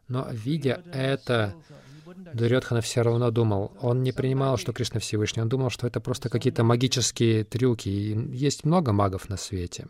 Но 0.09 0.29
видя 0.31 0.83
это, 0.93 1.55
Дурьотхана 2.35 2.81
все 2.81 3.03
равно 3.03 3.31
думал. 3.31 3.73
Он 3.81 4.03
не 4.03 4.13
принимал, 4.13 4.57
что 4.57 4.73
Кришна 4.73 5.01
Всевышний. 5.01 5.43
Он 5.43 5.49
думал, 5.49 5.71
что 5.71 5.87
это 5.87 6.01
просто 6.01 6.29
какие-то 6.29 6.65
магические 6.65 7.45
трюки. 7.45 7.89
И 7.89 8.37
есть 8.37 8.65
много 8.65 8.93
магов 8.93 9.29
на 9.29 9.37
свете. 9.37 9.87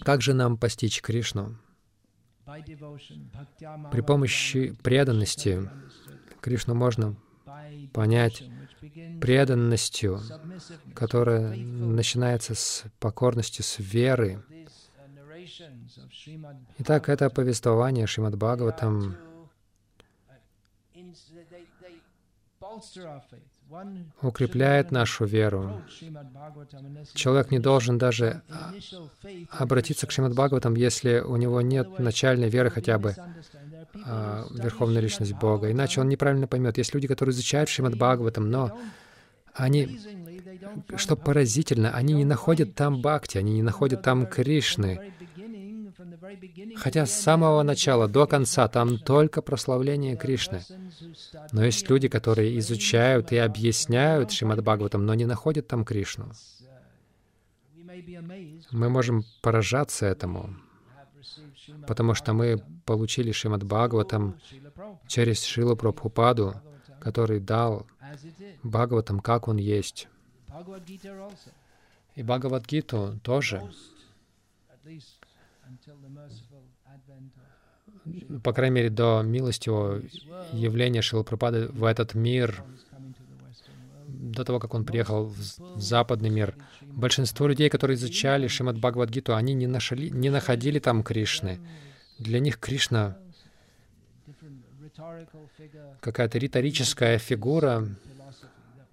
Как 0.00 0.22
же 0.22 0.34
нам 0.34 0.56
постичь 0.56 1.00
Кришну? 1.00 1.56
При 3.90 4.00
помощи 4.00 4.76
преданности 4.82 5.70
Кришну 6.40 6.74
можно 6.74 7.16
понять 7.92 8.42
преданностью, 9.20 10.20
которая 10.94 11.54
начинается 11.56 12.54
с 12.54 12.84
покорности, 12.98 13.62
с 13.62 13.78
веры. 13.78 14.42
Итак, 16.78 17.08
это 17.08 17.30
повествование 17.30 18.06
Шримад 18.06 18.36
Бхагаватам 18.36 19.16
укрепляет 24.20 24.90
нашу 24.90 25.24
веру. 25.24 25.82
Человек 27.14 27.50
не 27.50 27.58
должен 27.58 27.98
даже 27.98 28.42
обратиться 29.50 30.06
к 30.06 30.10
Шримад 30.10 30.34
Бхагаватам, 30.34 30.74
если 30.74 31.20
у 31.20 31.36
него 31.36 31.60
нет 31.60 31.98
начальной 31.98 32.48
веры 32.48 32.70
хотя 32.70 32.98
бы 32.98 33.14
а, 34.04 34.46
Верховная 34.50 35.02
Личность 35.02 35.34
Бога. 35.34 35.70
Иначе 35.70 36.00
он 36.00 36.08
неправильно 36.08 36.46
поймет. 36.46 36.78
Есть 36.78 36.94
люди, 36.94 37.06
которые 37.06 37.32
изучают 37.32 37.68
Шримад 37.68 37.96
Бхагаватам, 37.96 38.50
но 38.50 38.78
они, 39.54 40.00
что 40.96 41.16
поразительно, 41.16 41.90
они 41.90 42.14
не 42.14 42.24
находят 42.24 42.74
там 42.74 43.02
Бхакти, 43.02 43.38
они 43.38 43.52
не 43.52 43.62
находят 43.62 44.02
там 44.02 44.26
Кришны. 44.26 45.12
Хотя 46.76 47.06
с 47.06 47.12
самого 47.12 47.62
начала 47.62 48.08
до 48.08 48.26
конца 48.26 48.68
там 48.68 48.98
только 48.98 49.42
прославление 49.42 50.16
Кришны. 50.16 50.62
Но 51.52 51.64
есть 51.64 51.88
люди, 51.88 52.08
которые 52.08 52.58
изучают 52.58 53.32
и 53.32 53.36
объясняют 53.36 54.30
Шримад 54.32 54.62
Бхагаватам, 54.62 55.06
но 55.06 55.14
не 55.14 55.26
находят 55.26 55.68
там 55.68 55.84
Кришну. 55.84 56.32
Мы 58.70 58.88
можем 58.88 59.24
поражаться 59.42 60.06
этому, 60.06 60.56
потому 61.86 62.14
что 62.14 62.32
мы 62.32 62.62
получили 62.84 63.32
Шримад 63.32 63.64
Бхагаватам 63.64 64.40
через 65.06 65.42
Шилу 65.44 65.76
Прабхупаду, 65.76 66.54
который 67.00 67.40
дал 67.40 67.86
Бхагаватам, 68.62 69.20
как 69.20 69.48
он 69.48 69.56
есть. 69.56 70.08
И 72.14 72.22
Бхагавадгиту 72.22 73.18
тоже, 73.22 73.62
по 78.42 78.52
крайней 78.52 78.76
мере, 78.76 78.90
до 78.90 79.22
милостивого 79.22 80.02
явления 80.52 81.02
Шилапрапады 81.02 81.68
в 81.68 81.84
этот 81.84 82.14
мир, 82.14 82.64
до 84.06 84.44
того, 84.44 84.60
как 84.60 84.74
он 84.74 84.84
приехал 84.84 85.26
в 85.26 85.80
западный 85.80 86.30
мир, 86.30 86.54
большинство 86.80 87.46
людей, 87.46 87.68
которые 87.68 87.96
изучали 87.96 88.46
Шримад 88.46 88.78
Бхагавадгиту, 88.78 89.34
они 89.34 89.54
не, 89.54 89.66
нашли, 89.66 90.10
не 90.10 90.30
находили 90.30 90.78
там 90.78 91.02
Кришны. 91.02 91.60
Для 92.18 92.40
них 92.40 92.58
Кришна 92.58 93.16
какая-то 96.00 96.38
риторическая 96.38 97.18
фигура, 97.18 97.88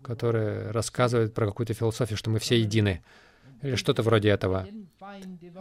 которая 0.01 0.71
рассказывает 0.71 1.33
про 1.33 1.47
какую-то 1.47 1.73
философию, 1.73 2.17
что 2.17 2.29
мы 2.29 2.39
все 2.39 2.59
едины, 2.59 3.03
или 3.61 3.75
что-то 3.75 4.03
вроде 4.03 4.29
этого. 4.29 4.67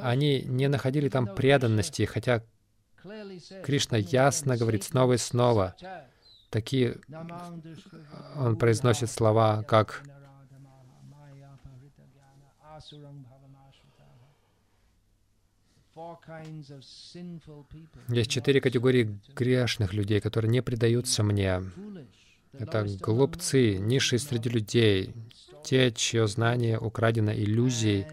Они 0.00 0.42
не 0.42 0.68
находили 0.68 1.08
там 1.08 1.34
преданности, 1.34 2.04
хотя 2.04 2.42
Кришна 3.64 3.98
ясно 3.98 4.56
говорит 4.56 4.84
снова 4.84 5.14
и 5.14 5.18
снова. 5.18 5.74
Такие 6.50 6.98
он 8.36 8.56
произносит 8.56 9.10
слова, 9.10 9.62
как 9.62 10.02
есть 18.08 18.30
четыре 18.30 18.60
категории 18.60 19.18
грешных 19.34 19.92
людей, 19.92 20.20
которые 20.20 20.50
не 20.50 20.62
предаются 20.62 21.22
мне. 21.22 21.62
Это 22.52 22.86
глупцы, 23.00 23.76
низшие 23.76 24.18
среди 24.18 24.48
людей, 24.48 25.14
те, 25.64 25.92
чье 25.92 26.26
знание 26.26 26.78
украдено 26.78 27.32
иллюзией, 27.32 28.06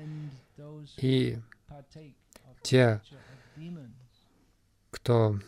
и 0.97 1.39
те, 2.61 3.01
кто 4.91 5.39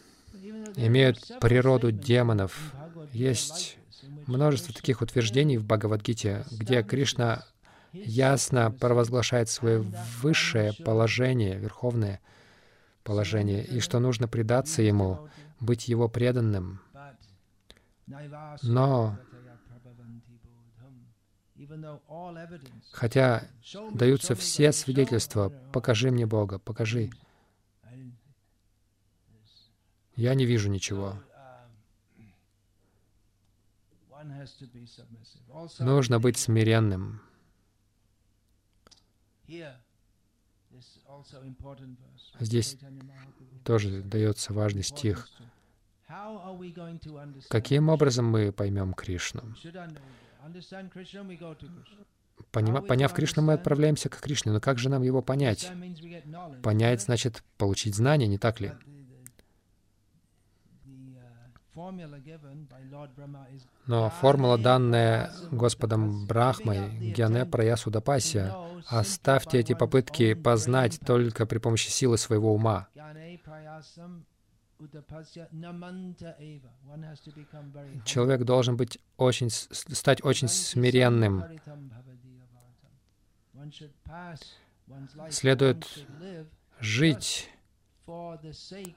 имеют 0.76 1.20
природу 1.42 1.92
демонов. 1.92 2.74
Есть 3.12 3.78
множество 4.28 4.74
таких 4.74 5.02
утверждений 5.02 5.58
в 5.58 5.66
Бхагавадгите, 5.66 6.46
где 6.52 6.84
Кришна 6.84 7.46
ясно 7.94 8.72
провозглашает 8.72 9.50
свое 9.50 9.80
высшее 10.22 10.74
положение, 10.74 11.58
верховное 11.58 12.20
положение, 13.04 13.64
и 13.64 13.80
что 13.80 14.00
нужно 14.00 14.28
предаться 14.28 14.82
Ему, 14.82 15.30
быть 15.60 15.88
Его 15.88 16.08
преданным. 16.10 16.82
Но 18.64 19.18
хотя 22.92 23.48
даются 23.92 24.36
все 24.36 24.72
свидетельства, 24.72 25.50
покажи 25.74 26.12
мне 26.12 26.26
Бога, 26.26 26.60
покажи. 26.60 27.10
Я 30.16 30.34
не 30.34 30.46
вижу 30.46 30.70
ничего. 30.70 31.16
Нужно 35.80 36.20
быть 36.20 36.38
смиренным. 36.38 37.22
Здесь 42.40 42.78
тоже 43.64 44.02
дается 44.02 44.54
важный 44.54 44.84
стих. 44.84 45.28
Каким 47.50 47.90
образом 47.90 48.26
мы 48.26 48.52
поймем 48.52 48.94
Кришну? 48.94 49.44
Понима, 52.52 52.82
поняв 52.82 53.14
Кришну, 53.14 53.44
мы 53.44 53.54
отправляемся 53.54 54.10
к 54.10 54.20
Кришне. 54.20 54.52
Но 54.52 54.62
как 54.62 54.78
же 54.78 54.90
нам 54.90 55.04
его 55.04 55.22
понять? 55.22 55.70
Понять 56.64 57.02
значит 57.02 57.44
получить 57.58 57.96
знание, 57.96 58.28
не 58.28 58.38
так 58.38 58.60
ли? 58.62 58.72
Но 63.86 64.10
формула, 64.10 64.58
данная 64.58 65.32
Господом 65.52 66.26
Брахмой, 66.26 66.90
Гьяне 66.90 67.46
Праясудапасия, 67.46 68.56
оставьте 68.88 69.60
эти 69.60 69.74
попытки 69.74 70.34
познать 70.34 71.00
только 71.06 71.46
при 71.46 71.60
помощи 71.60 71.90
силы 71.90 72.18
своего 72.18 72.54
ума. 72.54 72.88
Человек 78.06 78.44
должен 78.44 78.78
быть 78.78 79.00
очень, 79.18 79.50
стать 79.50 80.24
очень 80.24 80.48
смиренным. 80.48 81.44
Следует 85.30 86.06
жить 86.80 87.50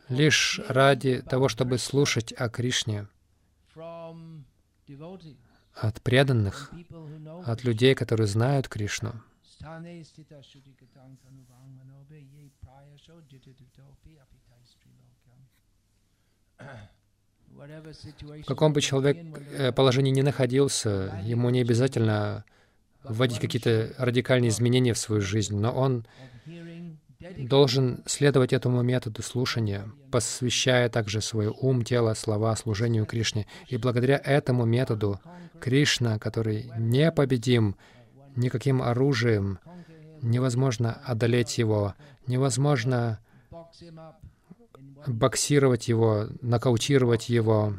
лишь 0.08 0.60
ради 0.68 1.22
того, 1.22 1.48
чтобы 1.48 1.78
слушать 1.78 2.32
о 2.32 2.48
Кришне. 2.48 3.08
от 5.74 6.02
преданных, 6.02 6.72
от 7.46 7.64
людей, 7.64 7.94
которые 7.94 8.26
знают 8.26 8.68
Кришну. 8.68 9.14
В 18.42 18.44
каком 18.46 18.72
бы 18.72 18.80
человек 18.80 19.18
э, 19.52 19.72
положении 19.72 20.10
ни 20.10 20.22
находился, 20.22 21.20
ему 21.24 21.50
не 21.50 21.60
обязательно 21.60 22.44
вводить 23.04 23.38
какие-то 23.38 23.92
радикальные 23.98 24.50
изменения 24.50 24.94
в 24.94 24.98
свою 24.98 25.20
жизнь, 25.20 25.56
но 25.56 25.72
он 25.72 26.06
должен 27.36 28.02
следовать 28.06 28.52
этому 28.52 28.82
методу 28.82 29.22
слушания, 29.22 29.90
посвящая 30.10 30.88
также 30.88 31.20
свой 31.20 31.48
ум, 31.48 31.84
тело, 31.84 32.14
слова 32.14 32.56
служению 32.56 33.06
Кришне. 33.06 33.46
И 33.68 33.76
благодаря 33.76 34.20
этому 34.22 34.64
методу 34.64 35.20
Кришна, 35.60 36.18
который 36.18 36.70
непобедим 36.78 37.76
никаким 38.36 38.80
оружием, 38.80 39.58
невозможно 40.22 41.00
одолеть 41.04 41.58
его, 41.58 41.94
невозможно 42.26 43.18
боксировать 45.06 45.88
его, 45.88 46.26
нокаутировать 46.40 47.28
его 47.28 47.74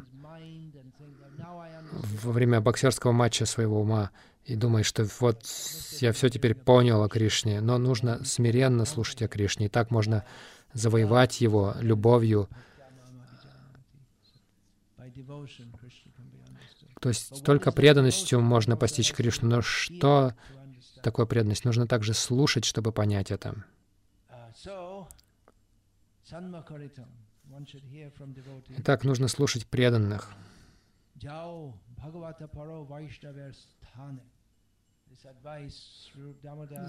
во 2.22 2.32
время 2.32 2.60
боксерского 2.60 3.12
матча 3.12 3.46
своего 3.46 3.80
ума 3.80 4.10
и 4.44 4.56
думает, 4.56 4.86
что 4.86 5.06
вот 5.20 5.44
я 6.00 6.12
все 6.12 6.28
теперь 6.28 6.54
понял 6.54 7.02
о 7.02 7.08
Кришне, 7.08 7.60
но 7.60 7.78
нужно 7.78 8.24
смиренно 8.24 8.84
слушать 8.84 9.22
о 9.22 9.28
Кришне, 9.28 9.66
и 9.66 9.68
так 9.68 9.90
можно 9.90 10.24
завоевать 10.72 11.40
его 11.40 11.74
любовью. 11.80 12.48
То 17.00 17.08
есть 17.08 17.44
только 17.44 17.72
преданностью 17.72 18.40
можно 18.40 18.76
постичь 18.76 19.12
Кришну, 19.12 19.48
но 19.48 19.62
что 19.62 20.34
такое 21.02 21.26
преданность? 21.26 21.64
Нужно 21.64 21.86
также 21.86 22.14
слушать, 22.14 22.64
чтобы 22.64 22.92
понять 22.92 23.30
это. 23.30 23.64
Итак, 28.78 29.04
нужно 29.04 29.28
слушать 29.28 29.66
преданных. 29.66 30.32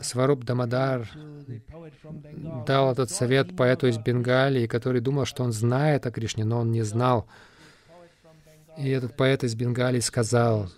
Сваруб 0.01 0.43
Дамадар 0.43 1.09
дал 2.65 2.91
этот 2.91 3.09
совет 3.11 3.55
поэту 3.55 3.87
из 3.87 3.97
Бенгалии, 3.97 4.67
который 4.67 5.01
думал, 5.01 5.25
что 5.25 5.43
он 5.43 5.51
знает 5.51 6.05
о 6.05 6.11
Кришне, 6.11 6.45
но 6.45 6.59
он 6.59 6.71
не 6.71 6.83
знал. 6.83 7.27
И 8.77 8.89
этот 8.89 9.15
поэт 9.15 9.43
из 9.43 9.55
Бенгалии 9.55 9.99
сказал, 9.99 10.69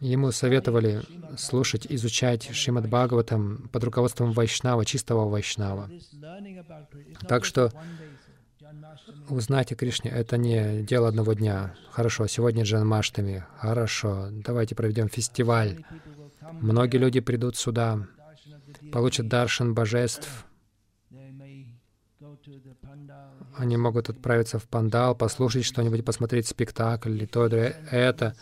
ему 0.00 0.32
советовали 0.32 1.02
слушать, 1.36 1.86
изучать 1.88 2.50
Шримад 2.54 2.88
Бхагаватам 2.88 3.68
под 3.72 3.84
руководством 3.84 4.32
Вайшнава, 4.32 4.84
чистого 4.84 5.28
Вайшнава. 5.28 5.90
Так 7.28 7.44
что 7.44 7.72
узнать 9.28 9.72
о 9.72 9.76
Кришне— 9.76 10.10
это 10.12 10.36
не 10.36 10.82
дело 10.82 11.08
одного 11.08 11.32
дня. 11.34 11.74
Хорошо, 11.90 12.26
сегодня 12.26 12.64
Джанмаштами. 12.64 13.44
Хорошо, 13.58 14.28
давайте 14.30 14.74
проведем 14.74 15.08
фестиваль. 15.08 15.84
Многие 16.52 16.98
люди 16.98 17.20
придут 17.20 17.56
сюда, 17.56 18.06
получат 18.92 19.28
даршан 19.28 19.74
божеств. 19.74 20.46
Они 23.56 23.76
могут 23.76 24.08
отправиться 24.08 24.58
в 24.58 24.66
пандал, 24.66 25.14
послушать 25.14 25.64
что-нибудь, 25.64 26.04
посмотреть 26.04 26.46
спектакль 26.46 27.10
или 27.10 27.26
то, 27.26 27.46
или 27.46 27.76
это. 27.90 28.34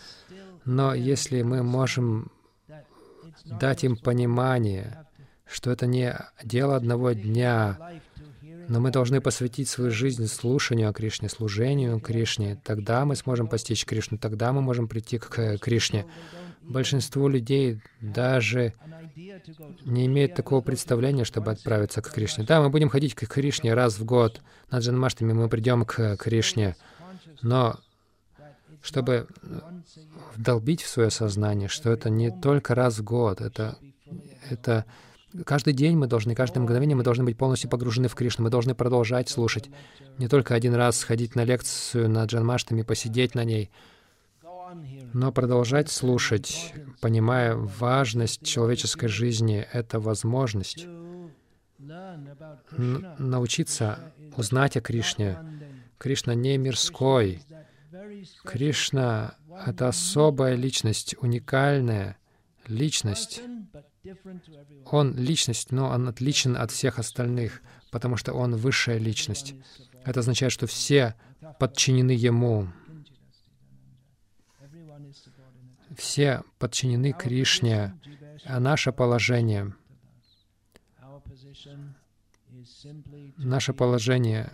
Но 0.69 0.93
если 0.93 1.41
мы 1.41 1.63
можем 1.63 2.31
дать 3.47 3.85
им 3.85 3.97
понимание, 3.97 5.07
что 5.47 5.71
это 5.71 5.87
не 5.87 6.15
дело 6.45 6.77
одного 6.77 7.13
дня, 7.13 7.79
Но 8.69 8.81
мы 8.81 8.91
должны 8.91 9.23
посвятить 9.23 9.67
свою 9.69 9.91
жизнь 9.91 10.27
слушанию 10.27 10.91
о 10.91 10.93
Кришне, 10.93 11.31
служению 11.31 12.01
Кришне. 12.01 12.61
Тогда 12.63 13.07
мы 13.07 13.17
сможем 13.17 13.49
постичь 13.49 13.87
Кришну, 13.87 14.19
тогда 14.19 14.53
мы 14.53 14.61
можем 14.61 14.89
прийти 14.89 15.17
к 15.19 15.57
Кришне. 15.57 16.05
Большинство 16.61 17.31
людей 17.31 17.81
даже 18.03 18.75
не 19.87 20.05
имеют 20.05 20.35
такого 20.35 20.61
представления, 20.61 21.25
чтобы 21.25 21.51
отправиться 21.51 22.03
к 22.03 22.11
Кришне. 22.13 22.45
Да, 22.45 22.61
мы 22.61 22.69
будем 22.69 22.91
ходить 22.91 23.15
к 23.15 23.27
Кришне 23.27 23.73
раз 23.73 23.99
в 23.99 24.05
год. 24.05 24.43
На 24.71 24.81
Джанмаштами 24.81 25.33
мы 25.33 25.49
придем 25.49 25.87
к 25.87 26.19
Кришне. 26.19 26.77
Но 27.41 27.81
чтобы 28.83 29.27
вдолбить 30.35 30.83
в 30.83 30.89
свое 30.89 31.11
сознание, 31.11 31.69
что 31.69 31.91
это 31.91 32.11
не 32.11 32.31
только 32.31 32.75
раз 32.75 32.99
в 32.99 33.05
год, 33.05 33.41
это, 33.41 33.77
это 34.49 34.85
каждый 35.45 35.75
день 35.75 35.97
мы 35.97 36.07
должны, 36.07 36.35
каждое 36.35 36.61
мгновение 36.61 36.97
мы 36.97 37.03
должны 37.03 37.25
быть 37.25 37.37
полностью 37.37 37.71
погружены 37.71 38.09
в 38.09 38.15
Кришну, 38.15 38.45
мы 38.45 38.51
должны 38.51 38.75
продолжать 38.75 39.29
слушать, 39.29 39.71
не 40.19 40.29
только 40.29 40.55
один 40.55 40.75
раз 40.75 40.99
сходить 40.99 41.35
на 41.35 41.45
лекцию 41.45 42.09
на 42.09 42.25
Джанмаштами, 42.25 42.83
посидеть 42.83 43.35
на 43.35 43.45
ней, 43.45 43.71
но 45.13 45.33
продолжать 45.33 45.91
слушать, 45.91 46.75
понимая 47.01 47.55
важность 47.55 48.45
человеческой 48.45 49.09
жизни, 49.09 49.67
это 49.73 49.99
возможность 50.01 50.87
научиться 53.19 54.13
узнать 54.37 54.77
о 54.77 54.81
Кришне. 54.81 55.39
Кришна 55.99 56.35
не 56.35 56.59
мирской, 56.59 57.41
Кришна— 58.45 59.35
это 59.67 59.89
особая 59.89 60.55
личность, 60.55 61.15
уникальная 61.21 62.19
личность. 62.67 63.41
Он 64.87 65.17
личность, 65.17 65.73
но 65.73 65.89
он 65.89 66.09
отличен 66.09 66.57
от 66.57 66.71
всех 66.71 66.99
остальных, 66.99 67.63
потому 67.91 68.17
что 68.17 68.33
он 68.33 68.57
высшая 68.57 68.99
личность. 68.99 69.55
Это 70.05 70.21
означает, 70.21 70.53
что 70.53 70.67
все 70.67 71.15
подчинены 71.59 72.13
Ему. 72.13 72.69
Все 75.97 76.43
подчинены 76.59 77.13
Кришне, 77.13 77.99
а 78.45 78.61
наше 78.61 78.93
положение, 78.93 79.75
наше 83.37 83.73
положение 83.73 84.53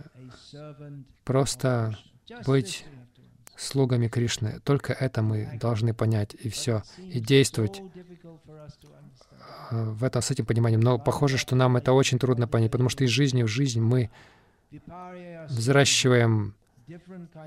просто 1.23 1.97
быть 2.45 2.85
слугами 3.57 4.07
Кришны. 4.07 4.59
Только 4.63 4.93
это 4.93 5.21
мы 5.21 5.57
должны 5.61 5.93
понять, 5.93 6.35
и 6.35 6.49
все. 6.49 6.83
И 6.97 7.19
действовать 7.19 7.81
в 9.71 10.03
этом, 10.03 10.21
с 10.21 10.31
этим 10.31 10.45
пониманием. 10.45 10.81
Но 10.81 10.99
похоже, 10.99 11.37
что 11.37 11.55
нам 11.55 11.77
это 11.77 11.93
очень 11.93 12.19
трудно 12.19 12.47
понять, 12.47 12.71
потому 12.71 12.89
что 12.89 13.03
из 13.03 13.09
жизни 13.09 13.43
в 13.43 13.47
жизнь 13.47 13.81
мы 13.81 14.09
взращиваем 15.49 16.55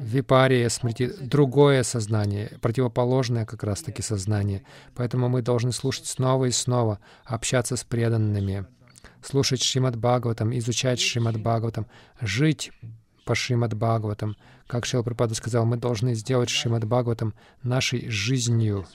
випария, 0.00 0.68
смрити, 0.68 1.12
другое 1.20 1.82
сознание, 1.82 2.58
противоположное 2.60 3.46
как 3.46 3.62
раз-таки 3.62 4.02
сознание. 4.02 4.64
Поэтому 4.94 5.28
мы 5.28 5.42
должны 5.42 5.72
слушать 5.72 6.06
снова 6.06 6.46
и 6.46 6.50
снова, 6.50 6.98
общаться 7.24 7.76
с 7.76 7.84
преданными, 7.84 8.66
слушать 9.22 9.62
Шримад 9.62 9.96
Бхагаватам, 9.96 10.56
изучать 10.58 11.00
Шримад 11.00 11.36
Бхагаватам, 11.38 11.86
жить 12.20 12.72
по 13.28 13.34
Шримад 13.34 13.74
Бхагаватам. 13.74 14.38
Как 14.66 14.86
Шрила 14.86 15.02
Прабхупада 15.02 15.34
сказал, 15.34 15.66
мы 15.66 15.76
должны 15.76 16.14
сделать 16.14 16.48
Шримад 16.48 16.84
Бхагаватам 16.86 17.34
нашей 17.62 18.08
жизнью. 18.08 18.86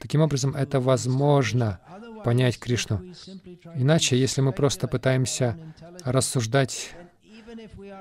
Таким 0.00 0.22
образом, 0.22 0.56
это 0.56 0.80
возможно 0.80 1.78
понять 2.24 2.58
Кришну. 2.58 3.00
Иначе, 3.76 4.18
если 4.18 4.40
мы 4.40 4.50
просто 4.50 4.88
пытаемся 4.88 5.56
рассуждать 6.04 6.90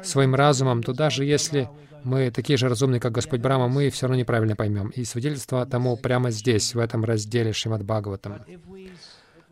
своим 0.02 0.34
разумом, 0.34 0.82
то 0.82 0.92
даже 0.92 1.24
если 1.24 1.70
мы 2.04 2.32
такие 2.32 2.58
же 2.58 2.68
разумные, 2.68 3.00
как 3.00 3.12
Господь 3.12 3.42
Брама, 3.42 3.68
мы 3.68 3.92
все 3.92 4.08
равно 4.08 4.20
неправильно 4.20 4.56
поймем. 4.56 4.90
И 4.90 5.06
свидетельство 5.06 5.68
тому 5.68 5.98
прямо 5.98 6.32
здесь, 6.32 6.74
в 6.74 6.80
этом 6.80 7.06
разделе 7.06 7.54
Шримад 7.54 7.84
Бхагаватам. 7.84 8.44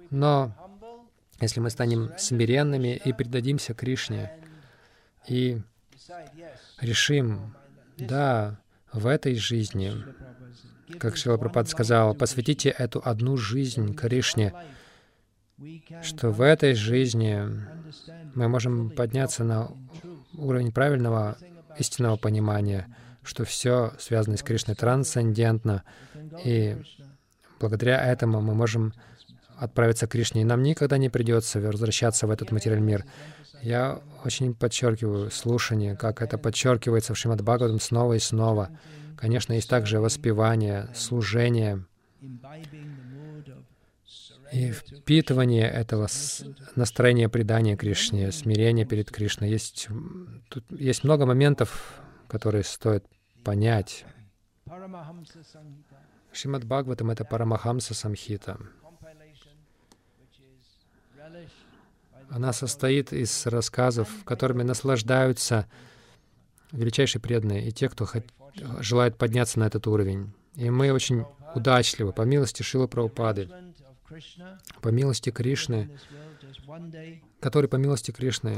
Но 0.10 0.52
если 1.40 1.60
мы 1.60 1.70
станем 1.70 2.12
смиренными 2.18 3.00
и 3.06 3.14
предадимся 3.14 3.76
Кришне, 3.76 4.32
и 5.28 5.62
решим, 6.82 7.56
да, 7.98 8.60
в 8.92 9.08
этой 9.08 9.36
жизни, 9.36 9.94
как 10.98 11.18
Шила 11.18 11.38
Прабхупад 11.38 11.70
сказал, 11.70 12.16
посвятите 12.16 12.70
эту 12.70 13.02
одну 13.04 13.38
жизнь 13.38 13.94
Кришне, 13.94 14.54
что 16.02 16.32
в 16.32 16.42
этой 16.42 16.74
жизни 16.74 17.40
мы 18.34 18.48
можем 18.48 18.90
подняться 18.90 19.44
на 19.44 19.72
уровень 20.34 20.72
правильного 20.72 21.38
истинного 21.78 22.18
понимания, 22.18 22.88
что 23.24 23.44
все 23.46 23.94
связано 24.00 24.38
с 24.38 24.44
Кришной 24.44 24.76
трансцендентно, 24.76 25.84
и 26.44 26.78
благодаря 27.60 28.04
этому 28.04 28.42
мы 28.42 28.56
можем 28.56 28.94
отправиться 29.60 30.08
к 30.08 30.12
Кришне, 30.12 30.42
и 30.42 30.46
нам 30.46 30.64
никогда 30.64 30.98
не 30.98 31.10
придется 31.10 31.60
возвращаться 31.60 32.28
в 32.28 32.32
этот 32.32 32.52
материальный 32.52 32.86
мир. 32.86 33.06
Я 33.62 34.02
очень 34.24 34.54
подчеркиваю 34.54 35.30
слушание, 35.32 35.96
как 35.96 36.22
это 36.22 36.38
подчеркивается 36.38 37.14
в 37.14 37.18
Шримад 37.18 37.42
Бхагаватам 37.42 37.80
снова 37.80 38.14
и 38.14 38.20
снова. 38.20 38.70
Конечно, 39.18 39.54
есть 39.54 39.70
также 39.70 40.00
воспевание, 40.00 40.88
служение 40.96 41.84
и 44.52 44.72
впитывание 44.72 45.70
этого 45.70 46.08
настроения 46.76 47.30
предания 47.30 47.76
Кришне, 47.76 48.32
смирения 48.32 48.86
перед 48.86 49.12
Кришной. 49.12 49.50
Есть, 49.50 49.90
тут 50.50 50.64
есть 50.72 51.04
много 51.04 51.26
моментов, 51.26 52.02
которые 52.28 52.64
стоит 52.64 53.06
понять. 53.44 54.06
Шримад 56.32 56.64
Бхагаватам— 56.64 57.10
это 57.12 57.26
Парамахамса 57.26 57.94
Самхита. 57.94 58.58
Она 62.30 62.54
состоит 62.54 63.12
из 63.12 63.46
рассказов, 63.48 64.10
которыми 64.24 64.64
наслаждаются 64.64 65.68
величайшие 66.72 67.22
преданные 67.22 67.68
и 67.68 67.72
те, 67.72 67.90
кто 67.90 68.06
хот... 68.06 68.24
желает 68.80 69.18
подняться 69.18 69.60
на 69.60 69.66
этот 69.66 69.88
уровень. 69.88 70.32
И 70.56 70.70
мы 70.70 70.92
очень 70.92 71.26
удачливы, 71.56 72.14
по 72.14 72.22
милости 72.22 72.62
Шила 72.62 72.88
Прабхупады, 72.88 73.50
по 74.82 74.90
милости 74.90 75.32
Кришны, 75.32 75.90
который 77.40 77.70
по 77.70 77.78
милости 77.78 78.12
Кришны 78.12 78.58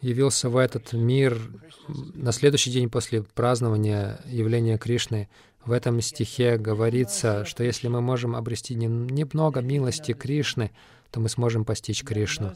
явился 0.00 0.48
в 0.48 0.56
этот 0.56 0.92
мир 0.92 1.40
на 1.88 2.32
следующий 2.32 2.70
день 2.70 2.90
после 2.90 3.22
празднования 3.22 4.20
явления 4.26 4.78
Кришны. 4.78 5.28
В 5.64 5.72
этом 5.72 6.00
стихе 6.00 6.58
говорится, 6.58 7.44
что 7.44 7.62
если 7.62 7.88
мы 7.88 8.00
можем 8.00 8.34
обрести 8.34 8.74
немного 8.74 9.60
милости 9.60 10.12
Кришны, 10.12 10.72
то 11.10 11.20
мы 11.20 11.28
сможем 11.28 11.64
постичь 11.64 12.02
Кришну. 12.02 12.54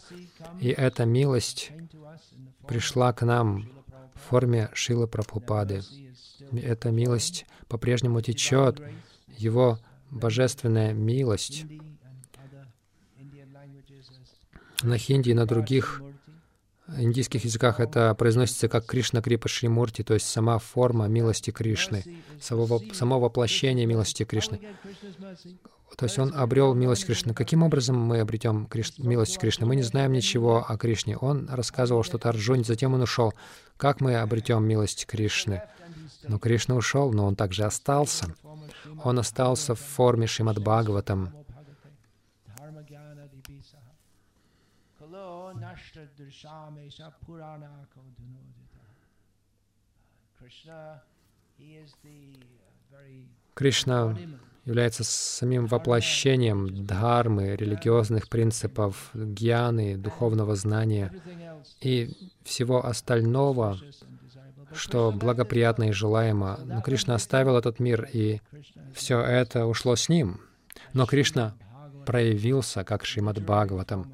И 0.61 0.69
эта 0.69 1.05
милость 1.05 1.71
пришла 2.67 3.13
к 3.13 3.25
нам 3.25 3.69
в 4.15 4.29
форме 4.31 4.71
Шилы 4.73 5.07
Прабхупады. 5.07 5.83
Эта 6.53 6.91
милость 6.91 7.47
по-прежнему 7.69 8.21
течет, 8.21 8.81
его 9.37 9.79
божественная 10.11 10.93
милость 10.93 11.67
на 14.83 14.99
хинди 14.99 15.31
и 15.31 15.35
на 15.35 15.47
других 15.47 16.03
индийских 16.97 17.45
языках 17.45 17.81
это 17.81 18.15
произносится 18.15 18.69
как 18.69 18.87
Кришна 18.87 19.23
Крипа 19.23 19.49
Шримурти, 19.49 20.03
то 20.03 20.15
есть 20.15 20.29
сама 20.29 20.59
форма 20.59 21.07
милости 21.07 21.51
Кришны, 21.51 22.05
само, 22.41 22.81
само 22.93 23.21
воплощение 23.21 23.87
милости 23.87 24.25
Кришны. 24.25 24.61
То 25.97 26.05
есть 26.05 26.19
он 26.19 26.35
обрел 26.35 26.75
милость 26.75 27.07
Кришны. 27.07 27.33
Каким 27.33 27.63
образом 27.63 27.97
мы 27.97 28.21
обретем 28.21 28.67
Криш... 28.67 28.99
милость 28.99 29.39
Кришны? 29.39 29.67
Мы 29.67 29.77
не 29.77 29.83
знаем 29.83 30.13
ничего 30.13 30.65
о 30.69 30.77
Кришне. 30.77 31.17
Он 31.17 31.49
рассказывал 31.49 32.03
что-то 32.03 32.29
Арджуне, 32.29 32.65
затем 32.65 32.95
он 32.95 33.03
ушел. 33.03 33.33
Как 33.77 34.01
мы 34.01 34.17
обретем 34.17 34.65
милость 34.67 35.07
Кришны? 35.07 35.63
Но 36.25 36.39
Кришна 36.39 36.75
ушел, 36.75 37.13
но 37.13 37.25
он 37.25 37.37
также 37.37 37.65
остался. 37.65 38.35
Он 39.05 39.19
остался 39.19 39.75
в 39.75 39.81
форме 39.81 40.27
Шримад 40.27 40.59
Бхагаватам. 40.59 41.33
Кришна 53.55 54.17
является 54.65 55.05
самим 55.05 55.67
воплощением 55.67 56.87
дхармы, 56.87 57.57
религиозных 57.57 58.29
принципов, 58.29 59.11
гьяны, 59.15 59.97
духовного 59.97 60.57
знания 60.57 61.13
и 61.81 62.11
всего 62.43 62.85
остального, 62.85 63.79
что 64.73 65.13
благоприятно 65.13 65.85
и 65.85 65.93
желаемо. 65.93 66.59
Но 66.65 66.83
Кришна 66.83 67.15
оставил 67.15 67.57
этот 67.57 67.79
мир, 67.79 68.09
и 68.13 68.41
все 68.95 69.21
это 69.21 69.67
ушло 69.67 69.95
с 69.97 70.09
ним. 70.09 70.41
Но 70.93 71.07
Кришна 71.07 71.55
проявился 72.05 72.85
как 72.85 73.05
Шримад 73.05 73.41
Бхагаватам. 73.41 74.13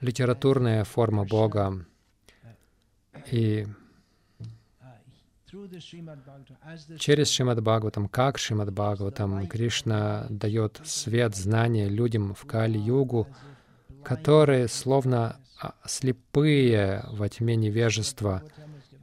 Литературная 0.00 0.84
форма 0.84 1.24
Бога. 1.24 1.84
И 3.30 3.66
через 6.98 7.30
Шримад 7.30 7.62
Бхагаватам, 7.62 8.08
как 8.08 8.38
Шримад 8.38 8.72
Бхагаватам, 8.72 9.46
Кришна 9.48 10.26
дает 10.28 10.80
свет, 10.84 11.34
знания 11.34 11.88
людям 11.88 12.34
в 12.34 12.44
Кали-югу, 12.44 13.28
которые 14.04 14.68
словно 14.68 15.40
а, 15.60 15.74
слепые 15.86 17.04
во 17.10 17.28
тьме 17.28 17.56
невежества. 17.56 18.42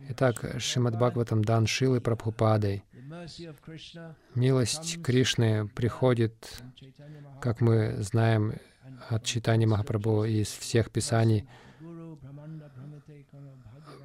Итак, 0.10 0.56
Шримад 0.60 0.96
Бхагаватам 0.96 1.44
дан 1.44 1.68
Шилой 1.68 2.02
Прабхупадой. 2.02 2.84
Милость 4.36 5.02
Кришны 5.02 5.68
приходит, 5.68 6.62
как 7.42 7.62
мы 7.62 7.96
знаем 8.00 8.54
от 9.10 9.24
читания 9.24 9.68
Махапрабху 9.68 10.24
из 10.26 10.48
всех 10.48 10.92
писаний, 10.92 11.48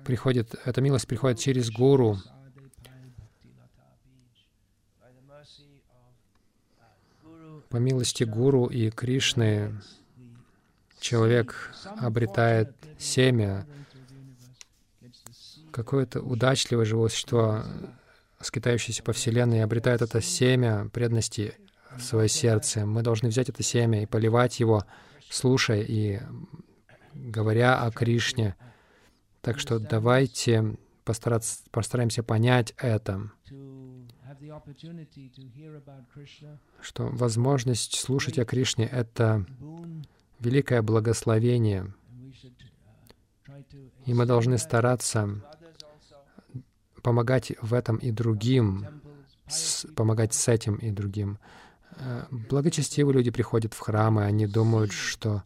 приходит, 0.05 0.55
эта 0.64 0.81
милость 0.81 1.07
приходит 1.07 1.39
через 1.39 1.70
гуру. 1.70 2.18
По 7.68 7.76
милости 7.76 8.24
гуру 8.24 8.66
и 8.66 8.91
Кришны 8.91 9.79
человек 11.01 11.74
обретает 11.99 12.74
семя, 12.99 13.66
какое-то 15.70 16.22
удачливое 16.22 16.87
живое 16.87 17.11
существо, 17.11 17.62
скитающееся 18.41 19.03
по 19.03 19.12
Вселенной, 19.12 19.62
обретает 19.62 20.01
это 20.01 20.22
семя 20.22 20.89
преданности 20.93 21.55
свое 22.01 22.29
сердце. 22.29 22.87
Мы 22.87 23.03
должны 23.03 23.29
взять 23.29 23.49
это 23.49 23.63
семя 23.63 24.03
и 24.03 24.07
поливать 24.07 24.61
его, 24.61 24.85
слушая 25.31 25.83
и 25.83 26.21
говоря 27.15 27.83
о 27.83 27.91
Кришне. 27.91 28.57
Так 29.41 29.59
что 29.59 29.79
давайте 29.79 30.77
постараться, 31.05 31.63
постараемся 31.71 32.23
понять 32.23 32.75
это, 32.77 33.31
что 36.81 37.07
возможность 37.07 37.99
слушать 37.99 38.39
о 38.39 38.45
Кришне— 38.45 38.87
это 38.93 39.47
великое 40.39 40.83
благословение, 40.83 41.95
и 44.07 44.15
мы 44.15 44.27
должны 44.27 44.59
стараться 44.59 45.43
помогать 47.03 47.53
в 47.63 47.75
этом 47.75 47.97
и 47.97 48.11
другим, 48.11 48.87
с, 49.47 49.87
помогать 49.95 50.35
с 50.35 50.49
этим 50.49 50.77
и 50.77 50.91
другим. 50.91 51.39
Э, 52.01 52.25
благочестивые 52.31 53.15
люди 53.15 53.31
приходят 53.31 53.75
в 53.75 53.79
храмы, 53.81 54.25
они 54.25 54.47
думают, 54.47 54.93
что 54.93 55.43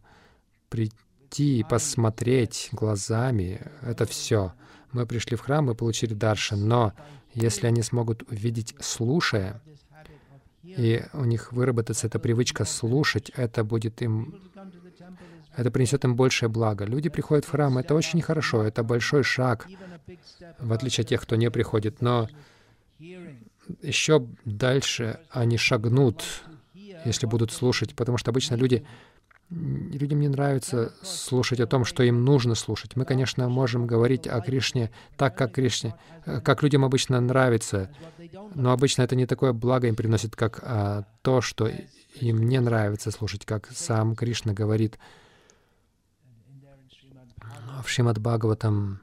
прийти 0.69 1.59
и 1.59 1.63
посмотреть 1.63 2.69
глазами— 2.71 3.61
это 3.81 4.05
все. 4.05 4.53
Мы 4.91 5.05
пришли 5.05 5.35
в 5.35 5.41
храм 5.41 5.69
и 5.71 5.75
получили 5.75 6.13
дарши, 6.13 6.55
но 6.55 6.93
если 7.33 7.67
они 7.67 7.81
смогут 7.81 8.23
увидеть, 8.29 8.75
слушая, 8.79 9.61
и 10.63 11.03
у 11.13 11.25
них 11.25 11.51
выработается 11.51 12.07
эта 12.07 12.19
привычка 12.19 12.65
слушать, 12.65 13.31
это 13.35 13.63
будет 13.63 14.01
им 14.01 14.35
это 15.55 15.69
принесет 15.69 16.03
им 16.03 16.15
большее 16.15 16.49
благо. 16.49 16.83
Люди 16.85 17.09
приходят 17.09 17.45
в 17.45 17.51
храм, 17.51 17.77
это 17.77 17.93
очень 17.93 18.21
хорошо, 18.21 18.63
это 18.63 18.83
большой 18.83 19.21
шаг, 19.23 19.67
в 20.59 20.73
отличие 20.73 21.03
от 21.03 21.09
тех, 21.09 21.21
кто 21.21 21.35
не 21.35 21.51
приходит. 21.51 22.01
Но 22.01 22.27
еще 23.81 24.27
дальше 24.45 25.19
они 25.29 25.57
шагнут, 25.57 26.23
если 27.05 27.25
будут 27.25 27.51
слушать, 27.51 27.95
потому 27.95 28.17
что 28.17 28.31
обычно 28.31 28.55
люди 28.55 28.85
Людям 29.49 30.19
не 30.19 30.29
нравится 30.29 30.93
слушать 31.03 31.59
о 31.59 31.67
том, 31.67 31.85
что 31.85 32.01
им 32.01 32.25
нужно 32.25 32.55
слушать. 32.55 32.95
Мы, 32.95 33.05
конечно, 33.05 33.47
можем 33.49 33.85
говорить 33.85 34.25
о 34.25 34.41
Кришне 34.41 34.89
так, 35.15 35.37
как 35.37 35.53
Кришне, 35.53 35.93
как 36.25 36.63
людям 36.63 36.83
обычно 36.83 37.19
нравится, 37.21 37.91
но 38.55 38.71
обычно 38.71 39.03
это 39.03 39.15
не 39.15 39.27
такое 39.27 39.53
благо 39.53 39.87
им 39.87 39.95
приносит, 39.95 40.35
как 40.35 40.59
а, 40.63 41.03
то, 41.21 41.41
что 41.41 41.69
им 42.19 42.47
не 42.47 42.59
нравится 42.61 43.11
слушать, 43.11 43.45
как 43.45 43.69
сам 43.71 44.15
Кришна 44.15 44.53
говорит 44.53 44.97
в 47.83 47.89
Шримад 47.89 48.17
Бхагаватам. 48.17 49.01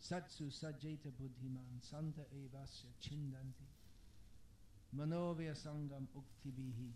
Satsu 0.00 0.50
sajeta 0.50 1.08
buddhiman 1.18 1.80
santa 1.82 2.22
evasya 2.32 2.90
chindanti. 3.00 3.66
Manovya 4.92 5.54
sangam 5.54 6.06
uktibihi. 6.14 6.92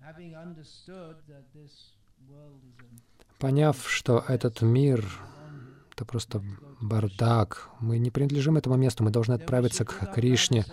Having 0.00 0.34
understood 0.36 1.16
that 1.28 1.44
this 1.54 1.94
world 2.28 2.60
is 2.64 2.78
a 2.80 3.38
Поняв, 3.38 3.88
что 3.88 4.24
этот 4.28 4.62
мир— 4.62 5.04
это 5.92 6.04
просто 6.04 6.42
бардак, 6.80 7.70
мы 7.80 7.98
не 7.98 8.10
принадлежим 8.10 8.56
этому 8.56 8.76
месту, 8.76 9.02
мы 9.02 9.10
должны 9.10 9.34
отправиться 9.34 9.84
к 9.84 10.12
Кришне, 10.14 10.64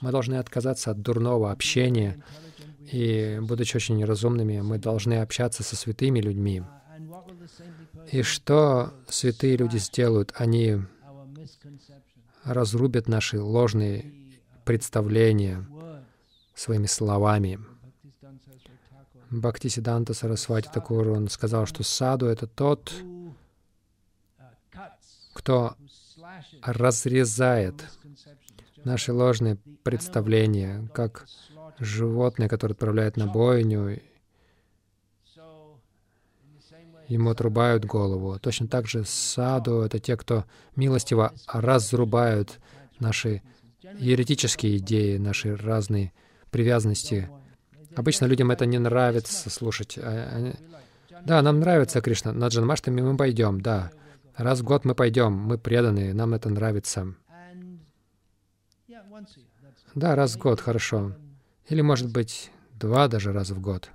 мы 0.00 0.10
должны 0.10 0.34
отказаться 0.36 0.90
от 0.90 1.02
дурного 1.02 1.50
общения, 1.50 2.22
и, 2.92 3.38
будучи 3.40 3.76
очень 3.76 4.04
разумными, 4.04 4.60
мы 4.60 4.78
должны 4.78 5.20
общаться 5.20 5.62
со 5.62 5.76
святыми 5.76 6.20
людьми. 6.20 6.62
И 8.12 8.22
что 8.22 8.92
святые 9.08 9.56
люди 9.56 9.78
сделают? 9.78 10.32
Они 10.36 10.78
разрубят 12.44 13.08
наши 13.08 13.40
ложные 13.40 14.12
представления 14.64 15.66
своими 16.54 16.86
словами. 16.86 17.58
Бхакти 19.30 19.68
Сиданта 19.68 20.14
Сарасвати 20.14 20.68
Такур, 20.72 21.08
он 21.08 21.28
сказал, 21.28 21.66
что 21.66 21.82
саду— 21.82 22.26
это 22.28 22.46
тот, 22.46 22.92
кто 25.32 25.74
разрезает 26.62 27.74
наши 28.84 29.12
ложные 29.12 29.56
представления, 29.82 30.88
как 30.94 31.26
животное, 31.78 32.48
которое 32.48 32.74
отправляет 32.74 33.16
на 33.16 33.26
бойню 33.26 34.00
ему 37.08 37.30
отрубают 37.30 37.84
голову. 37.84 38.38
Точно 38.38 38.66
так 38.66 38.86
же 38.86 39.04
саду— 39.04 39.80
это 39.82 39.98
те, 39.98 40.16
кто 40.16 40.44
милостиво 40.76 41.32
разрубают 41.46 42.60
наши 42.98 43.42
еретические 43.98 44.78
идеи, 44.78 45.18
наши 45.18 45.56
разные 45.56 46.12
привязанности. 46.50 47.28
Обычно 47.94 48.26
людям 48.26 48.50
это 48.50 48.66
не 48.66 48.78
нравится 48.78 49.50
слушать. 49.50 49.98
А, 50.00 50.52
да, 51.24 51.42
нам 51.42 51.60
нравится 51.60 52.00
Кришна. 52.00 52.32
На 52.32 52.48
Джанмаштами 52.48 53.00
мы 53.00 53.16
пойдем, 53.16 53.60
да. 53.60 53.90
Раз 54.36 54.60
в 54.60 54.64
год 54.64 54.84
мы 54.84 54.94
пойдем, 54.94 55.32
мы 55.32 55.58
преданные, 55.58 56.12
нам 56.12 56.34
это 56.34 56.48
нравится. 56.48 57.14
Да, 59.94 60.16
раз 60.16 60.34
в 60.34 60.38
год, 60.38 60.60
хорошо. 60.60 61.12
Или, 61.68 61.80
может 61.80 62.10
быть, 62.10 62.50
два 62.72 63.08
даже 63.08 63.32
раза 63.32 63.54
в 63.54 63.60
год. 63.60 63.90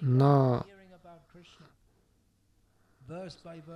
Но 0.00 0.64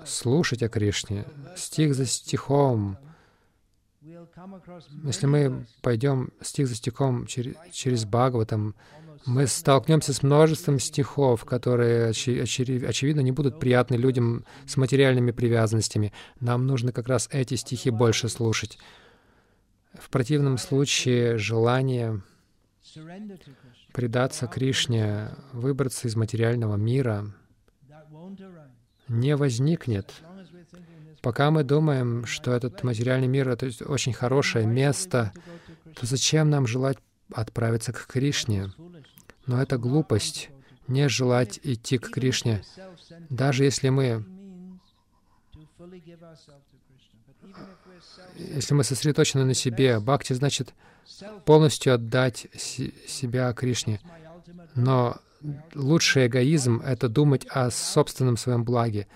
слушать 0.05 0.63
о 0.63 0.69
Кришне, 0.69 1.25
стих 1.57 1.95
за 1.95 2.07
стихом. 2.07 2.99
Если 5.05 5.27
мы 5.27 5.67
пойдем 5.83 6.31
стих 6.41 6.69
за 6.69 6.75
стихом 6.75 7.27
через, 7.27 7.55
через 7.73 8.05
Бхагаватам, 8.05 8.75
мы 9.27 9.47
столкнемся 9.47 10.15
с 10.15 10.23
множеством 10.23 10.79
стихов, 10.79 11.45
которые, 11.45 12.11
очевидно, 12.11 13.21
не 13.21 13.33
будут 13.33 13.61
приятны 13.61 13.97
людям 13.97 14.45
с 14.67 14.77
материальными 14.77 15.33
привязанностями. 15.33 16.13
Нам 16.41 16.67
нужно 16.67 16.93
как 16.93 17.09
раз 17.09 17.29
эти 17.33 17.55
стихи 17.55 17.91
больше 17.91 18.29
слушать. 18.29 18.79
В 20.01 20.11
противном 20.11 20.59
случае 20.59 21.39
желание 21.39 22.23
предаться 23.93 24.47
Кришне, 24.47 25.31
выбраться 25.53 26.09
из 26.09 26.17
материального 26.17 26.77
мира— 26.77 27.33
не 29.09 29.37
возникнет. 29.37 30.13
Пока 31.23 31.51
мы 31.51 31.65
думаем, 31.65 32.27
что 32.27 32.53
этот 32.53 32.85
материальный 32.85 33.27
мир— 33.27 33.49
это 33.51 33.71
очень 33.87 34.13
хорошее 34.13 34.67
место, 34.67 35.33
то 35.97 36.07
зачем 36.07 36.51
нам 36.51 36.67
желать 36.67 36.99
отправиться 37.33 37.93
к 37.93 38.07
Кришне? 38.07 38.73
Но 39.47 39.61
это 39.61 39.79
глупость, 39.79 40.51
не 40.87 41.09
желать 41.09 41.59
идти 41.63 41.99
к 41.99 42.11
Кришне, 42.11 42.63
даже 43.31 43.65
если 43.65 43.89
мы 43.89 44.25
если 48.37 48.75
мы 48.75 48.85
сосредоточены 48.85 49.45
на 49.45 49.55
себе, 49.55 50.01
бхакти 50.01 50.33
значит 50.33 50.75
полностью 51.45 51.95
отдать 51.95 52.47
себя 52.57 53.53
Кришне. 53.53 54.01
Но 54.75 55.17
лучший 55.75 56.27
эгоизм— 56.27 56.81
это 56.85 57.09
думать 57.09 57.47
о 57.51 57.71
собственном 57.71 58.37
своем 58.37 58.65
благе. 58.65 59.07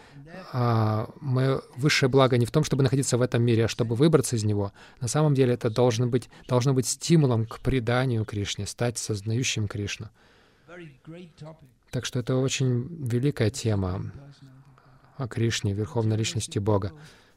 А 0.53 1.09
мое 1.21 1.61
высшее 1.77 2.09
благо 2.09 2.39
не 2.39 2.47
в 2.47 2.51
том, 2.51 2.65
чтобы 2.65 2.83
находиться 2.83 3.19
в 3.19 3.23
этом 3.23 3.43
мире, 3.43 3.67
а 3.67 3.69
чтобы 3.69 3.95
выбраться 3.95 4.37
из 4.37 4.45
него. 4.45 4.73
На 5.01 5.09
самом 5.09 5.35
деле 5.35 5.55
это 5.55 5.71
должно 5.71 6.07
быть, 6.07 6.31
должно 6.49 6.73
быть 6.73 6.87
стимулом 6.87 7.47
к 7.47 7.61
преданию 7.61 8.25
Кришне, 8.25 8.67
стать 8.67 8.99
сознающим 8.99 9.69
Кришну. 9.69 10.09
Так 11.91 12.07
что 12.07 12.19
это 12.19 12.37
очень 12.37 13.07
великая 13.07 13.51
тема 13.51 14.11
о 15.19 15.29
Кришне, 15.29 15.75
Верховной 15.75 16.17
Личности 16.17 16.59
Бога. 16.59 16.93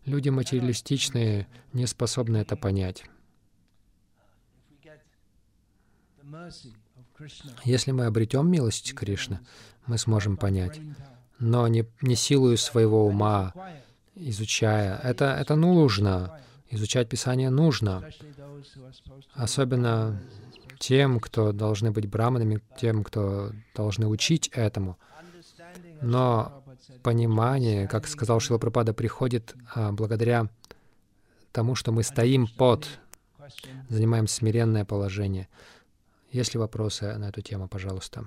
Люди 0.06 0.30
материалистичные 0.30 1.48
не 1.74 1.88
способны 1.88 2.38
это 2.38 2.56
понять. 2.56 3.04
Если 7.64 7.92
мы 7.92 8.06
обретем 8.06 8.50
милость 8.50 8.94
Кришны, 8.94 9.40
мы 9.88 9.98
сможем 9.98 10.38
понять, 10.38 10.80
но 11.40 11.68
не, 11.68 11.86
не 12.02 12.16
силою 12.16 12.58
своего 12.58 13.06
ума, 13.06 13.54
изучая. 14.16 14.98
Это, 15.00 15.26
это 15.26 15.56
нужно. 15.56 16.40
Изучать 16.70 17.10
Писание 17.10 17.50
нужно. 17.50 18.10
Особенно 19.34 20.22
тем, 20.80 21.20
кто 21.20 21.52
должны 21.52 21.92
быть 21.92 22.08
браманами, 22.08 22.62
тем, 22.78 23.04
кто 23.04 23.52
должны 23.74 24.08
учить 24.08 24.50
этому. 24.50 24.98
Но 26.02 26.65
понимание, 27.04 27.88
как 27.88 28.08
сказал 28.08 28.40
Шилапрапада, 28.40 28.94
приходит 28.94 29.56
а, 29.74 29.92
благодаря 29.92 30.50
тому, 31.52 31.76
что 31.76 31.92
мы 31.92 32.04
стоим 32.04 32.48
под, 32.48 32.88
занимаем 33.90 34.28
смиренное 34.28 34.86
положение. 34.86 35.48
Есть 36.32 36.54
ли 36.54 36.60
вопросы 36.60 37.18
на 37.18 37.30
эту 37.30 37.42
тему, 37.42 37.68
пожалуйста? 37.68 38.26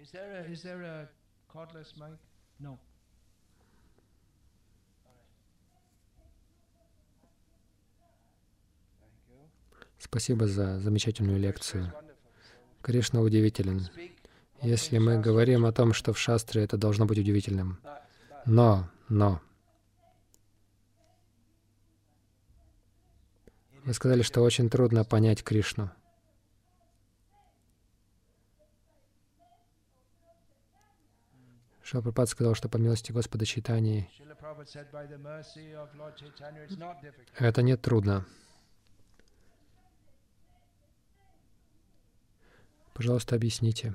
Is 0.00 0.12
there 0.12 0.32
a, 0.32 0.50
is 0.50 0.62
there 0.62 0.82
a 0.82 1.08
cordless 1.46 1.94
mic? 1.96 2.18
No. 2.58 2.78
Спасибо 10.00 10.46
за 10.46 10.80
замечательную 10.80 11.38
лекцию. 11.38 11.92
Кришна 12.80 13.20
удивителен. 13.20 13.86
Если 14.62 14.96
мы 14.98 15.20
говорим 15.20 15.66
о 15.66 15.72
том, 15.72 15.92
что 15.92 16.14
в 16.14 16.18
шастре 16.18 16.64
это 16.64 16.78
должно 16.78 17.04
быть 17.04 17.18
удивительным. 17.18 17.78
Но, 18.46 18.88
но. 19.10 19.40
Вы 23.84 23.92
сказали, 23.92 24.22
что 24.22 24.40
очень 24.40 24.70
трудно 24.70 25.04
понять 25.04 25.44
Кришну. 25.44 25.90
Шилапрапад 31.82 32.28
сказал, 32.28 32.54
что 32.54 32.68
по 32.68 32.78
милости 32.78 33.12
Господа 33.12 33.44
Чайтании 33.44 34.08
это 37.38 37.62
не 37.62 37.76
трудно. 37.76 38.24
Пожалуйста, 43.00 43.34
объясните. 43.34 43.94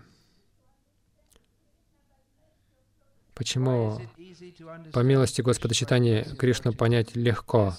Почему 3.36 4.02
по 4.94 5.02
милости 5.02 5.44
Господа 5.44 5.76
Читания 5.76 6.24
Кришну 6.24 6.74
понять 6.74 7.16
легко? 7.16 7.76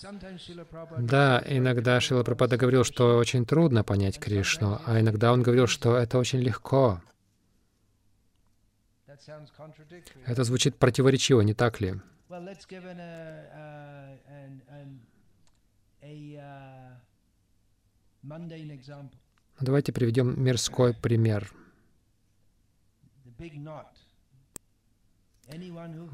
Да, 0.98 1.42
иногда 1.44 2.00
Шила 2.00 2.22
Прабхада 2.22 2.56
говорил, 2.56 2.84
что 2.84 3.16
очень 3.16 3.44
трудно 3.44 3.82
понять 3.82 4.20
Кришну, 4.20 4.80
а 4.86 5.00
иногда 5.00 5.32
он 5.32 5.42
говорил, 5.42 5.66
что 5.66 5.96
это 5.96 6.16
очень 6.18 6.38
легко. 6.38 7.02
Это 10.26 10.44
звучит 10.44 10.76
противоречиво, 10.76 11.40
не 11.40 11.54
так 11.54 11.80
ли? 11.80 12.00
Давайте 19.60 19.92
приведем 19.92 20.42
мирской 20.42 20.92
пример. 20.94 21.50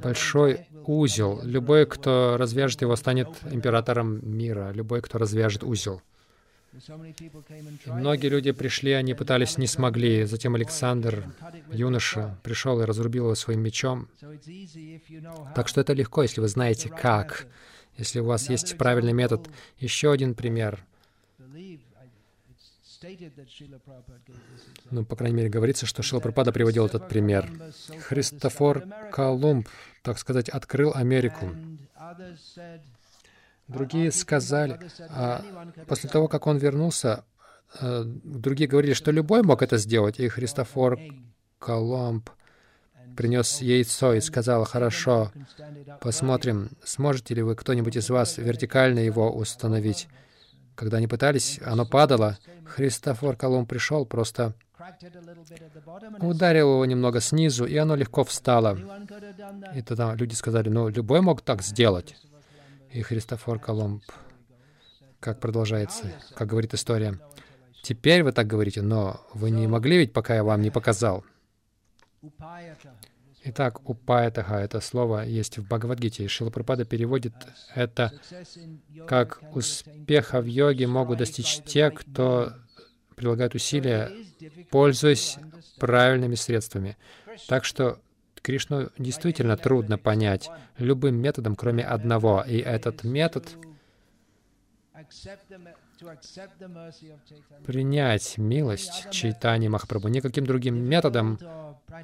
Большой 0.02 0.66
узел. 0.86 1.40
Любой, 1.42 1.86
кто 1.86 2.36
развяжет 2.36 2.82
его, 2.82 2.94
станет 2.96 3.28
императором 3.50 4.20
мира. 4.22 4.72
Любой, 4.72 5.00
кто 5.00 5.18
развяжет 5.18 5.62
узел. 5.62 6.02
И 7.84 7.90
многие 7.90 8.28
люди 8.28 8.52
пришли, 8.52 8.92
они 8.92 9.14
пытались, 9.14 9.58
не 9.58 9.66
смогли. 9.66 10.24
Затем 10.24 10.54
Александр, 10.54 11.24
юноша, 11.70 12.38
пришел 12.42 12.80
и 12.80 12.84
разрубил 12.84 13.24
его 13.24 13.34
своим 13.34 13.60
мечом. 13.60 14.08
Так 15.54 15.68
что 15.68 15.80
это 15.80 15.92
легко, 15.92 16.22
если 16.22 16.40
вы 16.40 16.48
знаете 16.48 16.88
как. 16.88 17.46
Если 17.96 18.20
у 18.20 18.24
вас 18.24 18.48
есть 18.48 18.78
правильный 18.78 19.12
метод. 19.12 19.48
Еще 19.78 20.10
один 20.12 20.34
пример. 20.34 20.84
Ну, 24.90 25.04
по 25.04 25.16
крайней 25.16 25.36
мере, 25.36 25.48
говорится, 25.48 25.86
что 25.86 26.02
Шила 26.02 26.20
Пропада 26.20 26.52
приводил 26.52 26.86
этот 26.86 27.08
пример. 27.08 27.50
Христофор 28.08 28.84
Колумб, 29.10 29.68
так 30.02 30.18
сказать, 30.18 30.48
открыл 30.48 30.92
Америку. 30.94 31.50
Другие 33.68 34.12
сказали, 34.12 34.78
а 35.08 35.42
после 35.86 36.10
того, 36.10 36.28
как 36.28 36.46
он 36.46 36.58
вернулся, 36.58 37.24
э, 37.80 38.02
другие 38.04 38.68
говорили, 38.68 38.92
что 38.92 39.10
любой 39.10 39.42
мог 39.42 39.62
это 39.62 39.78
сделать, 39.78 40.20
и 40.20 40.28
Христофор 40.28 40.98
Колумб 41.58 42.28
принес 43.16 43.60
яйцо 43.60 44.14
и 44.14 44.20
сказал, 44.20 44.64
хорошо, 44.64 45.32
посмотрим, 46.00 46.70
сможете 46.84 47.34
ли 47.34 47.42
вы, 47.42 47.54
кто-нибудь 47.54 47.96
из 47.96 48.10
вас, 48.10 48.38
вертикально 48.38 49.00
его 49.00 49.30
установить. 49.34 50.08
Когда 50.74 50.96
они 50.98 51.06
пытались, 51.06 51.60
оно 51.64 51.84
падало. 51.84 52.38
Христофор 52.64 53.36
Колумб 53.36 53.68
пришел, 53.68 54.06
просто 54.06 54.54
ударил 56.20 56.72
его 56.72 56.84
немного 56.86 57.20
снизу, 57.20 57.66
и 57.66 57.76
оно 57.76 57.94
легко 57.94 58.24
встало. 58.24 58.78
И 59.74 59.82
тогда 59.82 60.14
люди 60.14 60.34
сказали, 60.34 60.68
ну, 60.68 60.88
любой 60.88 61.20
мог 61.20 61.42
так 61.42 61.62
сделать. 61.62 62.16
И 62.90 63.02
Христофор 63.02 63.58
Колумб, 63.58 64.02
как 65.20 65.40
продолжается, 65.40 66.12
как 66.34 66.48
говорит 66.48 66.74
история, 66.74 67.18
«Теперь 67.82 68.22
вы 68.22 68.32
так 68.32 68.46
говорите, 68.46 68.80
но 68.80 69.20
вы 69.34 69.50
не 69.50 69.66
могли 69.66 69.98
ведь, 69.98 70.12
пока 70.12 70.36
я 70.36 70.44
вам 70.44 70.62
не 70.62 70.70
показал». 70.70 71.24
Итак, 73.44 73.88
упаятаха— 73.88 74.54
это 74.60 74.80
слово 74.80 75.24
есть 75.24 75.58
в 75.58 75.66
Бхагавадгите. 75.66 76.28
Шилапрапада 76.28 76.84
переводит 76.84 77.34
это 77.74 78.12
как 79.06 79.42
«успеха 79.54 80.40
в 80.40 80.46
йоге 80.46 80.86
могут 80.86 81.18
достичь 81.18 81.60
те, 81.64 81.90
кто 81.90 82.52
прилагают 83.16 83.54
усилия, 83.54 84.10
пользуясь 84.70 85.38
правильными 85.78 86.36
средствами». 86.36 86.96
Так 87.48 87.64
что 87.64 87.98
Кришну 88.42 88.90
действительно 88.98 89.56
трудно 89.56 89.98
понять 89.98 90.50
любым 90.78 91.16
методом, 91.16 91.56
кроме 91.56 91.84
одного. 91.84 92.44
И 92.46 92.58
этот 92.58 93.04
метод 93.04 93.56
принять 97.64 98.38
милость 98.38 99.10
Чайтани 99.10 99.68
Махапрабху 99.68 100.08
никаким 100.08 100.46
другим 100.46 100.76
методом, 100.76 101.38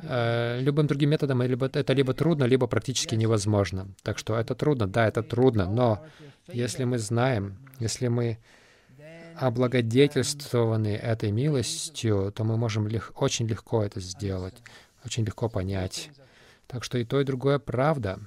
э, 0.03 0.61
любым 0.61 0.87
другим 0.87 1.11
методом 1.11 1.43
либо, 1.43 1.67
это 1.67 1.93
либо 1.93 2.15
трудно, 2.15 2.45
либо 2.45 2.67
практически 2.67 3.15
невозможно. 3.15 3.89
Так 4.03 4.19
что 4.19 4.37
это 4.37 4.55
трудно, 4.55 4.87
да, 4.87 5.07
это 5.07 5.23
трудно, 5.23 5.67
но 5.67 6.07
если 6.47 6.85
мы 6.85 6.99
знаем, 6.99 7.59
если 7.81 8.09
мы 8.09 8.39
облагодетельствованы 9.37 10.97
этой 10.97 11.31
милостью, 11.31 12.33
то 12.35 12.45
мы 12.45 12.57
можем 12.57 12.89
лег, 12.89 13.13
очень 13.15 13.47
легко 13.47 13.85
это 13.85 14.01
сделать, 14.01 14.57
очень 15.05 15.25
легко 15.25 15.49
понять. 15.49 16.11
Так 16.67 16.85
что 16.85 16.99
и 16.99 17.05
то, 17.05 17.21
и 17.21 17.25
другое 17.25 17.59
правда. 17.59 18.21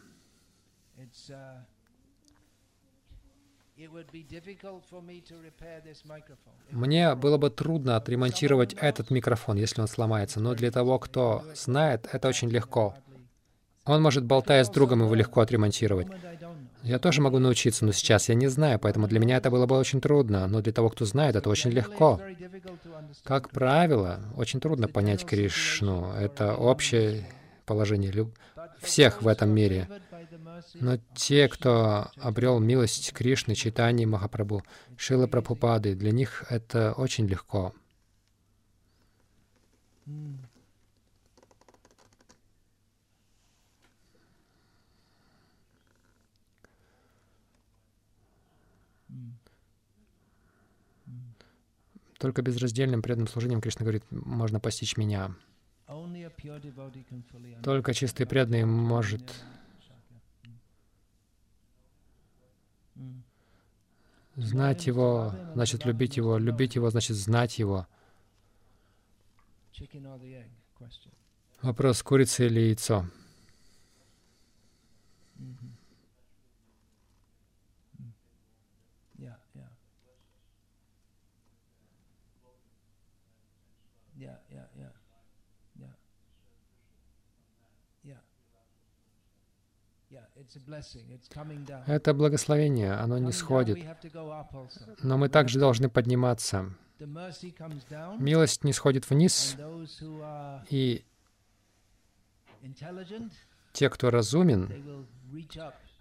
Мне 6.72 7.16
было 7.16 7.38
бы 7.38 7.50
трудно 7.50 7.96
отремонтировать 7.96 8.74
этот 8.74 9.10
микрофон, 9.12 9.58
если 9.58 9.82
он 9.82 9.88
сломается, 9.88 10.40
но 10.40 10.54
для 10.56 10.72
того, 10.72 11.00
кто 11.00 11.44
знает, 11.56 12.08
это 12.12 12.28
очень 12.28 12.50
легко. 12.50 12.96
Он 13.86 14.02
может, 14.02 14.26
болтая 14.26 14.64
с 14.64 14.70
другом, 14.70 15.02
его 15.02 15.16
легко 15.16 15.42
отремонтировать. 15.42 16.08
Я 16.84 17.00
тоже 17.00 17.22
могу 17.22 17.40
научиться, 17.40 17.86
но 17.86 17.92
сейчас 17.92 18.30
я 18.30 18.36
не 18.36 18.48
знаю, 18.48 18.80
поэтому 18.80 19.08
для 19.08 19.20
меня 19.20 19.38
это 19.38 19.52
было 19.52 19.66
бы 19.66 19.78
очень 19.78 20.02
трудно, 20.02 20.48
но 20.48 20.62
для 20.62 20.74
того, 20.74 20.90
кто 20.90 21.06
знает, 21.06 21.36
это 21.36 21.50
очень 21.50 21.72
легко. 21.72 22.20
Как 23.24 23.50
правило, 23.50 24.20
очень 24.36 24.60
трудно 24.60 24.88
понять 24.88 25.26
Кришну. 25.26 26.12
Это 26.14 26.56
общее 26.56 27.26
положение. 27.66 28.12
всех 28.82 29.22
в 29.22 29.28
этом 29.28 29.50
мире. 29.50 29.88
Но 30.76 30.98
те, 31.16 31.48
кто 31.48 32.12
обрел 32.18 32.60
милость 32.60 33.14
Кришны, 33.14 33.56
Чайтани, 33.56 34.06
Махапрабху, 34.06 34.64
Шилы 34.98 35.28
Прабхупады, 35.28 35.96
для 35.96 36.12
них 36.12 36.46
это 36.50 36.94
очень 36.94 37.28
легко. 37.28 37.74
Только 52.20 52.44
безраздельным 52.44 53.02
преданным 53.02 53.28
служением 53.28 53.62
Кришна 53.62 53.84
говорит, 53.84 54.04
можно 54.12 54.60
постичь 54.60 54.96
меня. 54.96 55.36
Только 57.64 57.94
чистый 57.96 58.26
преданный 58.26 58.64
может 58.64 59.44
знать 64.44 64.88
его, 64.88 65.34
значит 65.54 65.86
любить 65.86 66.18
его, 66.18 66.38
любить 66.38 66.76
его, 66.76 66.90
значит 66.90 67.16
знать 67.16 67.60
его. 67.60 67.88
Вопрос, 71.62 72.02
курица 72.04 72.44
или 72.46 72.60
яйцо? 72.60 73.06
Это 91.88 92.14
благословение, 92.14 92.94
оно 92.94 93.18
не 93.18 93.32
сходит. 93.32 93.80
Но 95.02 95.18
мы 95.18 95.30
также 95.30 95.60
должны 95.60 95.90
подниматься. 95.90 96.74
Милость 98.20 98.64
не 98.64 98.74
сходит 98.74 99.10
вниз, 99.10 99.58
и 100.70 101.04
те, 103.74 103.90
кто 103.90 104.10
разумен, 104.10 105.08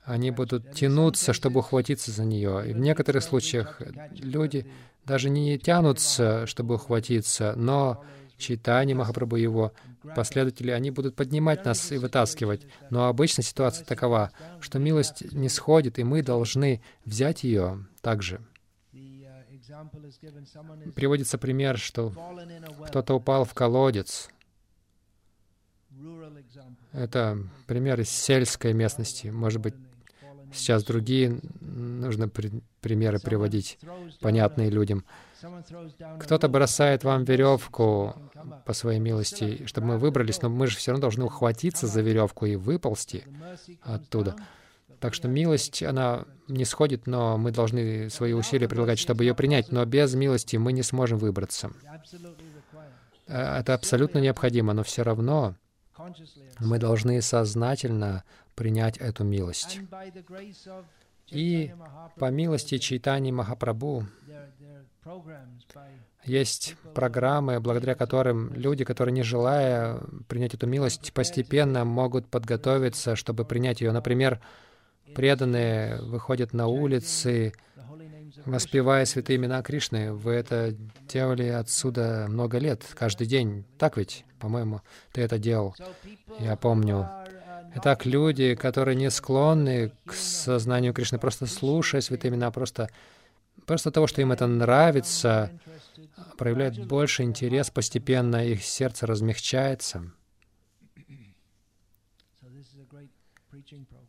они 0.05 0.31
будут 0.31 0.73
тянуться, 0.73 1.33
чтобы 1.33 1.61
ухватиться 1.61 2.11
за 2.11 2.25
нее. 2.25 2.71
И 2.71 2.73
в 2.75 2.79
некоторых 2.79 3.23
случаях 3.23 3.81
люди 4.13 4.71
даже 5.05 5.31
не 5.31 5.59
тянутся, 5.59 6.47
чтобы 6.47 6.75
ухватиться, 6.75 7.55
но 7.57 8.05
читание 8.41 8.97
Махапрабху 8.97 9.37
его 9.37 9.73
последователи, 10.17 10.71
они 10.71 10.91
будут 10.91 11.15
поднимать 11.15 11.65
нас 11.65 11.93
и 11.93 11.99
вытаскивать. 11.99 12.67
Но 12.91 13.07
обычно 13.07 13.43
ситуация 13.43 13.85
такова, 13.85 14.33
что 14.61 14.79
милость 14.79 15.33
не 15.33 15.49
сходит, 15.49 15.99
и 15.99 16.05
мы 16.05 16.23
должны 16.23 16.83
взять 17.05 17.45
ее 17.45 17.87
также. 18.01 18.41
Приводится 20.95 21.39
пример, 21.39 21.79
что 21.79 22.13
кто-то 22.87 23.15
упал 23.15 23.45
в 23.45 23.55
колодец. 23.55 24.29
Это 26.93 27.39
пример 27.67 28.01
из 28.01 28.11
сельской 28.11 28.73
местности. 28.73 29.29
Может 29.29 29.61
быть, 29.61 29.75
сейчас 30.53 30.83
другие 30.85 31.41
нужно 31.61 32.29
при 32.29 32.63
примеры 32.81 33.19
приводить, 33.21 33.79
понятные 34.21 34.71
людям. 34.71 35.05
Кто-то 36.21 36.49
бросает 36.49 37.05
вам 37.05 37.25
веревку 37.25 38.15
по 38.65 38.73
своей 38.73 38.99
милости, 38.99 39.67
чтобы 39.67 39.89
мы 39.89 39.99
выбрались, 39.99 40.43
но 40.43 40.49
мы 40.49 40.67
же 40.67 40.77
все 40.77 40.93
равно 40.93 41.03
должны 41.03 41.25
ухватиться 41.25 41.87
за 41.87 42.01
веревку 42.01 42.47
и 42.47 42.57
выползти 42.57 43.25
оттуда. 43.83 44.37
Так 45.01 45.15
что 45.15 45.29
милость, 45.29 45.83
она 45.83 46.27
не 46.47 46.67
сходит, 46.67 47.07
но 47.07 47.39
мы 47.39 47.53
должны 47.53 48.11
свои 48.11 48.35
усилия 48.35 48.69
прилагать, 48.69 48.99
чтобы 48.99 49.25
ее 49.25 49.35
принять. 49.35 49.73
Но 49.73 49.85
без 49.87 50.15
милости 50.15 50.57
мы 50.57 50.75
не 50.75 50.83
сможем 50.83 51.19
выбраться. 51.19 51.71
Э, 53.27 53.61
это 53.61 53.73
абсолютно 53.73 54.19
необходимо, 54.19 54.75
но 54.75 54.83
все 54.83 55.03
равно 55.03 55.55
мы 56.59 56.79
должны 56.79 57.23
сознательно 57.23 58.25
принять 58.55 58.99
эту 58.99 59.25
милость. 59.25 59.81
И 61.29 61.73
по 62.17 62.31
милости 62.31 62.77
Чайтани 62.77 63.31
Махапрабху 63.31 64.07
есть 66.25 66.77
программы, 66.95 67.61
благодаря 67.61 67.95
которым 67.95 68.53
люди, 68.55 68.85
которые 68.85 69.13
не 69.13 69.23
желая 69.23 70.01
принять 70.29 70.55
эту 70.55 70.67
милость, 70.67 71.13
постепенно 71.13 71.85
могут 71.85 72.27
подготовиться, 72.27 73.17
чтобы 73.17 73.45
принять 73.45 73.81
ее. 73.81 73.93
Например, 73.93 74.41
преданные 75.15 76.01
выходят 76.03 76.53
на 76.53 76.67
улицы, 76.67 77.53
воспевая 78.45 79.05
святые 79.05 79.37
имена 79.37 79.63
Кришны. 79.63 80.13
Вы 80.13 80.33
это 80.33 80.75
делали 81.09 81.49
отсюда 81.49 82.27
много 82.29 82.59
лет, 82.59 82.85
каждый 82.95 83.27
день. 83.27 83.65
Так 83.79 83.97
ведь, 83.97 84.25
по-моему, 84.39 84.83
ты 85.13 85.23
это 85.23 85.39
делал. 85.39 85.75
Я 86.39 86.57
помню. 86.57 87.09
Итак, 87.77 88.05
люди, 88.05 88.57
которые 88.57 88.97
не 88.97 89.11
склонны 89.11 89.93
к 90.05 90.13
сознанию 90.13 90.93
Кришны, 90.93 91.19
просто 91.19 91.47
слушая 91.47 92.01
святые 92.01 92.33
имена, 92.33 92.51
просто, 92.51 92.91
просто 93.67 93.91
того, 93.91 94.07
что 94.07 94.21
им 94.23 94.33
это 94.33 94.47
нравится, 94.47 95.51
проявляют 96.39 96.79
больше 96.87 97.23
интерес, 97.23 97.71
постепенно 97.71 98.45
их 98.47 98.65
сердце 98.65 99.07
размягчается. 99.07 100.13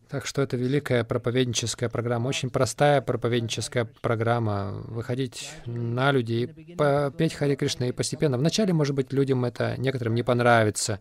Так 0.10 0.26
что 0.26 0.42
это 0.42 0.58
великая 0.58 1.06
проповедническая 1.06 1.88
программа, 1.88 2.28
очень 2.28 2.50
простая 2.50 3.02
проповедническая 3.02 3.86
программа. 4.02 4.72
Выходить 4.88 5.50
на 5.66 6.12
людей, 6.12 6.48
петь 6.48 7.34
Хари 7.34 7.56
Кришна, 7.56 7.88
и 7.88 7.92
постепенно. 7.94 8.38
Вначале, 8.38 8.74
может 8.74 8.94
быть, 8.94 9.14
людям 9.14 9.46
это 9.46 9.78
некоторым 9.78 10.14
не 10.16 10.24
понравится, 10.24 11.00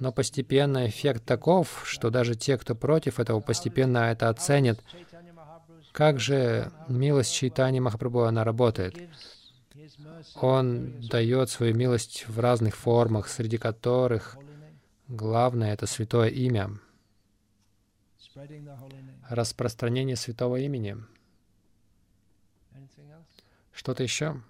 но 0.00 0.12
постепенно 0.12 0.88
эффект 0.88 1.24
таков, 1.26 1.82
что 1.84 2.08
даже 2.08 2.34
те, 2.34 2.56
кто 2.56 2.74
против 2.74 3.20
этого, 3.20 3.40
постепенно 3.40 3.98
это 4.10 4.30
оценят. 4.30 4.80
Как 5.92 6.18
же 6.18 6.72
милость 6.88 7.34
Чайтани 7.34 7.78
Махапрабху, 7.78 8.22
она 8.22 8.44
работает? 8.44 8.98
Он 10.36 11.00
дает 11.08 11.50
свою 11.50 11.74
милость 11.74 12.26
в 12.28 12.40
разных 12.40 12.74
формах, 12.76 13.28
среди 13.28 13.58
которых 13.58 14.38
главное— 15.08 15.72
это 15.74 15.86
святое 15.86 16.28
имя, 16.28 16.78
распространение 19.28 20.16
святого 20.16 20.56
имени. 20.56 20.96
Что-то 23.72 24.02
еще? 24.02 24.40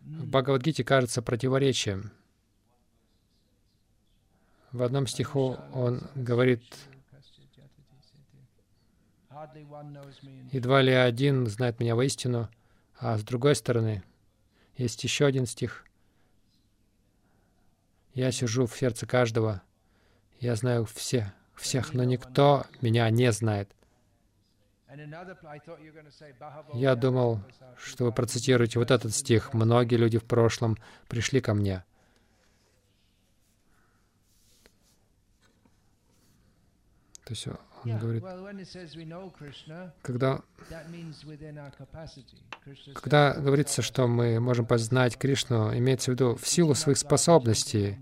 В 0.00 0.26
Бхагавадгите 0.26 0.82
кажется 0.84 1.22
противоречием. 1.22 2.12
В 4.72 4.82
одном 4.82 5.06
стиху 5.06 5.56
он 5.72 6.02
говорит, 6.14 6.62
едва 10.52 10.82
ли 10.82 10.92
один 10.92 11.46
знает 11.46 11.80
меня 11.80 11.94
воистину, 11.94 12.48
а 12.98 13.16
с 13.16 13.22
другой 13.22 13.54
стороны 13.54 14.02
есть 14.76 15.02
еще 15.04 15.26
один 15.26 15.46
стих. 15.46 15.84
Я 18.14 18.30
сижу 18.32 18.66
в 18.66 18.76
сердце 18.76 19.06
каждого, 19.06 19.62
я 20.40 20.54
знаю 20.54 20.84
все, 20.84 21.32
всех, 21.54 21.94
но 21.94 22.04
никто 22.04 22.66
меня 22.80 23.08
не 23.10 23.32
знает. 23.32 23.70
Я 26.74 26.94
думал, 26.94 27.40
что 27.76 28.04
вы 28.04 28.12
процитируете 28.12 28.78
вот 28.78 28.90
этот 28.90 29.14
стих. 29.14 29.52
Многие 29.52 29.96
люди 29.96 30.18
в 30.18 30.24
прошлом 30.24 30.76
пришли 31.08 31.40
ко 31.40 31.54
мне. 31.54 31.84
То 37.28 37.34
есть 37.34 37.46
он 37.46 37.98
говорит, 37.98 38.24
когда, 40.00 40.40
когда 42.94 43.34
говорится, 43.34 43.82
что 43.82 44.06
мы 44.06 44.40
можем 44.40 44.64
познать 44.64 45.18
Кришну, 45.18 45.76
имеется 45.76 46.10
в 46.10 46.14
виду 46.14 46.36
в 46.36 46.48
силу 46.48 46.74
своих 46.74 46.96
способностей. 46.96 47.98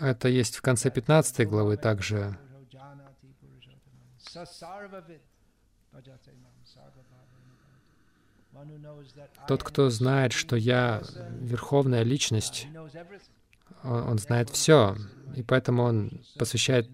Это 0.00 0.28
есть 0.28 0.56
в 0.56 0.62
конце 0.62 0.90
15 0.90 1.48
главы 1.48 1.76
также. 1.76 2.36
Тот, 9.46 9.62
кто 9.62 9.88
знает, 9.88 10.32
что 10.32 10.56
я 10.56 11.00
Верховная 11.40 12.02
Личность, 12.02 12.66
он, 13.82 14.18
знает 14.18 14.50
все, 14.50 14.96
и 15.34 15.42
поэтому 15.42 15.82
он 15.82 16.22
посвящает 16.38 16.88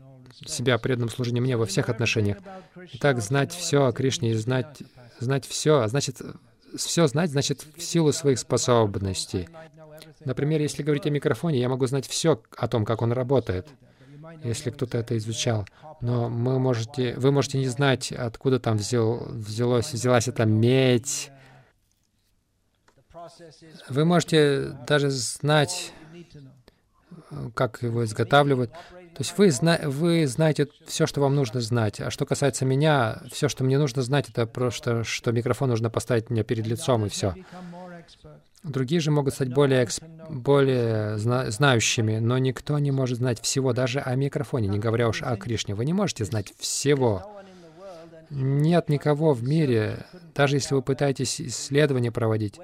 себя 0.46 0.78
преданным 0.78 1.08
служению 1.08 1.42
мне 1.42 1.56
во 1.56 1.66
всех 1.66 1.88
отношениях. 1.88 2.38
Итак, 2.94 3.20
знать 3.20 3.52
все 3.52 3.86
о 3.86 3.92
Кришне 3.92 4.36
знать, 4.36 4.82
знать 5.20 5.46
все, 5.46 5.80
а 5.80 5.88
значит 5.88 6.20
все 6.76 7.06
знать, 7.06 7.30
значит, 7.30 7.66
в 7.76 7.82
силу 7.82 8.12
своих 8.12 8.38
способностей. 8.38 9.48
Например, 10.24 10.60
если 10.60 10.82
говорить 10.82 11.06
о 11.06 11.10
микрофоне, 11.10 11.60
я 11.60 11.68
могу 11.68 11.86
знать 11.86 12.06
все 12.06 12.42
о 12.56 12.68
том, 12.68 12.84
как 12.84 13.02
он 13.02 13.12
работает, 13.12 13.68
если 14.42 14.70
кто-то 14.70 14.98
это 14.98 15.16
изучал. 15.18 15.66
Но 16.00 16.28
мы 16.28 16.58
можете, 16.58 17.14
вы 17.16 17.30
можете 17.30 17.58
не 17.58 17.68
знать, 17.68 18.12
откуда 18.12 18.58
там 18.58 18.76
взял, 18.76 19.26
взялось, 19.28 19.92
взялась 19.92 20.28
эта 20.28 20.44
медь. 20.44 21.30
Вы 23.88 24.04
можете 24.04 24.76
даже 24.86 25.10
знать, 25.10 25.92
как 27.54 27.82
его 27.82 28.04
изготавливают. 28.04 28.70
То 28.70 29.20
есть 29.20 29.36
вы, 29.36 29.50
зна 29.50 29.78
вы 29.84 30.26
знаете 30.26 30.68
все, 30.86 31.06
что 31.06 31.20
вам 31.20 31.34
нужно 31.34 31.60
знать. 31.60 32.00
А 32.00 32.10
что 32.10 32.24
касается 32.24 32.64
меня, 32.64 33.22
все, 33.30 33.48
что 33.48 33.62
мне 33.62 33.78
нужно 33.78 34.02
знать, 34.02 34.30
это 34.30 34.46
просто, 34.46 35.04
что 35.04 35.32
микрофон 35.32 35.68
нужно 35.68 35.90
поставить 35.90 36.30
мне 36.30 36.44
перед 36.44 36.66
лицом, 36.66 37.04
и 37.04 37.08
все. 37.08 37.34
Другие 38.62 39.00
же 39.00 39.10
могут 39.10 39.34
стать 39.34 39.52
более, 39.52 39.84
эксп... 39.84 40.04
более 40.30 41.18
зна... 41.18 41.50
знающими, 41.50 42.18
но 42.18 42.38
никто 42.38 42.78
не 42.78 42.92
может 42.92 43.18
знать 43.18 43.40
всего, 43.40 43.72
даже 43.72 44.00
о 44.00 44.14
микрофоне, 44.14 44.68
не 44.68 44.78
говоря 44.78 45.08
уж 45.08 45.22
о 45.22 45.36
Кришне. 45.36 45.74
Вы 45.74 45.84
не 45.84 45.92
можете 45.92 46.24
знать 46.24 46.54
всего. 46.58 47.42
Нет 48.30 48.88
никого 48.88 49.34
в 49.34 49.42
мире, 49.42 50.06
даже 50.34 50.56
если 50.56 50.74
вы 50.74 50.80
пытаетесь 50.80 51.40
исследования 51.40 52.12
проводить, 52.12 52.58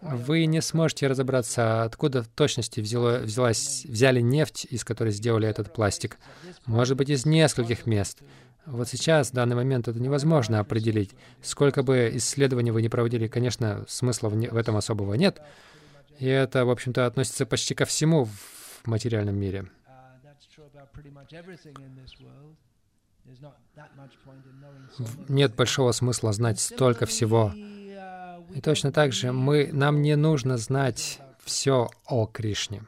вы 0.00 0.46
не 0.46 0.60
сможете 0.60 1.06
разобраться, 1.06 1.82
откуда 1.82 2.22
в 2.22 2.28
точности 2.28 2.80
взяло, 2.80 3.18
взялась, 3.18 3.84
взяли 3.86 4.20
нефть, 4.20 4.66
из 4.70 4.84
которой 4.84 5.12
сделали 5.12 5.48
этот 5.48 5.72
пластик. 5.72 6.18
Может 6.66 6.96
быть, 6.96 7.08
из 7.10 7.24
нескольких 7.24 7.86
мест. 7.86 8.20
Вот 8.66 8.88
сейчас, 8.88 9.30
в 9.30 9.34
данный 9.34 9.56
момент, 9.56 9.88
это 9.88 9.98
невозможно 10.00 10.58
определить. 10.58 11.12
Сколько 11.40 11.82
бы 11.82 12.10
исследований 12.14 12.72
вы 12.72 12.82
ни 12.82 12.88
проводили, 12.88 13.28
конечно, 13.28 13.84
смысла 13.88 14.28
в, 14.28 14.36
не, 14.36 14.48
в 14.48 14.56
этом 14.56 14.76
особого 14.76 15.14
нет. 15.14 15.40
И 16.18 16.26
это, 16.26 16.64
в 16.64 16.70
общем-то, 16.70 17.06
относится 17.06 17.46
почти 17.46 17.74
ко 17.74 17.84
всему 17.84 18.24
в 18.24 18.86
материальном 18.86 19.36
мире. 19.36 19.66
Нет 25.28 25.54
большого 25.54 25.92
смысла 25.92 26.32
знать 26.32 26.60
столько 26.60 27.06
всего. 27.06 27.52
И 28.54 28.60
точно 28.60 28.92
так 28.92 29.12
же 29.12 29.32
мы, 29.32 29.70
нам 29.72 30.02
не 30.02 30.16
нужно 30.16 30.56
знать 30.56 31.20
все 31.44 31.88
о 32.06 32.26
Кришне. 32.26 32.82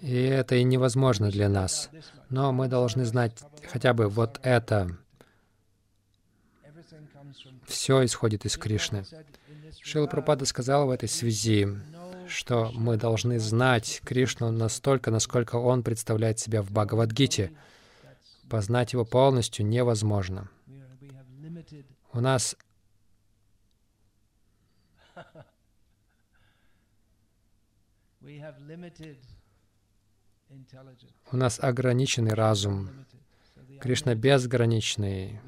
И 0.00 0.14
это 0.14 0.56
и 0.56 0.64
невозможно 0.64 1.30
для 1.30 1.48
нас. 1.48 1.90
Но 2.28 2.52
мы 2.52 2.68
должны 2.68 3.04
знать 3.04 3.38
хотя 3.70 3.92
бы 3.92 4.08
вот 4.08 4.40
это. 4.42 4.96
Все 7.66 8.04
исходит 8.04 8.44
из 8.44 8.56
Кришны. 8.56 9.04
Шила 9.82 10.06
Пропада 10.06 10.44
сказал 10.46 10.86
в 10.86 10.90
этой 10.90 11.08
связи, 11.08 11.68
что 12.26 12.70
мы 12.74 12.96
должны 12.96 13.38
знать 13.38 14.00
Кришну 14.04 14.50
настолько, 14.50 15.10
насколько 15.10 15.56
Он 15.56 15.82
представляет 15.82 16.38
себя 16.38 16.62
в 16.62 16.70
Бхагавадгите. 16.70 17.52
Познать 18.48 18.92
Его 18.92 19.04
полностью 19.04 19.66
невозможно. 19.66 20.48
У 22.12 22.20
нас 22.20 22.56
у 31.32 31.36
нас 31.36 31.60
ограниченный 31.60 32.34
разум. 32.34 32.90
Кришна 33.80 34.14
безграничный. 34.14 35.40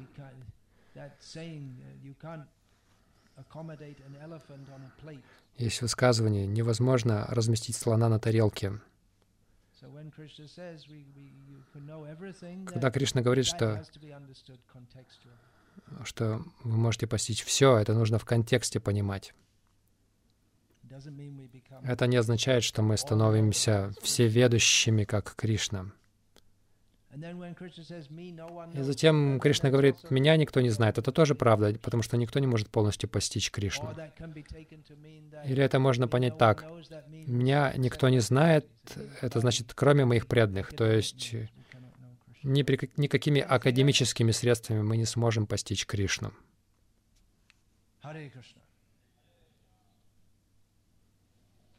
Есть 5.57 5.81
высказывание, 5.81 6.47
невозможно 6.47 7.25
разместить 7.29 7.75
слона 7.75 8.09
на 8.09 8.19
тарелке. 8.19 8.79
Когда 12.65 12.91
Кришна 12.91 13.21
говорит, 13.21 13.45
что, 13.45 13.83
что 16.05 16.45
вы 16.63 16.77
можете 16.77 17.07
постичь 17.07 17.43
все, 17.43 17.77
это 17.77 17.93
нужно 17.93 18.17
в 18.19 18.25
контексте 18.25 18.79
понимать. 18.79 19.33
Это 21.83 22.07
не 22.07 22.17
означает, 22.17 22.63
что 22.63 22.81
мы 22.81 22.97
становимся 22.97 23.93
всеведущими, 24.01 25.03
как 25.03 25.35
Кришна. 25.35 25.91
И 28.73 28.81
затем 28.81 29.39
Кришна 29.39 29.69
говорит, 29.69 30.09
меня 30.09 30.35
никто 30.35 30.61
не 30.61 30.69
знает. 30.69 30.97
Это 30.97 31.11
тоже 31.11 31.35
правда, 31.35 31.73
потому 31.79 32.01
что 32.01 32.17
никто 32.17 32.39
не 32.39 32.47
может 32.47 32.69
полностью 32.69 33.07
постичь 33.07 33.51
Кришну. 33.51 33.93
Или 35.45 35.63
это 35.63 35.79
можно 35.79 36.07
понять 36.07 36.37
так. 36.37 36.65
Меня 37.07 37.73
никто 37.75 38.09
не 38.09 38.19
знает, 38.19 38.67
это 39.21 39.39
значит, 39.39 39.73
кроме 39.75 40.05
моих 40.05 40.27
преданных. 40.27 40.73
То 40.73 40.85
есть 40.91 41.35
ни 42.41 42.63
при, 42.63 42.89
никакими 42.97 43.41
академическими 43.41 44.31
средствами 44.31 44.81
мы 44.81 44.97
не 44.97 45.05
сможем 45.05 45.45
постичь 45.45 45.85
Кришну. 45.85 46.33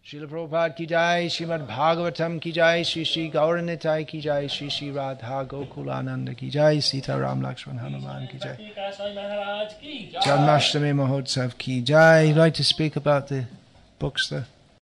श्रील 0.06 0.24
प्रभुपाद 0.26 0.74
की 0.78 0.84
जाय 0.86 1.28
श्रीमद् 1.32 1.62
भागवतम 1.68 2.36
की 2.38 2.50
जाय 2.52 2.82
श्री 2.84 3.04
श्री 3.04 3.26
गौर 3.34 3.60
नेताय 3.60 4.02
की 4.04 4.20
जाय 4.20 4.48
श्री 4.54 4.68
श्री 4.70 4.90
राधा 4.94 5.42
गोकुलानंद 5.52 6.32
की 6.40 6.48
जाय 6.56 6.80
सीता 6.88 7.16
राम 7.18 7.42
लक्ष्मण 7.46 7.78
हनुमान 7.78 8.26
की 8.32 8.38
जाय 8.38 8.56
जन्माष्टमी 10.26 10.92
महोत्सव 11.00 11.52
की 11.60 11.80
जाय 11.92 12.32
like 12.36 12.54
to 12.56 12.62
speak 12.72 12.98
about 12.98 13.32
the 13.32 13.46
books 14.00 14.32
the 14.32 14.44